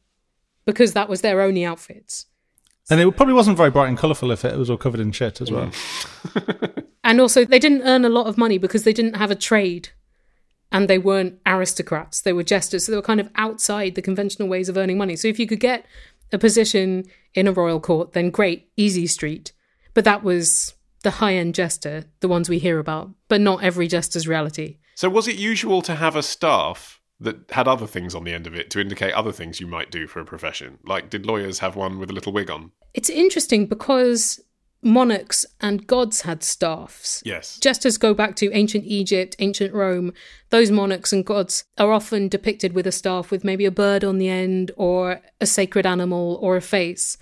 because 0.65 0.93
that 0.93 1.07
was 1.09 1.21
their 1.21 1.41
only 1.41 1.63
outfits. 1.63 2.25
And 2.89 2.99
it 2.99 3.15
probably 3.15 3.33
wasn't 3.33 3.57
very 3.57 3.71
bright 3.71 3.87
and 3.89 3.97
colourful 3.97 4.31
if 4.31 4.45
it 4.45 4.57
was 4.57 4.69
all 4.69 4.77
covered 4.77 4.99
in 4.99 5.11
shit 5.11 5.41
as 5.41 5.51
well. 5.51 5.71
And 7.03 7.21
also 7.21 7.45
they 7.45 7.59
didn't 7.59 7.83
earn 7.83 8.03
a 8.03 8.09
lot 8.09 8.25
of 8.25 8.35
money 8.35 8.57
because 8.57 8.83
they 8.83 8.91
didn't 8.93 9.15
have 9.15 9.29
a 9.29 9.35
trade. 9.35 9.89
And 10.71 10.87
they 10.89 10.97
weren't 10.97 11.39
aristocrats. 11.45 12.19
They 12.21 12.33
were 12.33 12.41
jesters. 12.43 12.85
So 12.85 12.91
they 12.91 12.95
were 12.95 13.03
kind 13.03 13.19
of 13.19 13.29
outside 13.35 13.93
the 13.93 14.01
conventional 14.01 14.47
ways 14.47 14.69
of 14.69 14.75
earning 14.75 14.97
money. 14.97 15.15
So 15.15 15.27
if 15.27 15.37
you 15.37 15.45
could 15.45 15.59
get 15.59 15.85
a 16.33 16.39
position 16.39 17.05
in 17.35 17.47
a 17.47 17.51
royal 17.51 17.79
court, 17.79 18.13
then 18.13 18.31
great, 18.31 18.69
easy 18.75 19.05
street. 19.05 19.53
But 19.95 20.03
that 20.03 20.23
was 20.23 20.75
the 21.01 21.11
high 21.11 21.33
end 21.33 21.55
jester, 21.55 22.05
the 22.19 22.27
ones 22.27 22.49
we 22.49 22.59
hear 22.59 22.77
about, 22.77 23.09
but 23.27 23.41
not 23.41 23.63
every 23.63 23.87
jester's 23.87 24.27
reality. 24.27 24.77
So, 24.93 25.09
was 25.09 25.27
it 25.27 25.37
usual 25.37 25.81
to 25.81 25.95
have 25.95 26.15
a 26.15 26.23
staff 26.23 27.01
that 27.19 27.37
had 27.51 27.67
other 27.67 27.87
things 27.87 28.13
on 28.13 28.23
the 28.23 28.33
end 28.33 28.45
of 28.45 28.55
it 28.55 28.69
to 28.71 28.79
indicate 28.79 29.13
other 29.13 29.31
things 29.31 29.59
you 29.59 29.67
might 29.67 29.89
do 29.89 30.05
for 30.05 30.19
a 30.19 30.25
profession? 30.25 30.77
Like, 30.85 31.09
did 31.09 31.25
lawyers 31.25 31.59
have 31.59 31.75
one 31.75 31.97
with 31.97 32.09
a 32.11 32.13
little 32.13 32.33
wig 32.33 32.51
on? 32.51 32.71
It's 32.93 33.09
interesting 33.09 33.65
because 33.65 34.39
monarchs 34.81 35.45
and 35.61 35.87
gods 35.87 36.21
had 36.21 36.43
staffs. 36.43 37.23
Yes. 37.25 37.57
Jesters 37.59 37.97
go 37.97 38.13
back 38.13 38.35
to 38.37 38.51
ancient 38.53 38.85
Egypt, 38.85 39.35
ancient 39.39 39.73
Rome. 39.73 40.13
Those 40.49 40.71
monarchs 40.71 41.11
and 41.11 41.25
gods 41.25 41.65
are 41.77 41.91
often 41.91 42.27
depicted 42.27 42.73
with 42.73 42.85
a 42.85 42.91
staff 42.91 43.31
with 43.31 43.43
maybe 43.43 43.65
a 43.65 43.71
bird 43.71 44.03
on 44.03 44.17
the 44.17 44.29
end 44.29 44.71
or 44.75 45.21
a 45.41 45.45
sacred 45.45 45.85
animal 45.85 46.37
or 46.41 46.55
a 46.55 46.61
face. 46.61 47.17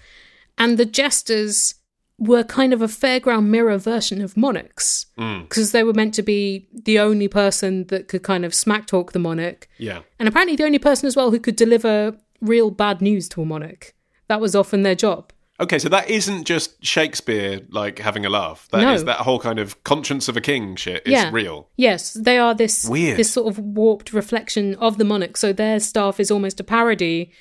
And 0.58 0.78
the 0.78 0.86
jesters 0.86 1.76
were 2.20 2.44
kind 2.44 2.74
of 2.74 2.82
a 2.82 2.88
fairground 2.88 3.48
mirror 3.48 3.78
version 3.78 4.22
of 4.22 4.38
monarchs 4.38 5.08
mm. 5.18 5.42
because 5.44 5.72
they 5.72 5.84
were 5.84 5.94
meant 5.94 6.14
to 6.14 6.22
be 6.22 6.68
the 6.72 7.00
only 7.00 7.28
person 7.28 7.86
that 7.88 8.08
could 8.08 8.24
kind 8.24 8.46
of 8.46 8.54
smack 8.54 8.86
talk 8.86 9.12
the 9.12 9.20
monarch 9.20 9.68
Yeah. 9.78 10.02
and 10.20 10.30
apparently 10.30 10.56
the 10.56 10.64
only 10.64 10.80
person 10.80 11.08
as 11.08 11.16
well 11.16 11.32
who 11.32 11.40
could 11.40 11.56
deliver 11.56 12.16
real 12.40 12.70
bad 12.72 13.02
news 13.02 13.28
to 13.30 13.42
a 13.42 13.46
monarch. 13.46 13.94
That 14.28 14.40
was 14.40 14.56
often 14.56 14.84
their 14.84 14.96
job. 14.96 15.32
Okay, 15.60 15.78
so 15.80 15.88
that 15.90 16.10
isn't 16.10 16.46
just 16.46 16.84
Shakespeare 16.84 17.62
like 17.70 18.00
having 18.00 18.26
a 18.26 18.30
laugh. 18.30 18.68
That 18.72 18.96
is 18.96 19.04
No. 19.04 19.08
that 19.08 19.20
whole 19.20 19.40
kind 19.40 19.60
of 19.60 19.82
conscience 19.84 20.28
of 20.28 20.36
a 20.36 20.42
king 20.42 20.76
shit 20.76 21.04
is 21.06 21.14
yeah. 21.14 21.30
real. 21.32 21.70
Yes, 21.78 22.14
they 22.14 22.38
are 22.38 22.56
this 22.56 22.86
Weird. 22.86 23.18
this 23.18 23.32
sort 23.32 23.48
of 23.48 23.60
warped 23.60 24.14
reflection 24.14 24.76
of 24.76 24.98
the 24.98 25.06
monarch. 25.06 25.38
So 25.38 25.54
their 25.54 25.80
staff 25.80 26.20
is 26.20 26.32
almost 26.32 26.60
a 26.60 26.64
parody 26.64 27.32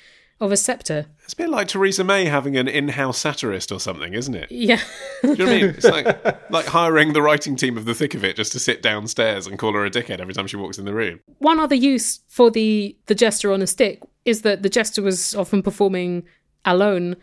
of 0.43 0.51
a 0.51 0.57
scepter. 0.57 1.05
It's 1.23 1.33
a 1.33 1.37
bit 1.37 1.49
like 1.49 1.67
Theresa 1.69 2.03
May 2.03 2.25
having 2.25 2.57
an 2.57 2.67
in-house 2.67 3.17
satirist 3.17 3.71
or 3.71 3.79
something, 3.79 4.13
isn't 4.13 4.35
it? 4.35 4.51
Yeah. 4.51 4.81
Do 5.21 5.29
you 5.29 5.35
know 5.37 5.45
what 5.45 5.53
I 5.53 5.57
mean? 5.61 5.69
It's 5.69 5.85
like 5.85 6.51
like 6.51 6.65
hiring 6.65 7.13
the 7.13 7.21
writing 7.21 7.55
team 7.55 7.77
of 7.77 7.85
the 7.85 7.93
thick 7.93 8.13
of 8.13 8.23
it 8.23 8.35
just 8.35 8.51
to 8.51 8.59
sit 8.59 8.81
downstairs 8.81 9.47
and 9.47 9.57
call 9.57 9.73
her 9.73 9.85
a 9.85 9.89
dickhead 9.89 10.19
every 10.19 10.33
time 10.33 10.47
she 10.47 10.57
walks 10.57 10.77
in 10.77 10.85
the 10.85 10.93
room. 10.93 11.19
One 11.39 11.59
other 11.59 11.75
use 11.75 12.19
for 12.27 12.51
the 12.51 12.95
the 13.05 13.15
jester 13.15 13.51
on 13.53 13.61
a 13.61 13.67
stick 13.67 14.01
is 14.25 14.41
that 14.41 14.63
the 14.63 14.69
jester 14.69 15.01
was 15.01 15.33
often 15.35 15.63
performing 15.63 16.23
alone 16.65 17.15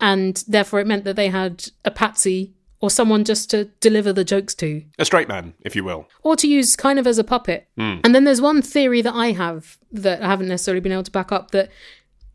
and 0.00 0.42
therefore 0.48 0.80
it 0.80 0.86
meant 0.86 1.04
that 1.04 1.16
they 1.16 1.28
had 1.28 1.64
a 1.84 1.90
patsy 1.90 2.52
or 2.80 2.90
someone 2.90 3.22
just 3.24 3.48
to 3.50 3.66
deliver 3.80 4.12
the 4.12 4.24
jokes 4.24 4.56
to. 4.56 4.82
A 4.98 5.04
straight 5.04 5.28
man, 5.28 5.54
if 5.60 5.76
you 5.76 5.84
will. 5.84 6.08
or 6.24 6.34
to 6.34 6.48
use 6.48 6.74
kind 6.74 6.98
of 6.98 7.06
as 7.06 7.16
a 7.16 7.22
puppet. 7.24 7.68
Hmm. 7.76 7.98
And 8.02 8.12
then 8.12 8.24
there's 8.24 8.40
one 8.40 8.60
theory 8.60 9.00
that 9.02 9.14
I 9.14 9.30
have 9.32 9.78
that 9.92 10.20
I 10.20 10.26
haven't 10.26 10.48
necessarily 10.48 10.80
been 10.80 10.90
able 10.92 11.04
to 11.04 11.10
back 11.12 11.30
up 11.30 11.52
that 11.52 11.70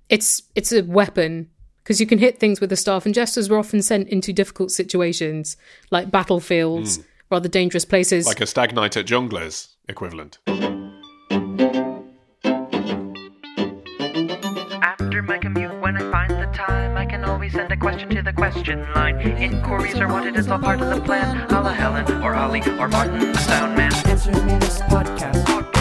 it's 0.10 0.44
it's 0.56 0.72
a 0.72 0.84
weapon 0.84 1.50
because 1.84 2.00
you 2.00 2.08
can 2.08 2.20
hit 2.20 2.40
things 2.40 2.60
with 2.60 2.70
the 2.70 2.76
staff 2.76 3.06
and 3.06 3.16
jesters 3.16 3.50
were 3.50 3.58
often 3.58 3.82
sent 3.82 4.10
into 4.10 4.34
difficult 4.34 4.72
situations 4.72 5.56
like 5.90 6.12
battlefields, 6.12 6.98
hmm. 6.98 7.04
rather 7.32 7.48
dangerous 7.48 7.86
places. 7.86 8.26
Like 8.26 8.42
a 8.42 8.46
stag 8.46 8.76
night 8.76 8.98
at 8.98 9.06
Jongleurs 9.06 9.70
equivalent. 9.88 10.40
After 14.82 15.22
my 15.22 15.38
commute, 15.38 15.80
when 15.82 15.96
I 15.98 16.12
find 16.12 16.32
the 16.32 16.50
time, 16.54 16.98
I 16.98 17.06
can 17.06 17.24
always 17.24 17.54
send 17.54 17.72
a 17.72 17.78
question 17.78 18.10
to 18.10 18.22
the 18.22 18.34
question 18.34 18.82
line. 18.94 19.20
Inquiries 19.20 19.98
are 20.00 20.08
wanted, 20.08 20.36
it's 20.36 20.50
all 20.50 20.60
part 20.60 20.82
of 20.82 20.90
the 20.94 21.02
plan. 21.02 21.50
A 21.52 21.62
la 21.62 21.72
Helen, 21.72 22.22
or 22.22 22.36
Ollie, 22.36 22.62
or 22.80 22.88
Martin 22.90 23.32
the 23.32 23.38
Sound 23.40 23.78
Man. 23.78 23.94
Answer 24.08 24.32
me 24.44 24.58
this 24.60 24.80
podcast. 24.82 25.77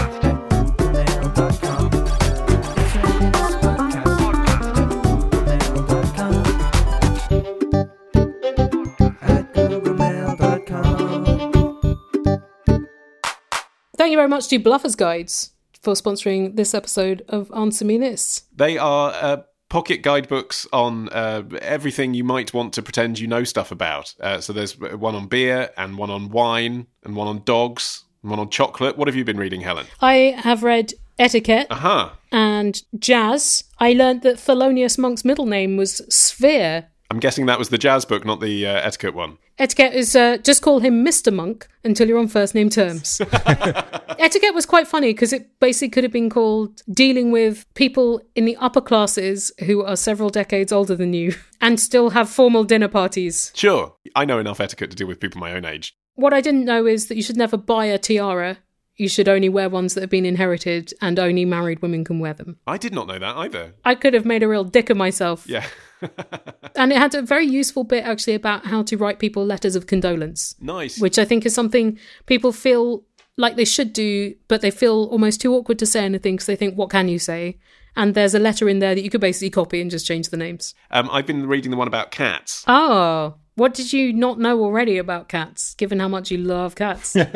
Thank 14.07 14.13
you 14.13 14.19
very 14.19 14.29
much 14.29 14.47
to 14.51 14.61
Bluffers 14.61 14.97
Guides 14.97 15.51
for 15.83 15.95
sponsoring 15.95 16.55
this 16.55 16.75
episode 16.75 17.25
of 17.29 17.51
Answer 17.51 17.85
Me 17.85 17.99
This. 17.99 18.45
They 18.55 18.79
are 18.79 19.13
uh, 19.13 19.43
pocket 19.69 20.03
guidebooks 20.03 20.65
on 20.73 21.09
uh, 21.09 21.43
everything 21.61 22.15
you 22.15 22.23
might 22.23 22.55
want 22.55 22.73
to 22.75 22.83
pretend 22.83 23.19
you 23.19 23.27
know 23.27 23.43
stuff 23.43 23.73
about. 23.73 24.15
Uh, 24.21 24.41
so 24.41 24.53
there's 24.53 24.79
one 24.79 25.17
on 25.17 25.27
beer, 25.27 25.71
and 25.77 25.99
one 25.99 26.11
on 26.11 26.29
wine, 26.29 26.87
and 27.03 27.17
one 27.17 27.27
on 27.27 27.43
dogs, 27.43 28.05
and 28.23 28.31
one 28.31 28.39
on 28.39 28.49
chocolate. 28.49 28.97
What 28.97 29.09
have 29.09 29.17
you 29.17 29.25
been 29.25 29.39
reading, 29.39 29.63
Helen? 29.63 29.87
I 30.01 30.37
have 30.39 30.63
read 30.63 30.95
Etiquette 31.19 31.67
Aha. 31.71 32.17
and 32.31 32.81
Jazz. 32.97 33.65
I 33.81 33.93
learned 33.93 34.23
that 34.23 34.37
Thelonious 34.37 34.99
Monk's 34.99 35.25
middle 35.25 35.47
name 35.47 35.77
was 35.77 35.97
Sphere. 36.15 36.87
I'm 37.11 37.19
guessing 37.19 37.47
that 37.47 37.59
was 37.59 37.71
the 37.71 37.79
jazz 37.79 38.05
book, 38.05 38.25
not 38.25 38.41
the 38.41 38.69
uh, 38.69 38.71
etiquette 38.73 39.15
one. 39.15 39.39
Etiquette 39.59 39.95
is 39.95 40.15
uh, 40.15 40.37
just 40.39 40.61
call 40.61 40.81
him 40.81 41.05
Mr. 41.05 41.33
Monk 41.33 41.67
until 41.83 42.07
you're 42.07 42.19
on 42.19 42.29
first 42.29 42.55
name 42.55 42.69
terms. 42.69 43.21
Etiquette 44.19 44.55
was 44.55 44.67
quite 44.67 44.87
funny 44.87 45.15
because 45.15 45.33
it 45.33 45.59
basically 45.61 45.89
could 45.89 46.05
have 46.05 46.13
been 46.13 46.29
called 46.29 46.83
dealing 46.93 47.31
with 47.31 47.65
people 47.75 48.21
in 48.35 48.45
the 48.45 48.57
upper 48.57 48.83
classes 48.83 49.51
who 49.65 49.83
are 49.83 49.97
several 49.97 50.29
decades 50.29 50.73
older 50.73 50.95
than 50.95 51.15
you 51.15 51.35
and 51.63 51.81
still 51.81 52.11
have 52.11 52.29
formal 52.29 52.65
dinner 52.65 52.89
parties. 52.89 53.51
Sure. 53.55 53.95
I 54.15 54.27
know 54.27 54.39
enough 54.39 54.61
etiquette 54.61 54.91
to 54.91 54.97
deal 54.97 55.07
with 55.07 55.21
people 55.21 55.41
my 55.41 55.53
own 55.53 55.65
age. 55.65 55.97
What 56.17 56.35
I 56.35 56.43
didn't 56.43 56.65
know 56.67 56.87
is 56.87 57.09
that 57.09 57.17
you 57.17 57.23
should 57.23 57.37
never 57.37 57.57
buy 57.57 57.87
a 57.87 57.99
tiara. 57.99 58.59
You 58.97 59.09
should 59.09 59.29
only 59.29 59.49
wear 59.49 59.69
ones 59.69 59.95
that 59.95 60.01
have 60.03 60.11
been 60.11 60.25
inherited 60.25 60.93
and 61.01 61.19
only 61.19 61.45
married 61.45 61.81
women 61.81 62.05
can 62.05 62.19
wear 62.19 62.33
them. 62.35 62.59
I 62.67 62.79
did 62.79 62.95
not 62.95 63.07
know 63.07 63.19
that 63.19 63.37
either. 63.37 63.75
I 63.85 63.95
could 63.95 64.15
have 64.15 64.25
made 64.25 64.43
a 64.43 64.49
real 64.49 64.65
dick 64.65 64.91
of 64.91 64.97
myself. 64.97 65.47
Yeah. 65.47 65.67
And 66.77 66.93
it 66.93 66.99
had 66.99 67.15
a 67.15 67.23
very 67.23 67.47
useful 67.47 67.85
bit 67.85 68.05
actually 68.05 68.35
about 68.35 68.67
how 68.67 68.83
to 68.83 68.99
write 68.99 69.19
people 69.19 69.47
letters 69.47 69.77
of 69.77 69.87
condolence. 69.87 70.55
nice. 70.61 71.01
which 71.01 71.19
I 71.19 71.25
think 71.25 71.47
is 71.47 71.55
something 71.55 71.99
people 72.27 72.53
feel 72.53 73.03
like 73.39 73.57
they 73.57 73.65
should 73.65 73.93
do, 73.93 74.35
but 74.49 74.61
they 74.61 74.71
feel 74.71 75.05
almost 75.05 75.41
too 75.41 75.55
awkward 75.55 75.79
to 75.79 75.87
say 75.87 76.05
anything 76.05 76.35
because 76.35 76.47
they 76.47 76.57
think, 76.57 76.77
what 76.77 76.91
can 76.91 77.09
you 77.09 77.19
say? 77.19 77.59
And 77.97 78.15
there's 78.15 78.35
a 78.35 78.39
letter 78.39 78.69
in 78.69 78.79
there 78.79 78.95
that 78.95 79.03
you 79.03 79.11
could 79.11 79.21
basically 79.21 79.51
copy 79.51 79.81
and 79.81 79.91
just 79.91 80.07
change 80.07 80.29
the 80.29 80.37
names. 80.37 80.75
Um, 80.91 81.09
I've 81.11 81.27
been 81.27 81.47
reading 81.47 81.71
the 81.71 81.77
one 81.77 81.89
about 81.89 82.11
cats. 82.11 82.65
Oh, 82.69 83.35
what 83.55 83.73
did 83.73 83.91
you 83.93 84.13
not 84.13 84.39
know 84.39 84.63
already 84.63 84.99
about 84.99 85.29
cats, 85.31 85.75
given 85.75 85.99
how 85.99 86.09
much 86.09 86.31
you 86.31 86.37
love 86.37 86.75
cats? 86.75 87.17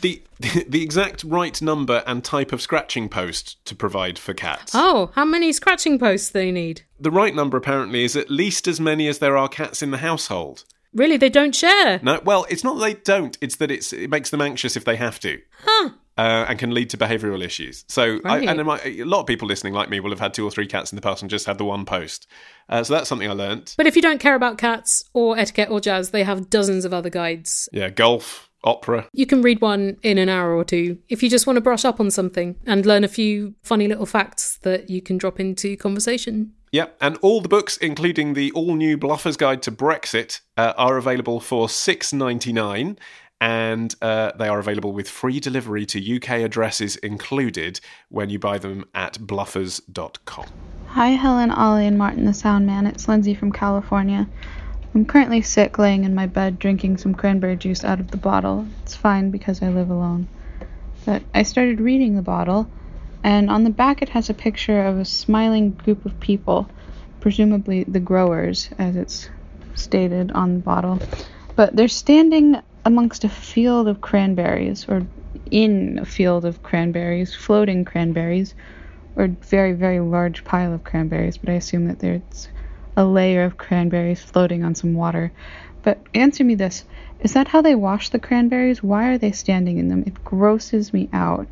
The 0.00 0.22
the 0.66 0.82
exact 0.82 1.22
right 1.24 1.60
number 1.60 2.02
and 2.06 2.24
type 2.24 2.52
of 2.52 2.62
scratching 2.62 3.10
post 3.10 3.62
to 3.66 3.74
provide 3.74 4.18
for 4.18 4.32
cats. 4.32 4.72
oh, 4.74 5.10
how 5.14 5.26
many 5.26 5.52
scratching 5.52 5.98
posts 5.98 6.30
they 6.30 6.50
need? 6.50 6.82
The 6.98 7.10
right 7.10 7.34
number 7.34 7.58
apparently 7.58 8.04
is 8.04 8.16
at 8.16 8.30
least 8.30 8.66
as 8.66 8.80
many 8.80 9.06
as 9.08 9.18
there 9.18 9.36
are 9.36 9.48
cats 9.48 9.82
in 9.82 9.90
the 9.90 9.98
household. 9.98 10.64
Really, 10.94 11.18
they 11.18 11.28
don't 11.28 11.54
share. 11.54 12.00
No, 12.02 12.20
well, 12.24 12.46
it's 12.48 12.64
not 12.64 12.78
that 12.78 12.84
they 12.84 12.94
don't. 12.94 13.36
It's 13.42 13.56
that 13.56 13.70
it's 13.70 13.92
it 13.92 14.08
makes 14.08 14.30
them 14.30 14.40
anxious 14.40 14.76
if 14.76 14.84
they 14.86 14.96
have 14.96 15.20
to. 15.20 15.38
Huh. 15.62 15.90
Uh, 16.20 16.46
and 16.48 16.58
can 16.58 16.70
lead 16.74 16.90
to 16.90 16.96
behavioural 16.96 17.42
issues. 17.42 17.84
So, 17.88 18.20
Right. 18.24 18.46
I, 18.46 18.52
and 18.52 18.64
my, 18.64 18.80
a 18.84 19.04
lot 19.04 19.20
of 19.20 19.26
people 19.26 19.48
listening, 19.48 19.72
like 19.72 19.88
me, 19.88 20.00
will 20.00 20.10
have 20.10 20.20
had 20.20 20.34
two 20.34 20.46
or 20.46 20.50
three 20.50 20.66
cats 20.66 20.92
in 20.92 20.96
the 20.96 21.02
past 21.02 21.22
and 21.22 21.30
just 21.30 21.46
had 21.46 21.58
the 21.58 21.64
one 21.64 21.84
post. 21.84 22.26
Uh, 22.68 22.84
so 22.84 22.94
that's 22.94 23.08
something 23.08 23.28
I 23.28 23.32
learnt. 23.32 23.74
But 23.76 23.86
if 23.86 23.96
you 23.96 24.02
don't 24.02 24.20
care 24.20 24.34
about 24.34 24.58
cats 24.58 25.02
or 25.14 25.38
etiquette 25.38 25.70
or 25.70 25.80
jazz, 25.80 26.10
they 26.10 26.24
have 26.24 26.50
dozens 26.50 26.84
of 26.84 26.92
other 26.92 27.10
guides. 27.10 27.68
Yeah, 27.72 27.88
golf, 27.90 28.50
opera. 28.62 29.08
You 29.12 29.26
can 29.26 29.40
read 29.42 29.60
one 29.60 29.96
in 30.02 30.18
an 30.18 30.28
hour 30.28 30.54
or 30.54 30.64
two 30.64 30.98
if 31.08 31.22
you 31.22 31.30
just 31.30 31.46
want 31.46 31.56
to 31.56 31.62
brush 31.62 31.84
up 31.84 31.98
on 32.00 32.10
something 32.10 32.56
and 32.66 32.84
learn 32.84 33.04
a 33.04 33.08
few 33.08 33.54
funny 33.62 33.88
little 33.88 34.06
facts 34.06 34.58
that 34.62 34.90
you 34.90 35.00
can 35.00 35.16
drop 35.16 35.40
into 35.40 35.76
conversation. 35.76 36.52
Yep, 36.72 36.98
and 37.00 37.16
all 37.20 37.40
the 37.40 37.48
books, 37.48 37.76
including 37.78 38.34
the 38.34 38.52
all-new 38.52 38.96
Bluffer's 38.96 39.36
Guide 39.36 39.60
to 39.62 39.72
Brexit, 39.72 40.40
uh, 40.56 40.72
are 40.76 40.98
available 40.98 41.40
for 41.40 41.68
six 41.68 42.12
ninety 42.12 42.52
nine, 42.52 42.96
and 43.40 43.94
uh, 44.02 44.32
they 44.38 44.48
are 44.48 44.58
available 44.58 44.92
with 44.92 45.08
free 45.08 45.40
delivery 45.40 45.86
to 45.86 46.16
UK 46.16 46.40
addresses 46.40 46.96
included 46.96 47.80
when 48.10 48.28
you 48.28 48.38
buy 48.38 48.58
them 48.58 48.84
at 48.94 49.14
bluffers.com. 49.14 50.46
Hi, 50.88 51.08
Helen, 51.10 51.50
Ollie, 51.50 51.86
and 51.86 51.96
Martin 51.96 52.26
the 52.26 52.34
Sound 52.34 52.66
Man. 52.66 52.86
It's 52.86 53.08
Lindsay 53.08 53.34
from 53.34 53.52
California. 53.52 54.28
I'm 54.94 55.06
currently 55.06 55.40
sick, 55.40 55.78
laying 55.78 56.04
in 56.04 56.14
my 56.14 56.26
bed 56.26 56.58
drinking 56.58 56.98
some 56.98 57.14
cranberry 57.14 57.56
juice 57.56 57.84
out 57.84 58.00
of 58.00 58.10
the 58.10 58.16
bottle. 58.16 58.66
It's 58.82 58.96
fine 58.96 59.30
because 59.30 59.62
I 59.62 59.68
live 59.68 59.88
alone. 59.88 60.28
But 61.06 61.22
I 61.32 61.44
started 61.44 61.80
reading 61.80 62.16
the 62.16 62.22
bottle, 62.22 62.68
and 63.22 63.48
on 63.50 63.64
the 63.64 63.70
back 63.70 64.02
it 64.02 64.10
has 64.10 64.28
a 64.28 64.34
picture 64.34 64.84
of 64.84 64.98
a 64.98 65.04
smiling 65.04 65.70
group 65.70 66.04
of 66.04 66.18
people, 66.20 66.68
presumably 67.20 67.84
the 67.84 68.00
growers, 68.00 68.68
as 68.78 68.96
it's 68.96 69.30
stated 69.76 70.32
on 70.32 70.54
the 70.54 70.60
bottle. 70.60 70.98
But 71.54 71.76
they're 71.76 71.88
standing 71.88 72.60
amongst 72.84 73.24
a 73.24 73.28
field 73.28 73.88
of 73.88 74.00
cranberries, 74.00 74.88
or 74.88 75.06
in 75.50 75.98
a 75.98 76.04
field 76.04 76.44
of 76.44 76.62
cranberries, 76.62 77.34
floating 77.34 77.84
cranberries, 77.84 78.54
or 79.16 79.28
very, 79.28 79.72
very 79.72 80.00
large 80.00 80.44
pile 80.44 80.72
of 80.72 80.84
cranberries, 80.84 81.36
but 81.36 81.50
I 81.50 81.54
assume 81.54 81.86
that 81.86 81.98
there's 81.98 82.48
a 82.96 83.04
layer 83.04 83.44
of 83.44 83.56
cranberries 83.56 84.22
floating 84.22 84.64
on 84.64 84.74
some 84.74 84.94
water. 84.94 85.32
But 85.82 85.98
answer 86.14 86.44
me 86.44 86.54
this 86.54 86.84
is 87.20 87.34
that 87.34 87.48
how 87.48 87.60
they 87.60 87.74
wash 87.74 88.08
the 88.08 88.18
cranberries? 88.18 88.82
Why 88.82 89.08
are 89.08 89.18
they 89.18 89.32
standing 89.32 89.78
in 89.78 89.88
them? 89.88 90.04
It 90.06 90.24
grosses 90.24 90.92
me 90.92 91.08
out. 91.12 91.46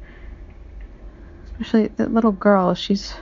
Especially 1.53 1.89
that 1.89 2.13
little 2.13 2.33
girl, 2.33 2.75
she's 2.75 3.15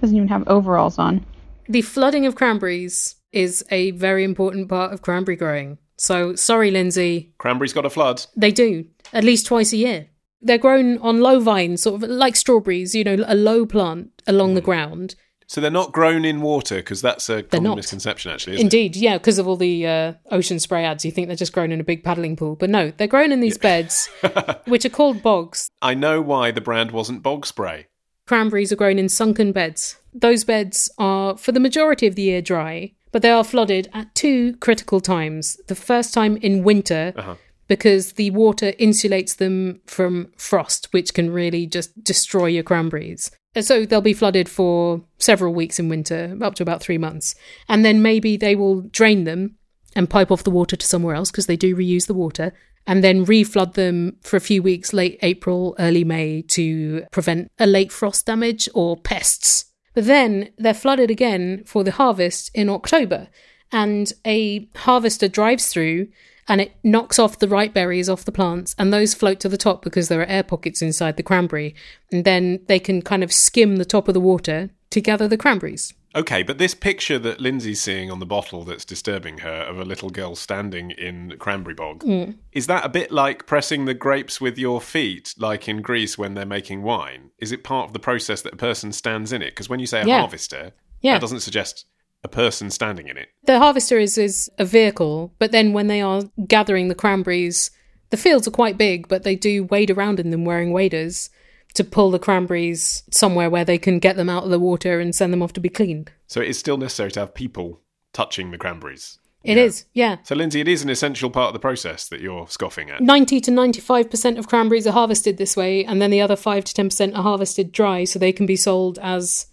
doesn't 0.00 0.16
even 0.16 0.28
have 0.28 0.46
overalls 0.46 0.98
on. 0.98 1.24
The 1.68 1.82
flooding 1.82 2.26
of 2.26 2.34
cranberries 2.34 3.16
is 3.32 3.64
a 3.70 3.90
very 3.92 4.24
important 4.24 4.68
part 4.68 4.92
of 4.92 5.02
cranberry 5.02 5.36
growing. 5.36 5.78
So, 5.96 6.34
sorry, 6.34 6.70
Lindsay, 6.70 7.32
Cranberry's 7.38 7.72
got 7.72 7.86
a 7.86 7.90
flood. 7.90 8.24
they 8.36 8.52
do 8.52 8.86
at 9.12 9.24
least 9.24 9.46
twice 9.46 9.72
a 9.72 9.76
year. 9.76 10.08
They're 10.42 10.58
grown 10.58 10.98
on 10.98 11.20
low 11.20 11.40
vines, 11.40 11.82
sort 11.82 12.02
of 12.02 12.08
like 12.08 12.36
strawberries, 12.36 12.94
you 12.94 13.04
know, 13.04 13.24
a 13.26 13.34
low 13.34 13.64
plant 13.66 14.22
along 14.26 14.54
the 14.54 14.60
ground. 14.60 15.14
So 15.48 15.60
they're 15.60 15.70
not 15.70 15.92
grown 15.92 16.24
in 16.24 16.40
water 16.40 16.76
because 16.76 17.00
that's 17.00 17.28
a 17.28 17.42
common 17.44 17.76
misconception, 17.76 18.32
actually. 18.32 18.54
Isn't 18.54 18.66
Indeed, 18.66 18.96
yeah, 18.96 19.16
because 19.16 19.38
of 19.38 19.46
all 19.46 19.56
the 19.56 19.86
uh, 19.86 20.12
ocean 20.30 20.58
spray 20.58 20.84
ads, 20.84 21.04
you 21.04 21.12
think 21.12 21.28
they're 21.28 21.36
just 21.36 21.52
grown 21.52 21.70
in 21.70 21.80
a 21.80 21.84
big 21.84 22.02
paddling 22.02 22.36
pool. 22.36 22.56
But 22.56 22.68
no, 22.68 22.90
they're 22.90 23.06
grown 23.06 23.30
in 23.32 23.40
these 23.40 23.56
beds, 23.56 24.08
which 24.66 24.84
are 24.84 24.90
called 24.90 25.22
bogs. 25.22 25.70
I 25.80 25.94
know 25.94 26.20
why 26.20 26.50
the 26.50 26.60
brand 26.60 26.90
wasn't 26.90 27.22
bog 27.22 27.46
spray. 27.46 27.86
Cranberries 28.26 28.72
are 28.72 28.76
grown 28.76 28.98
in 28.98 29.08
sunken 29.08 29.52
beds. 29.52 29.96
Those 30.12 30.42
beds 30.42 30.90
are, 30.98 31.36
for 31.36 31.52
the 31.52 31.60
majority 31.60 32.08
of 32.08 32.16
the 32.16 32.22
year, 32.22 32.42
dry, 32.42 32.94
but 33.16 33.22
they 33.22 33.30
are 33.30 33.44
flooded 33.44 33.88
at 33.94 34.14
two 34.14 34.56
critical 34.56 35.00
times. 35.00 35.56
The 35.68 35.74
first 35.74 36.12
time 36.12 36.36
in 36.36 36.62
winter, 36.62 37.14
uh-huh. 37.16 37.36
because 37.66 38.12
the 38.12 38.28
water 38.28 38.72
insulates 38.72 39.38
them 39.38 39.80
from 39.86 40.34
frost, 40.36 40.92
which 40.92 41.14
can 41.14 41.32
really 41.32 41.66
just 41.66 42.04
destroy 42.04 42.48
your 42.48 42.62
cranberries. 42.62 43.30
And 43.54 43.64
So 43.64 43.86
they'll 43.86 44.02
be 44.02 44.12
flooded 44.12 44.50
for 44.50 45.02
several 45.16 45.54
weeks 45.54 45.78
in 45.78 45.88
winter, 45.88 46.36
up 46.42 46.56
to 46.56 46.62
about 46.62 46.82
three 46.82 46.98
months. 46.98 47.34
And 47.70 47.86
then 47.86 48.02
maybe 48.02 48.36
they 48.36 48.54
will 48.54 48.82
drain 48.82 49.24
them 49.24 49.56
and 49.94 50.10
pipe 50.10 50.30
off 50.30 50.44
the 50.44 50.50
water 50.50 50.76
to 50.76 50.86
somewhere 50.86 51.14
else 51.14 51.30
because 51.30 51.46
they 51.46 51.56
do 51.56 51.74
reuse 51.74 52.08
the 52.08 52.12
water 52.12 52.52
and 52.86 53.02
then 53.02 53.24
reflood 53.24 53.72
them 53.72 54.18
for 54.20 54.36
a 54.36 54.40
few 54.40 54.62
weeks 54.62 54.92
late 54.92 55.18
April, 55.22 55.74
early 55.78 56.04
May 56.04 56.42
to 56.48 57.06
prevent 57.12 57.48
a 57.58 57.66
late 57.66 57.92
frost 57.92 58.26
damage 58.26 58.68
or 58.74 58.94
pests. 58.94 59.65
But 59.96 60.04
then 60.04 60.50
they're 60.58 60.74
flooded 60.74 61.10
again 61.10 61.62
for 61.64 61.82
the 61.82 61.90
harvest 61.90 62.50
in 62.52 62.68
October 62.68 63.28
and 63.72 64.12
a 64.26 64.68
harvester 64.76 65.26
drives 65.26 65.68
through 65.68 66.08
and 66.46 66.60
it 66.60 66.76
knocks 66.84 67.18
off 67.18 67.38
the 67.38 67.48
ripe 67.48 67.72
berries 67.72 68.10
off 68.10 68.26
the 68.26 68.30
plants 68.30 68.74
and 68.78 68.92
those 68.92 69.14
float 69.14 69.40
to 69.40 69.48
the 69.48 69.56
top 69.56 69.80
because 69.80 70.08
there 70.08 70.20
are 70.20 70.26
air 70.26 70.42
pockets 70.42 70.82
inside 70.82 71.16
the 71.16 71.22
cranberry 71.22 71.74
and 72.12 72.26
then 72.26 72.60
they 72.66 72.78
can 72.78 73.00
kind 73.00 73.24
of 73.24 73.32
skim 73.32 73.76
the 73.76 73.86
top 73.86 74.06
of 74.06 74.12
the 74.12 74.20
water 74.20 74.68
to 74.90 75.00
gather 75.00 75.26
the 75.26 75.38
cranberries. 75.38 75.94
Okay, 76.16 76.42
but 76.42 76.56
this 76.56 76.74
picture 76.74 77.18
that 77.18 77.40
Lindsay's 77.42 77.82
seeing 77.82 78.10
on 78.10 78.20
the 78.20 78.26
bottle 78.26 78.64
that's 78.64 78.86
disturbing 78.86 79.38
her 79.38 79.50
of 79.50 79.78
a 79.78 79.84
little 79.84 80.08
girl 80.08 80.34
standing 80.34 80.90
in 80.92 81.36
cranberry 81.38 81.74
bog, 81.74 82.02
hmm. 82.02 82.30
is 82.52 82.66
that 82.68 82.86
a 82.86 82.88
bit 82.88 83.12
like 83.12 83.46
pressing 83.46 83.84
the 83.84 83.92
grapes 83.92 84.40
with 84.40 84.56
your 84.56 84.80
feet, 84.80 85.34
like 85.36 85.68
in 85.68 85.82
Greece 85.82 86.16
when 86.16 86.32
they're 86.32 86.46
making 86.46 86.82
wine? 86.82 87.30
Is 87.38 87.52
it 87.52 87.62
part 87.62 87.88
of 87.88 87.92
the 87.92 87.98
process 87.98 88.40
that 88.42 88.54
a 88.54 88.56
person 88.56 88.92
stands 88.92 89.30
in 89.30 89.42
it? 89.42 89.50
Because 89.50 89.68
when 89.68 89.78
you 89.78 89.86
say 89.86 90.00
a 90.00 90.06
Yeah. 90.06 90.20
harvester, 90.20 90.72
Yeah. 91.02 91.14
that 91.14 91.20
doesn't 91.20 91.40
suggest 91.40 91.84
a 92.24 92.28
person 92.28 92.70
standing 92.70 93.08
in 93.08 93.18
it. 93.18 93.28
The 93.44 93.58
harvester 93.58 93.98
is, 93.98 94.16
is 94.16 94.50
a 94.58 94.64
vehicle, 94.64 95.34
but 95.38 95.52
then 95.52 95.74
when 95.74 95.86
they 95.86 96.00
are 96.00 96.22
gathering 96.48 96.88
the 96.88 96.94
cranberries, 96.94 97.70
the 98.08 98.16
fields 98.16 98.48
are 98.48 98.52
quite 98.52 98.78
big, 98.78 99.06
but 99.06 99.22
they 99.22 99.36
do 99.36 99.64
wade 99.64 99.90
around 99.90 100.18
in 100.18 100.30
them 100.30 100.46
wearing 100.46 100.72
waders 100.72 101.28
to 101.76 101.84
pull 101.84 102.10
the 102.10 102.18
cranberries 102.18 103.02
somewhere 103.10 103.48
where 103.48 103.64
they 103.64 103.78
can 103.78 103.98
get 103.98 104.16
them 104.16 104.28
out 104.28 104.44
of 104.44 104.50
the 104.50 104.58
water 104.58 105.00
and 105.00 105.14
send 105.14 105.32
them 105.32 105.42
off 105.42 105.52
to 105.54 105.60
be 105.60 105.68
cleaned. 105.68 106.10
So 106.26 106.40
it 106.40 106.48
is 106.48 106.58
still 106.58 106.76
necessary 106.76 107.10
to 107.12 107.20
have 107.20 107.34
people 107.34 107.80
touching 108.12 108.50
the 108.50 108.58
cranberries. 108.58 109.18
It 109.44 109.58
is, 109.58 109.84
yeah. 109.92 110.16
So, 110.24 110.34
Lindsay, 110.34 110.60
it 110.60 110.66
is 110.66 110.82
an 110.82 110.90
essential 110.90 111.30
part 111.30 111.48
of 111.48 111.52
the 111.52 111.60
process 111.60 112.08
that 112.08 112.20
you're 112.20 112.48
scoffing 112.48 112.90
at. 112.90 113.00
90 113.00 113.40
to 113.42 113.52
95% 113.52 114.38
of 114.38 114.48
cranberries 114.48 114.88
are 114.88 114.92
harvested 114.92 115.36
this 115.36 115.56
way, 115.56 115.84
and 115.84 116.02
then 116.02 116.10
the 116.10 116.20
other 116.20 116.34
5 116.34 116.64
to 116.64 116.82
10% 116.82 117.16
are 117.16 117.22
harvested 117.22 117.70
dry, 117.70 118.02
so 118.02 118.18
they 118.18 118.32
can 118.32 118.44
be 118.44 118.56
sold 118.56 118.98
as 119.00 119.46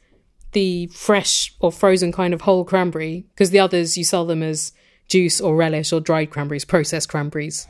the 0.53 0.88
fresh 0.88 1.53
or 1.59 1.71
frozen 1.71 2.11
kind 2.11 2.34
of 2.34 2.41
whole 2.41 2.65
cranberry, 2.65 3.28
because 3.36 3.51
the 3.51 3.59
others 3.59 3.95
you 3.95 4.03
sell 4.03 4.26
them 4.26 4.41
as 4.41 4.71
juice 5.07 5.39
or 5.39 5.55
relish 5.55 5.93
or 5.93 5.99
dried 5.99 6.32
cranberries, 6.32 6.65
processed 6.65 7.09
cranberries. 7.09 7.67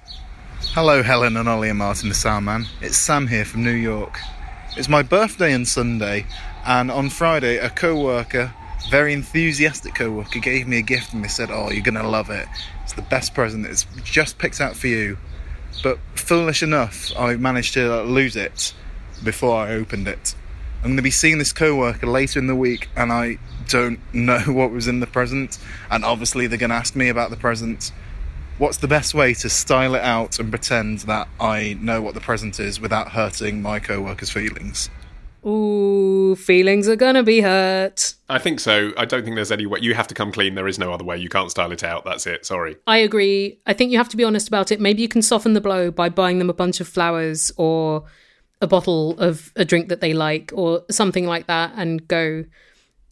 Hello, 0.68 1.04
Helen 1.04 1.36
and 1.36 1.50
Ollie 1.50 1.70
and 1.70 1.80
Martin 1.80 2.08
the 2.08 2.16
Sound 2.16 2.46
Man. 2.46 2.68
It's 2.80 2.96
Sam 2.96 3.28
here 3.28 3.44
from 3.44 3.66
New 3.66 3.72
York. 3.72 4.18
It's 4.76 4.90
my 4.90 5.04
birthday 5.04 5.54
on 5.54 5.66
Sunday, 5.66 6.26
and 6.66 6.90
on 6.90 7.10
Friday, 7.10 7.58
a 7.58 7.70
co 7.70 8.00
worker, 8.00 8.54
very 8.90 9.14
enthusiastic 9.14 9.94
co 9.94 10.10
worker, 10.10 10.40
gave 10.40 10.68
me 10.68 10.80
a 10.80 10.82
gift 10.82 11.14
and 11.14 11.24
they 11.24 11.28
said, 11.28 11.50
Oh, 11.52 11.70
you're 11.70 11.84
gonna 11.84 12.08
love 12.08 12.30
it. 12.30 12.48
It's 12.84 12.94
the 12.94 13.04
best 13.04 13.34
present, 13.36 13.66
it's 13.68 13.86
just 14.04 14.40
picked 14.40 14.60
out 14.60 14.76
for 14.76 14.88
you. 14.88 15.18
But 15.84 16.00
foolish 16.16 16.64
enough, 16.64 17.12
I 17.18 17.36
managed 17.36 17.74
to 17.76 18.02
lose 18.04 18.36
it 18.36 18.74
before 19.24 19.58
I 19.58 19.74
opened 19.74 20.08
it. 20.08 20.36
I'm 20.84 20.90
going 20.90 20.98
to 20.98 21.04
be 21.04 21.12
seeing 21.12 21.38
this 21.38 21.54
co 21.54 21.78
worker 21.78 22.08
later 22.08 22.40
in 22.40 22.48
the 22.48 22.56
week, 22.56 22.90
and 22.96 23.12
I 23.12 23.38
don't 23.70 24.00
know 24.14 24.42
what 24.48 24.72
was 24.72 24.88
in 24.88 25.00
the 25.00 25.08
present. 25.08 25.58
And 25.90 26.04
obviously, 26.04 26.48
they're 26.48 26.58
going 26.58 26.72
to 26.72 26.76
ask 26.76 26.96
me 26.96 27.08
about 27.10 27.30
the 27.30 27.38
present. 27.38 27.92
What's 28.60 28.78
the 28.78 28.88
best 28.88 29.16
way 29.16 29.34
to 29.36 29.50
style 29.50 29.96
it 29.96 30.04
out 30.04 30.40
and 30.40 30.52
pretend 30.52 31.00
that 31.00 31.28
I 31.40 31.76
know 31.82 32.04
what 32.04 32.14
the 32.14 32.22
present 32.22 32.60
is 32.60 32.80
without 32.80 33.10
hurting 33.10 33.64
my 33.64 33.80
co 33.80 34.00
worker's 34.00 34.30
feelings? 34.30 34.92
Ooh, 35.46 36.36
feelings 36.36 36.88
are 36.88 36.96
gonna 36.96 37.24
be 37.24 37.42
hurt. 37.42 38.14
I 38.30 38.38
think 38.38 38.60
so. 38.60 38.94
I 38.96 39.06
don't 39.06 39.24
think 39.24 39.36
there's 39.36 39.52
any 39.52 39.66
way. 39.66 39.80
You 39.82 39.96
have 39.96 40.08
to 40.08 40.14
come 40.14 40.32
clean. 40.32 40.54
There 40.54 40.68
is 40.68 40.78
no 40.78 40.94
other 40.94 41.04
way. 41.04 41.18
You 41.18 41.30
can't 41.30 41.50
style 41.50 41.72
it 41.72 41.84
out. 41.84 42.06
That's 42.06 42.28
it. 42.28 42.46
Sorry. 42.46 42.78
I 42.86 42.98
agree. 42.98 43.60
I 43.66 43.74
think 43.74 43.92
you 43.92 43.98
have 43.98 44.10
to 44.10 44.18
be 44.18 44.24
honest 44.24 44.48
about 44.48 44.72
it. 44.72 44.80
Maybe 44.80 45.02
you 45.02 45.10
can 45.10 45.24
soften 45.24 45.54
the 45.54 45.62
blow 45.62 45.90
by 45.90 46.10
buying 46.10 46.38
them 46.38 46.50
a 46.50 46.54
bunch 46.54 46.80
of 46.80 46.88
flowers 46.88 47.52
or 47.58 48.04
a 48.62 48.68
bottle 48.68 49.20
of 49.20 49.52
a 49.56 49.66
drink 49.66 49.90
that 49.90 50.00
they 50.00 50.14
like 50.14 50.52
or 50.54 50.84
something 50.90 51.26
like 51.26 51.48
that 51.48 51.74
and 51.76 52.08
go, 52.08 52.46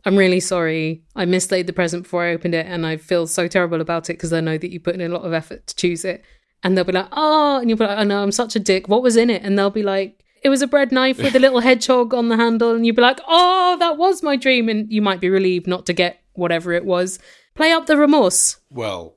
I'm 0.06 0.18
really 0.18 0.40
sorry. 0.40 1.04
I 1.16 1.26
mislaid 1.26 1.68
the 1.68 1.74
present 1.74 2.04
before 2.04 2.24
I 2.24 2.34
opened 2.34 2.56
it 2.56 2.66
and 2.66 2.86
I 2.86 2.98
feel 2.98 3.28
so 3.28 3.48
terrible 3.48 3.82
about 3.82 4.10
it 4.10 4.14
because 4.14 4.34
I 4.34 4.42
know 4.42 4.58
that 4.58 4.72
you 4.72 4.80
put 4.80 4.96
in 4.96 5.02
a 5.02 5.10
lot 5.10 5.24
of 5.24 5.34
effort 5.34 5.68
to 5.68 5.76
choose 5.76 6.04
it. 6.06 6.24
And 6.64 6.78
they'll 6.78 6.84
be 6.84 6.92
like, 6.92 7.08
oh, 7.12 7.60
and 7.60 7.70
you'll 7.70 7.78
be 7.78 7.86
like, 7.86 7.98
oh 7.98 8.04
no, 8.04 8.22
I'm 8.22 8.32
such 8.32 8.56
a 8.56 8.60
dick. 8.60 8.88
What 8.88 9.04
was 9.04 9.16
in 9.16 9.30
it? 9.30 9.44
And 9.44 9.58
they'll 9.58 9.70
be 9.70 9.84
like, 9.84 10.24
it 10.44 10.50
was 10.50 10.62
a 10.62 10.68
bread 10.68 10.92
knife 10.92 11.18
with 11.18 11.36
a 11.36 11.40
little 11.40 11.60
hedgehog 11.62 12.14
on 12.14 12.30
the 12.30 12.38
handle. 12.38 12.76
And 12.76 12.86
you'd 12.86 12.96
be 12.96 13.02
like, 13.02 13.20
oh, 13.28 13.78
that 13.80 13.98
was 13.98 14.24
my 14.24 14.36
dream. 14.36 14.70
And 14.70 14.92
you 14.92 15.02
might 15.02 15.20
be 15.20 15.30
relieved 15.30 15.68
not 15.68 15.86
to 15.88 15.94
get 15.94 16.22
whatever 16.34 16.72
it 16.74 16.86
was. 16.86 17.20
Play 17.56 17.72
up 17.72 17.86
the 17.86 17.98
remorse. 17.98 18.58
Well, 18.70 19.16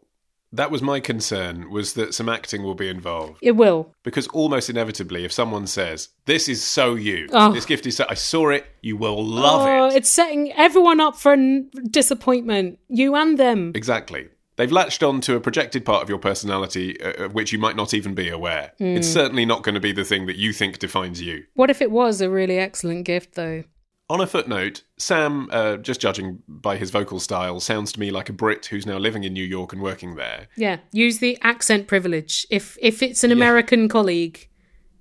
that 0.57 0.71
was 0.71 0.83
my 0.83 1.01
concern. 1.01 1.71
Was 1.71 1.95
that 1.95 2.15
some 2.15 2.29
acting 2.29 2.63
will 2.63 2.75
be 2.75 2.89
involved? 2.89 3.39
It 3.43 3.53
will. 3.53 3.95
Because 4.03 4.27
almost 4.29 4.71
inevitably, 4.71 5.25
if 5.25 5.33
someone 5.33 5.67
says, 5.67 6.09
"This 6.27 6.49
is 6.49 6.63
so 6.63 6.95
you," 6.95 7.29
Oh. 7.33 7.53
this 7.53 7.67
gift 7.67 7.87
is 7.87 7.97
so, 7.97 8.07
I 8.09 8.15
saw 8.15 8.51
it. 8.51 8.67
You 8.81 8.97
will 8.97 9.25
love 9.25 9.67
oh, 9.67 9.89
it. 9.89 9.97
It's 9.97 10.09
setting 10.09 10.53
everyone 10.53 11.01
up 11.01 11.17
for 11.17 11.33
n- 11.33 11.71
disappointment, 11.91 12.79
you 12.89 13.15
and 13.15 13.39
them. 13.39 13.73
Exactly. 13.75 14.29
They've 14.57 14.71
latched 14.71 15.03
on 15.03 15.21
to 15.23 15.35
a 15.35 15.41
projected 15.41 15.85
part 15.85 16.03
of 16.03 16.09
your 16.09 16.19
personality 16.19 17.01
uh, 17.01 17.25
of 17.25 17.35
which 17.35 17.53
you 17.53 17.59
might 17.59 17.75
not 17.75 17.93
even 17.93 18.15
be 18.15 18.29
aware. 18.29 18.73
Mm. 18.81 18.97
It's 18.97 19.09
certainly 19.09 19.45
not 19.45 19.65
going 19.65 19.75
to 19.75 19.81
be 19.81 19.91
the 19.93 20.05
thing 20.05 20.27
that 20.27 20.37
you 20.37 20.53
think 20.53 20.79
defines 20.79 21.21
you. 21.21 21.45
What 21.55 21.71
if 21.71 21.83
it 21.83 21.91
was 21.91 22.21
a 22.21 22.31
really 22.31 22.59
excellent 22.59 23.05
gift, 23.05 23.35
though? 23.35 23.65
On 24.11 24.21
a 24.21 24.27
footnote, 24.27 24.83
Sam, 24.99 25.49
uh, 25.51 25.79
just 25.79 25.99
judging 26.01 26.43
by 26.47 26.77
his 26.77 26.91
vocal 26.91 27.19
style, 27.21 27.59
sounds 27.59 27.91
to 27.93 28.01
me 28.01 28.11
like 28.11 28.29
a 28.29 28.35
Brit 28.35 28.67
who's 28.67 28.85
now 28.85 28.99
living 28.99 29.25
in 29.25 29.33
New 29.33 29.45
York 29.45 29.73
and 29.73 29.81
working 29.81 30.17
there. 30.17 30.49
Yeah, 30.57 30.79
use 30.93 31.19
the 31.19 31.39
accent 31.41 31.87
privilege. 31.87 32.47
If 32.51 32.77
if 32.83 33.03
it's 33.03 33.25
an 33.25 33.33
American 33.33 33.89
colleague, 33.89 34.47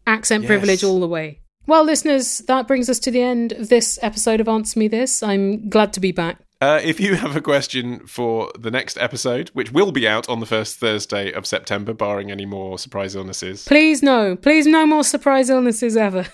accent 0.08 0.44
Yes. 0.44 0.48
privilege 0.48 0.84
all 0.86 1.02
the 1.02 1.08
way. 1.08 1.42
Well, 1.68 1.84
listeners, 1.84 2.40
that 2.48 2.68
brings 2.68 2.90
us 2.90 3.00
to 3.00 3.12
the 3.12 3.22
end 3.22 3.52
of 3.54 3.68
this 3.70 4.00
episode 4.02 4.40
of 4.40 4.48
Answer 4.48 4.80
Me 4.80 4.88
This. 4.88 5.22
I'm 5.22 5.70
glad 5.70 5.92
to 5.94 6.00
be 6.00 6.12
back. 6.14 6.38
Uh, 6.64 6.80
if 6.82 6.98
you 6.98 7.16
have 7.24 7.36
a 7.36 7.42
question 7.42 8.00
for 8.08 8.50
the 8.58 8.72
next 8.72 8.98
episode, 8.98 9.50
which 9.50 9.74
will 9.74 9.92
be 9.92 10.08
out 10.08 10.30
on 10.30 10.40
the 10.40 10.46
first 10.46 10.80
Thursday 10.80 11.30
of 11.34 11.46
September, 11.46 11.94
barring 11.94 12.32
any 12.32 12.46
more 12.46 12.80
surprise 12.80 13.16
illnesses, 13.16 13.66
Please 13.68 14.02
no, 14.02 14.38
please 14.38 14.66
no 14.66 14.86
more 14.86 15.04
surprise 15.04 15.50
illnesses 15.50 15.98
ever. 15.98 16.26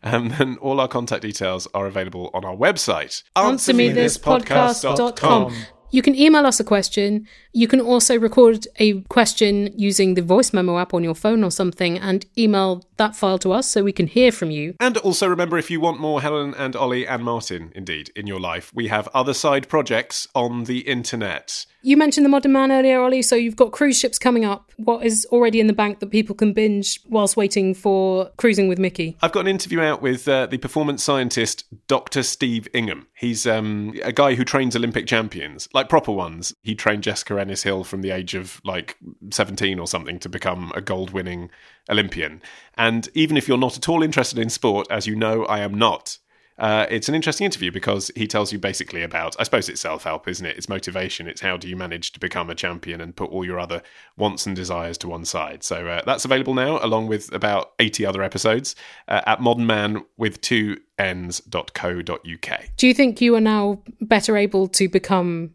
and 0.00 0.30
then 0.38 0.56
all 0.58 0.78
our 0.78 0.86
contact 0.86 1.22
details 1.22 1.66
are 1.74 1.86
available 1.86 2.30
on 2.34 2.44
our 2.44 2.54
website, 2.54 3.24
Answer 3.34 3.74
me 3.74 3.88
this 3.88 4.16
podcast.com. 4.16 5.50
AnswerMeThisPodcast.com. 5.50 5.75
You 5.96 6.02
can 6.02 6.14
email 6.14 6.44
us 6.44 6.60
a 6.60 6.64
question. 6.64 7.26
You 7.54 7.66
can 7.66 7.80
also 7.80 8.18
record 8.18 8.68
a 8.76 9.00
question 9.04 9.72
using 9.78 10.12
the 10.12 10.20
voice 10.20 10.52
memo 10.52 10.76
app 10.76 10.92
on 10.92 11.02
your 11.02 11.14
phone 11.14 11.42
or 11.42 11.50
something 11.50 11.96
and 11.96 12.26
email 12.36 12.84
that 12.98 13.16
file 13.16 13.38
to 13.38 13.52
us 13.52 13.66
so 13.70 13.82
we 13.82 13.92
can 13.92 14.06
hear 14.06 14.30
from 14.30 14.50
you. 14.50 14.74
And 14.78 14.98
also 14.98 15.26
remember, 15.26 15.56
if 15.56 15.70
you 15.70 15.80
want 15.80 15.98
more 15.98 16.20
Helen 16.20 16.52
and 16.52 16.76
Ollie 16.76 17.06
and 17.06 17.24
Martin, 17.24 17.72
indeed, 17.74 18.10
in 18.14 18.26
your 18.26 18.40
life, 18.40 18.70
we 18.74 18.88
have 18.88 19.08
other 19.14 19.32
side 19.32 19.70
projects 19.70 20.28
on 20.34 20.64
the 20.64 20.80
internet. 20.80 21.64
You 21.86 21.96
mentioned 21.96 22.24
the 22.24 22.30
Modern 22.30 22.50
Mann 22.50 22.72
earlier, 22.72 23.00
Ollie, 23.00 23.22
so 23.22 23.36
you've 23.36 23.54
got 23.54 23.70
cruise 23.70 23.96
ships 23.96 24.18
coming 24.18 24.44
up. 24.44 24.72
What 24.76 25.06
is 25.06 25.24
already 25.30 25.60
in 25.60 25.68
the 25.68 25.72
bank 25.72 26.00
that 26.00 26.10
people 26.10 26.34
can 26.34 26.52
binge 26.52 26.98
whilst 27.08 27.36
waiting 27.36 27.74
for 27.74 28.28
Cruising 28.38 28.66
with 28.66 28.80
Mickey? 28.80 29.16
I've 29.22 29.30
got 29.30 29.42
an 29.42 29.46
interview 29.46 29.80
out 29.80 30.02
with 30.02 30.26
uh, 30.26 30.46
the 30.46 30.58
performance 30.58 31.04
scientist 31.04 31.62
Dr. 31.86 32.24
Steve 32.24 32.66
Ingham. 32.74 33.06
He's 33.16 33.46
um, 33.46 33.94
a 34.02 34.10
guy 34.12 34.34
who 34.34 34.44
trains 34.44 34.74
Olympic 34.74 35.06
champions, 35.06 35.68
like 35.74 35.88
proper 35.88 36.10
ones. 36.10 36.52
He 36.64 36.74
trained 36.74 37.04
Jessica 37.04 37.38
Ennis 37.38 37.62
Hill 37.62 37.84
from 37.84 38.02
the 38.02 38.10
age 38.10 38.34
of 38.34 38.60
like 38.64 38.96
17 39.30 39.78
or 39.78 39.86
something 39.86 40.18
to 40.18 40.28
become 40.28 40.72
a 40.74 40.80
gold 40.80 41.12
winning 41.12 41.50
Olympian. 41.88 42.42
And 42.76 43.08
even 43.14 43.36
if 43.36 43.46
you're 43.46 43.58
not 43.58 43.76
at 43.76 43.88
all 43.88 44.02
interested 44.02 44.40
in 44.40 44.50
sport, 44.50 44.88
as 44.90 45.06
you 45.06 45.14
know, 45.14 45.44
I 45.44 45.60
am 45.60 45.74
not. 45.74 46.18
Uh, 46.58 46.86
it's 46.88 47.08
an 47.08 47.14
interesting 47.14 47.44
interview 47.44 47.70
because 47.70 48.10
he 48.16 48.26
tells 48.26 48.52
you 48.52 48.58
basically 48.58 49.02
about, 49.02 49.36
I 49.38 49.42
suppose 49.42 49.68
it's 49.68 49.80
self 49.80 50.04
help, 50.04 50.26
isn't 50.28 50.44
it? 50.44 50.56
It's 50.56 50.68
motivation. 50.68 51.28
It's 51.28 51.40
how 51.40 51.56
do 51.56 51.68
you 51.68 51.76
manage 51.76 52.12
to 52.12 52.20
become 52.20 52.50
a 52.50 52.54
champion 52.54 53.00
and 53.00 53.14
put 53.14 53.30
all 53.30 53.44
your 53.44 53.58
other 53.58 53.82
wants 54.16 54.46
and 54.46 54.56
desires 54.56 54.96
to 54.98 55.08
one 55.08 55.24
side. 55.24 55.62
So 55.62 55.86
uh, 55.86 56.02
that's 56.06 56.24
available 56.24 56.54
now, 56.54 56.78
along 56.82 57.08
with 57.08 57.32
about 57.32 57.72
80 57.78 58.06
other 58.06 58.22
episodes 58.22 58.74
uh, 59.08 59.22
at 59.26 59.40
modernman 59.40 60.04
with 60.16 60.40
two 60.40 60.78
ns.co.uk. 61.00 62.60
Do 62.76 62.86
you 62.86 62.94
think 62.94 63.20
you 63.20 63.34
are 63.34 63.40
now 63.40 63.82
better 64.00 64.36
able 64.36 64.68
to 64.68 64.88
become 64.88 65.50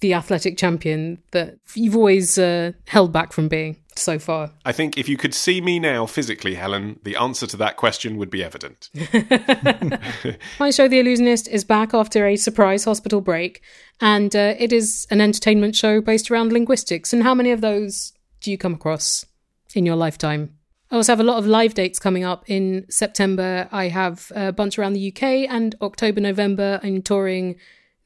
the 0.00 0.14
athletic 0.14 0.58
champion 0.58 1.22
that 1.30 1.58
you've 1.74 1.96
always 1.96 2.36
uh, 2.36 2.72
held 2.88 3.12
back 3.12 3.32
from 3.32 3.48
being 3.48 3.76
so 3.98 4.18
far? 4.18 4.50
I 4.64 4.72
think 4.72 4.98
if 4.98 5.08
you 5.08 5.16
could 5.16 5.34
see 5.34 5.60
me 5.60 5.78
now 5.78 6.06
physically, 6.06 6.54
Helen, 6.54 7.00
the 7.02 7.16
answer 7.16 7.46
to 7.48 7.56
that 7.58 7.76
question 7.76 8.16
would 8.16 8.30
be 8.30 8.42
evident. 8.42 8.90
My 10.60 10.70
show, 10.70 10.88
The 10.88 11.00
Allusionist, 11.00 11.48
is 11.48 11.64
back 11.64 11.94
after 11.94 12.26
a 12.26 12.36
surprise 12.36 12.84
hospital 12.84 13.20
break, 13.20 13.62
and 14.00 14.34
uh, 14.34 14.54
it 14.58 14.72
is 14.72 15.06
an 15.10 15.20
entertainment 15.20 15.76
show 15.76 16.00
based 16.00 16.30
around 16.30 16.52
linguistics. 16.52 17.12
And 17.12 17.22
how 17.22 17.34
many 17.34 17.50
of 17.50 17.60
those 17.60 18.12
do 18.40 18.50
you 18.50 18.58
come 18.58 18.74
across 18.74 19.26
in 19.74 19.86
your 19.86 19.96
lifetime? 19.96 20.56
I 20.90 20.96
also 20.96 21.12
have 21.12 21.20
a 21.20 21.24
lot 21.24 21.38
of 21.38 21.46
live 21.46 21.74
dates 21.74 21.98
coming 21.98 22.24
up 22.24 22.44
in 22.46 22.86
September. 22.88 23.68
I 23.72 23.88
have 23.88 24.30
a 24.34 24.52
bunch 24.52 24.78
around 24.78 24.92
the 24.92 25.12
UK, 25.12 25.22
and 25.50 25.74
October, 25.80 26.20
November, 26.20 26.78
I'm 26.82 27.02
touring 27.02 27.56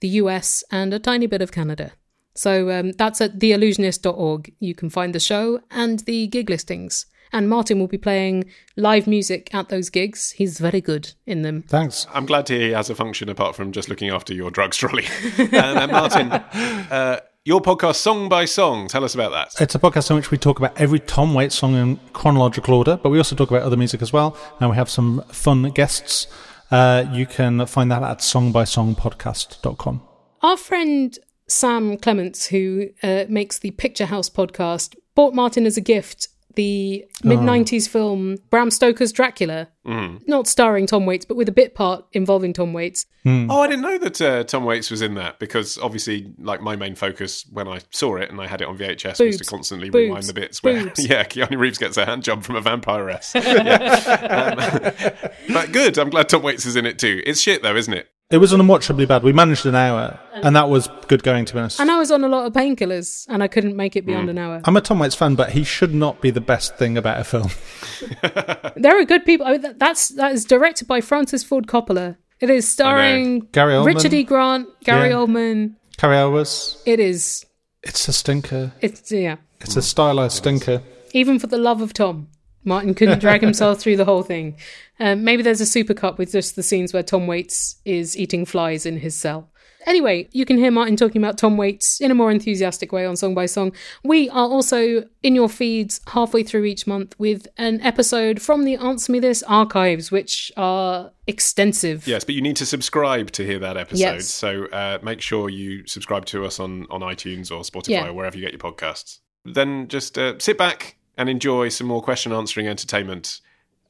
the 0.00 0.08
US 0.08 0.64
and 0.70 0.94
a 0.94 0.98
tiny 0.98 1.26
bit 1.26 1.42
of 1.42 1.52
Canada. 1.52 1.92
So 2.38 2.70
um, 2.70 2.92
that's 2.92 3.20
at 3.20 3.40
theallusionist.org. 3.40 4.54
You 4.60 4.72
can 4.72 4.90
find 4.90 5.12
the 5.12 5.18
show 5.18 5.60
and 5.72 5.98
the 6.00 6.28
gig 6.28 6.48
listings. 6.48 7.06
And 7.32 7.48
Martin 7.48 7.80
will 7.80 7.88
be 7.88 7.98
playing 7.98 8.44
live 8.76 9.08
music 9.08 9.52
at 9.52 9.70
those 9.70 9.90
gigs. 9.90 10.30
He's 10.30 10.60
very 10.60 10.80
good 10.80 11.12
in 11.26 11.42
them. 11.42 11.62
Thanks. 11.62 12.06
I'm 12.14 12.26
glad 12.26 12.46
to 12.46 12.56
hear 12.56 12.68
he 12.68 12.72
has 12.74 12.90
a 12.90 12.94
function 12.94 13.28
apart 13.28 13.56
from 13.56 13.72
just 13.72 13.88
looking 13.88 14.08
after 14.10 14.32
your 14.32 14.52
drugs 14.52 14.76
trolley. 14.76 15.04
um, 15.38 15.48
and 15.52 15.90
Martin, 15.90 16.30
uh, 16.92 17.18
your 17.44 17.60
podcast, 17.60 17.96
Song 17.96 18.28
by 18.28 18.44
Song, 18.44 18.86
tell 18.86 19.02
us 19.02 19.16
about 19.16 19.32
that. 19.32 19.60
It's 19.60 19.74
a 19.74 19.80
podcast 19.80 20.08
in 20.10 20.16
which 20.16 20.30
we 20.30 20.38
talk 20.38 20.60
about 20.60 20.80
every 20.80 21.00
Tom 21.00 21.34
Waits 21.34 21.56
song 21.56 21.74
in 21.74 21.98
chronological 22.12 22.74
order, 22.74 22.96
but 22.96 23.10
we 23.10 23.18
also 23.18 23.34
talk 23.34 23.50
about 23.50 23.62
other 23.62 23.76
music 23.76 24.00
as 24.00 24.12
well, 24.12 24.36
and 24.60 24.70
we 24.70 24.76
have 24.76 24.88
some 24.88 25.24
fun 25.32 25.70
guests. 25.70 26.28
Uh, 26.70 27.04
you 27.10 27.26
can 27.26 27.66
find 27.66 27.90
that 27.90 28.04
at 28.04 28.18
songbysongpodcast.com. 28.18 30.02
Our 30.40 30.56
friend 30.56 31.18
Sam 31.48 31.96
Clements, 31.96 32.46
who 32.46 32.88
uh, 33.02 33.24
makes 33.28 33.58
the 33.58 33.72
Picture 33.72 34.06
House 34.06 34.30
podcast, 34.30 34.94
bought 35.14 35.34
Martin 35.34 35.66
as 35.66 35.76
a 35.76 35.80
gift 35.80 36.28
the 36.58 37.04
mid 37.22 37.38
90s 37.38 37.88
film 37.88 38.36
Bram 38.50 38.72
Stoker's 38.72 39.12
Dracula, 39.12 39.68
not 39.84 40.48
starring 40.48 40.88
Tom 40.88 41.06
Waits, 41.06 41.24
but 41.24 41.36
with 41.36 41.48
a 41.48 41.52
bit 41.52 41.76
part 41.76 42.04
involving 42.12 42.52
Tom 42.52 42.72
Waits. 42.72 43.06
Oh, 43.24 43.60
I 43.60 43.68
didn't 43.68 43.82
know 43.82 43.98
that 43.98 44.20
uh, 44.20 44.42
Tom 44.42 44.64
Waits 44.64 44.90
was 44.90 45.00
in 45.00 45.14
that 45.14 45.38
because 45.38 45.78
obviously, 45.78 46.32
like 46.38 46.60
my 46.60 46.74
main 46.74 46.96
focus 46.96 47.46
when 47.52 47.68
I 47.68 47.78
saw 47.90 48.16
it 48.16 48.28
and 48.30 48.40
I 48.40 48.48
had 48.48 48.60
it 48.60 48.66
on 48.66 48.76
VHS 48.76 49.24
was 49.24 49.36
to 49.36 49.44
constantly 49.44 49.88
Boobs. 49.88 50.08
rewind 50.08 50.24
the 50.24 50.32
bits 50.32 50.60
where, 50.62 50.82
Boobs. 50.82 51.06
yeah, 51.08 51.22
Keanu 51.22 51.58
Reeves 51.58 51.78
gets 51.78 51.96
a 51.96 52.04
hand 52.04 52.24
job 52.24 52.42
from 52.42 52.56
a 52.56 52.62
vampiress. 52.62 53.34
Yeah. 53.48 55.14
Um, 55.18 55.30
but 55.54 55.72
good, 55.72 55.96
I'm 55.96 56.10
glad 56.10 56.28
Tom 56.28 56.42
Waits 56.42 56.66
is 56.66 56.74
in 56.74 56.86
it 56.86 56.98
too. 56.98 57.22
It's 57.24 57.40
shit 57.40 57.62
though, 57.62 57.76
isn't 57.76 57.92
it? 57.94 58.08
It 58.30 58.36
was 58.38 58.52
unwatchably 58.52 59.08
bad. 59.08 59.22
We 59.22 59.32
managed 59.32 59.64
an 59.64 59.74
hour, 59.74 60.20
and 60.34 60.54
that 60.54 60.68
was 60.68 60.86
good 61.06 61.22
going, 61.22 61.46
to 61.46 61.54
be 61.54 61.60
honest. 61.60 61.80
And 61.80 61.90
I 61.90 61.98
was 61.98 62.10
on 62.10 62.24
a 62.24 62.28
lot 62.28 62.44
of 62.44 62.52
painkillers, 62.52 63.24
and 63.30 63.42
I 63.42 63.48
couldn't 63.48 63.74
make 63.74 63.96
it 63.96 64.04
beyond 64.04 64.28
mm. 64.28 64.32
an 64.32 64.38
hour. 64.38 64.60
I'm 64.64 64.76
a 64.76 64.82
Tom 64.82 64.98
Waits 64.98 65.14
fan, 65.14 65.34
but 65.34 65.52
he 65.52 65.64
should 65.64 65.94
not 65.94 66.20
be 66.20 66.30
the 66.30 66.42
best 66.42 66.76
thing 66.76 66.98
about 66.98 67.18
a 67.18 67.24
film. 67.24 67.50
There 68.76 69.00
are 69.00 69.04
good 69.04 69.24
people. 69.24 69.46
I 69.46 69.52
mean, 69.52 69.62
that- 69.62 69.78
that's 69.78 70.08
that 70.10 70.32
is 70.32 70.44
directed 70.44 70.86
by 70.86 71.00
Francis 71.00 71.42
Ford 71.42 71.66
Coppola. 71.66 72.16
It 72.38 72.50
is 72.50 72.68
starring 72.68 73.40
Gary 73.50 73.72
Oldman. 73.72 73.86
Richard 73.86 74.12
E. 74.12 74.22
Grant, 74.22 74.68
Gary 74.84 75.08
Yeah. 75.08 75.16
Oldman. 75.16 75.74
Cary 75.96 76.16
Elwes, 76.16 76.80
It 76.86 77.00
is. 77.00 77.44
it's 77.82 78.06
a 78.08 78.12
stinker. 78.12 78.72
It's 78.80 79.10
yeah. 79.10 79.36
It's 79.60 79.76
a 79.76 79.82
stylized 79.82 80.36
stinker. 80.36 80.82
Even 81.12 81.38
for 81.38 81.48
the 81.48 81.58
love 81.58 81.80
of 81.80 81.92
Tom, 81.92 82.28
Martin 82.62 82.94
couldn't 82.94 83.18
drag 83.20 83.40
himself 83.40 83.80
through 83.80 83.96
the 83.96 84.04
whole 84.04 84.22
thing. 84.22 84.56
Um, 85.00 85.24
maybe 85.24 85.42
there's 85.42 85.60
a 85.60 85.66
super 85.66 85.88
supercut 85.88 86.18
with 86.18 86.32
just 86.32 86.56
the 86.56 86.62
scenes 86.62 86.92
where 86.92 87.02
Tom 87.02 87.26
Waits 87.26 87.76
is 87.84 88.16
eating 88.16 88.44
flies 88.44 88.84
in 88.84 88.98
his 88.98 89.16
cell. 89.16 89.50
Anyway, 89.86 90.28
you 90.32 90.44
can 90.44 90.58
hear 90.58 90.70
Martin 90.70 90.96
talking 90.96 91.22
about 91.22 91.38
Tom 91.38 91.56
Waits 91.56 92.00
in 92.00 92.10
a 92.10 92.14
more 92.14 92.30
enthusiastic 92.30 92.92
way 92.92 93.06
on 93.06 93.16
Song 93.16 93.34
by 93.34 93.46
Song. 93.46 93.72
We 94.04 94.28
are 94.28 94.46
also 94.48 95.04
in 95.22 95.34
your 95.34 95.48
feeds 95.48 96.00
halfway 96.08 96.42
through 96.42 96.64
each 96.64 96.86
month 96.86 97.14
with 97.18 97.46
an 97.56 97.80
episode 97.80 98.42
from 98.42 98.64
the 98.64 98.74
Answer 98.76 99.12
Me 99.12 99.20
This 99.20 99.42
archives, 99.44 100.10
which 100.10 100.52
are 100.56 101.12
extensive. 101.26 102.06
Yes, 102.06 102.24
but 102.24 102.34
you 102.34 102.42
need 102.42 102.56
to 102.56 102.66
subscribe 102.66 103.30
to 103.32 103.46
hear 103.46 103.60
that 103.60 103.76
episode. 103.76 104.00
Yes. 104.00 104.26
So 104.26 104.66
uh, 104.66 104.98
make 105.02 105.20
sure 105.22 105.48
you 105.48 105.86
subscribe 105.86 106.26
to 106.26 106.44
us 106.44 106.58
on, 106.60 106.86
on 106.90 107.00
iTunes 107.00 107.50
or 107.50 107.62
Spotify 107.62 107.88
Yeah. 107.90 108.08
or 108.08 108.12
wherever 108.12 108.36
you 108.36 108.42
get 108.44 108.52
your 108.52 108.60
podcasts. 108.72 109.20
Then 109.44 109.88
just 109.88 110.18
uh, 110.18 110.38
sit 110.38 110.58
back 110.58 110.96
and 111.16 111.28
enjoy 111.30 111.68
some 111.68 111.86
more 111.86 112.02
question 112.02 112.32
answering 112.32 112.66
entertainment 112.66 113.40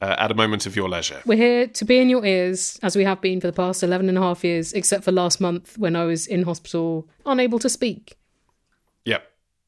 uh, 0.01 0.15
at 0.17 0.31
a 0.31 0.33
moment 0.33 0.65
of 0.65 0.75
your 0.75 0.89
leisure. 0.89 1.21
We're 1.25 1.37
here 1.37 1.67
to 1.67 1.85
be 1.85 1.99
in 1.99 2.09
your 2.09 2.25
ears, 2.25 2.79
as 2.81 2.95
we 2.95 3.03
have 3.03 3.21
been 3.21 3.41
for 3.41 3.47
the 3.47 3.53
past 3.53 3.83
11 3.83 4.09
and 4.09 4.17
a 4.17 4.21
half 4.21 4.43
years, 4.43 4.73
except 4.73 5.03
for 5.03 5.11
last 5.11 5.41
month 5.41 5.77
when 5.77 5.95
I 5.95 6.05
was 6.05 6.27
in 6.27 6.43
hospital, 6.43 7.07
unable 7.25 7.59
to 7.59 7.69
speak. 7.69 8.17
Yep. 9.05 9.23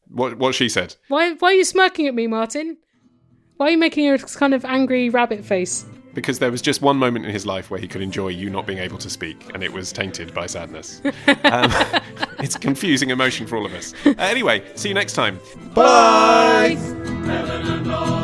What, 0.09 0.37
what 0.37 0.55
she 0.55 0.69
said. 0.69 0.95
Why, 1.07 1.33
why 1.33 1.49
are 1.49 1.53
you 1.53 1.65
smirking 1.65 2.07
at 2.07 2.15
me, 2.15 2.27
Martin? 2.27 2.77
Why 3.57 3.67
are 3.67 3.71
you 3.71 3.77
making 3.77 4.09
a 4.09 4.17
kind 4.17 4.53
of 4.53 4.65
angry 4.65 5.09
rabbit 5.09 5.45
face? 5.45 5.85
Because 6.13 6.39
there 6.39 6.51
was 6.51 6.61
just 6.61 6.81
one 6.81 6.97
moment 6.97 7.25
in 7.25 7.31
his 7.31 7.45
life 7.45 7.69
where 7.69 7.79
he 7.79 7.87
could 7.87 8.01
enjoy 8.01 8.29
you 8.29 8.49
not 8.49 8.67
being 8.67 8.79
able 8.79 8.97
to 8.97 9.09
speak, 9.09 9.53
and 9.53 9.63
it 9.63 9.71
was 9.71 9.93
tainted 9.93 10.33
by 10.33 10.45
sadness. 10.45 11.01
um, 11.05 11.71
it's 12.39 12.55
a 12.55 12.59
confusing 12.59 13.11
emotion 13.11 13.47
for 13.47 13.55
all 13.55 13.65
of 13.65 13.73
us. 13.73 13.93
Uh, 14.05 14.13
anyway, 14.17 14.61
see 14.75 14.89
you 14.89 14.95
next 14.95 15.13
time. 15.13 15.39
Bye. 15.73 16.77
Helen 17.25 18.20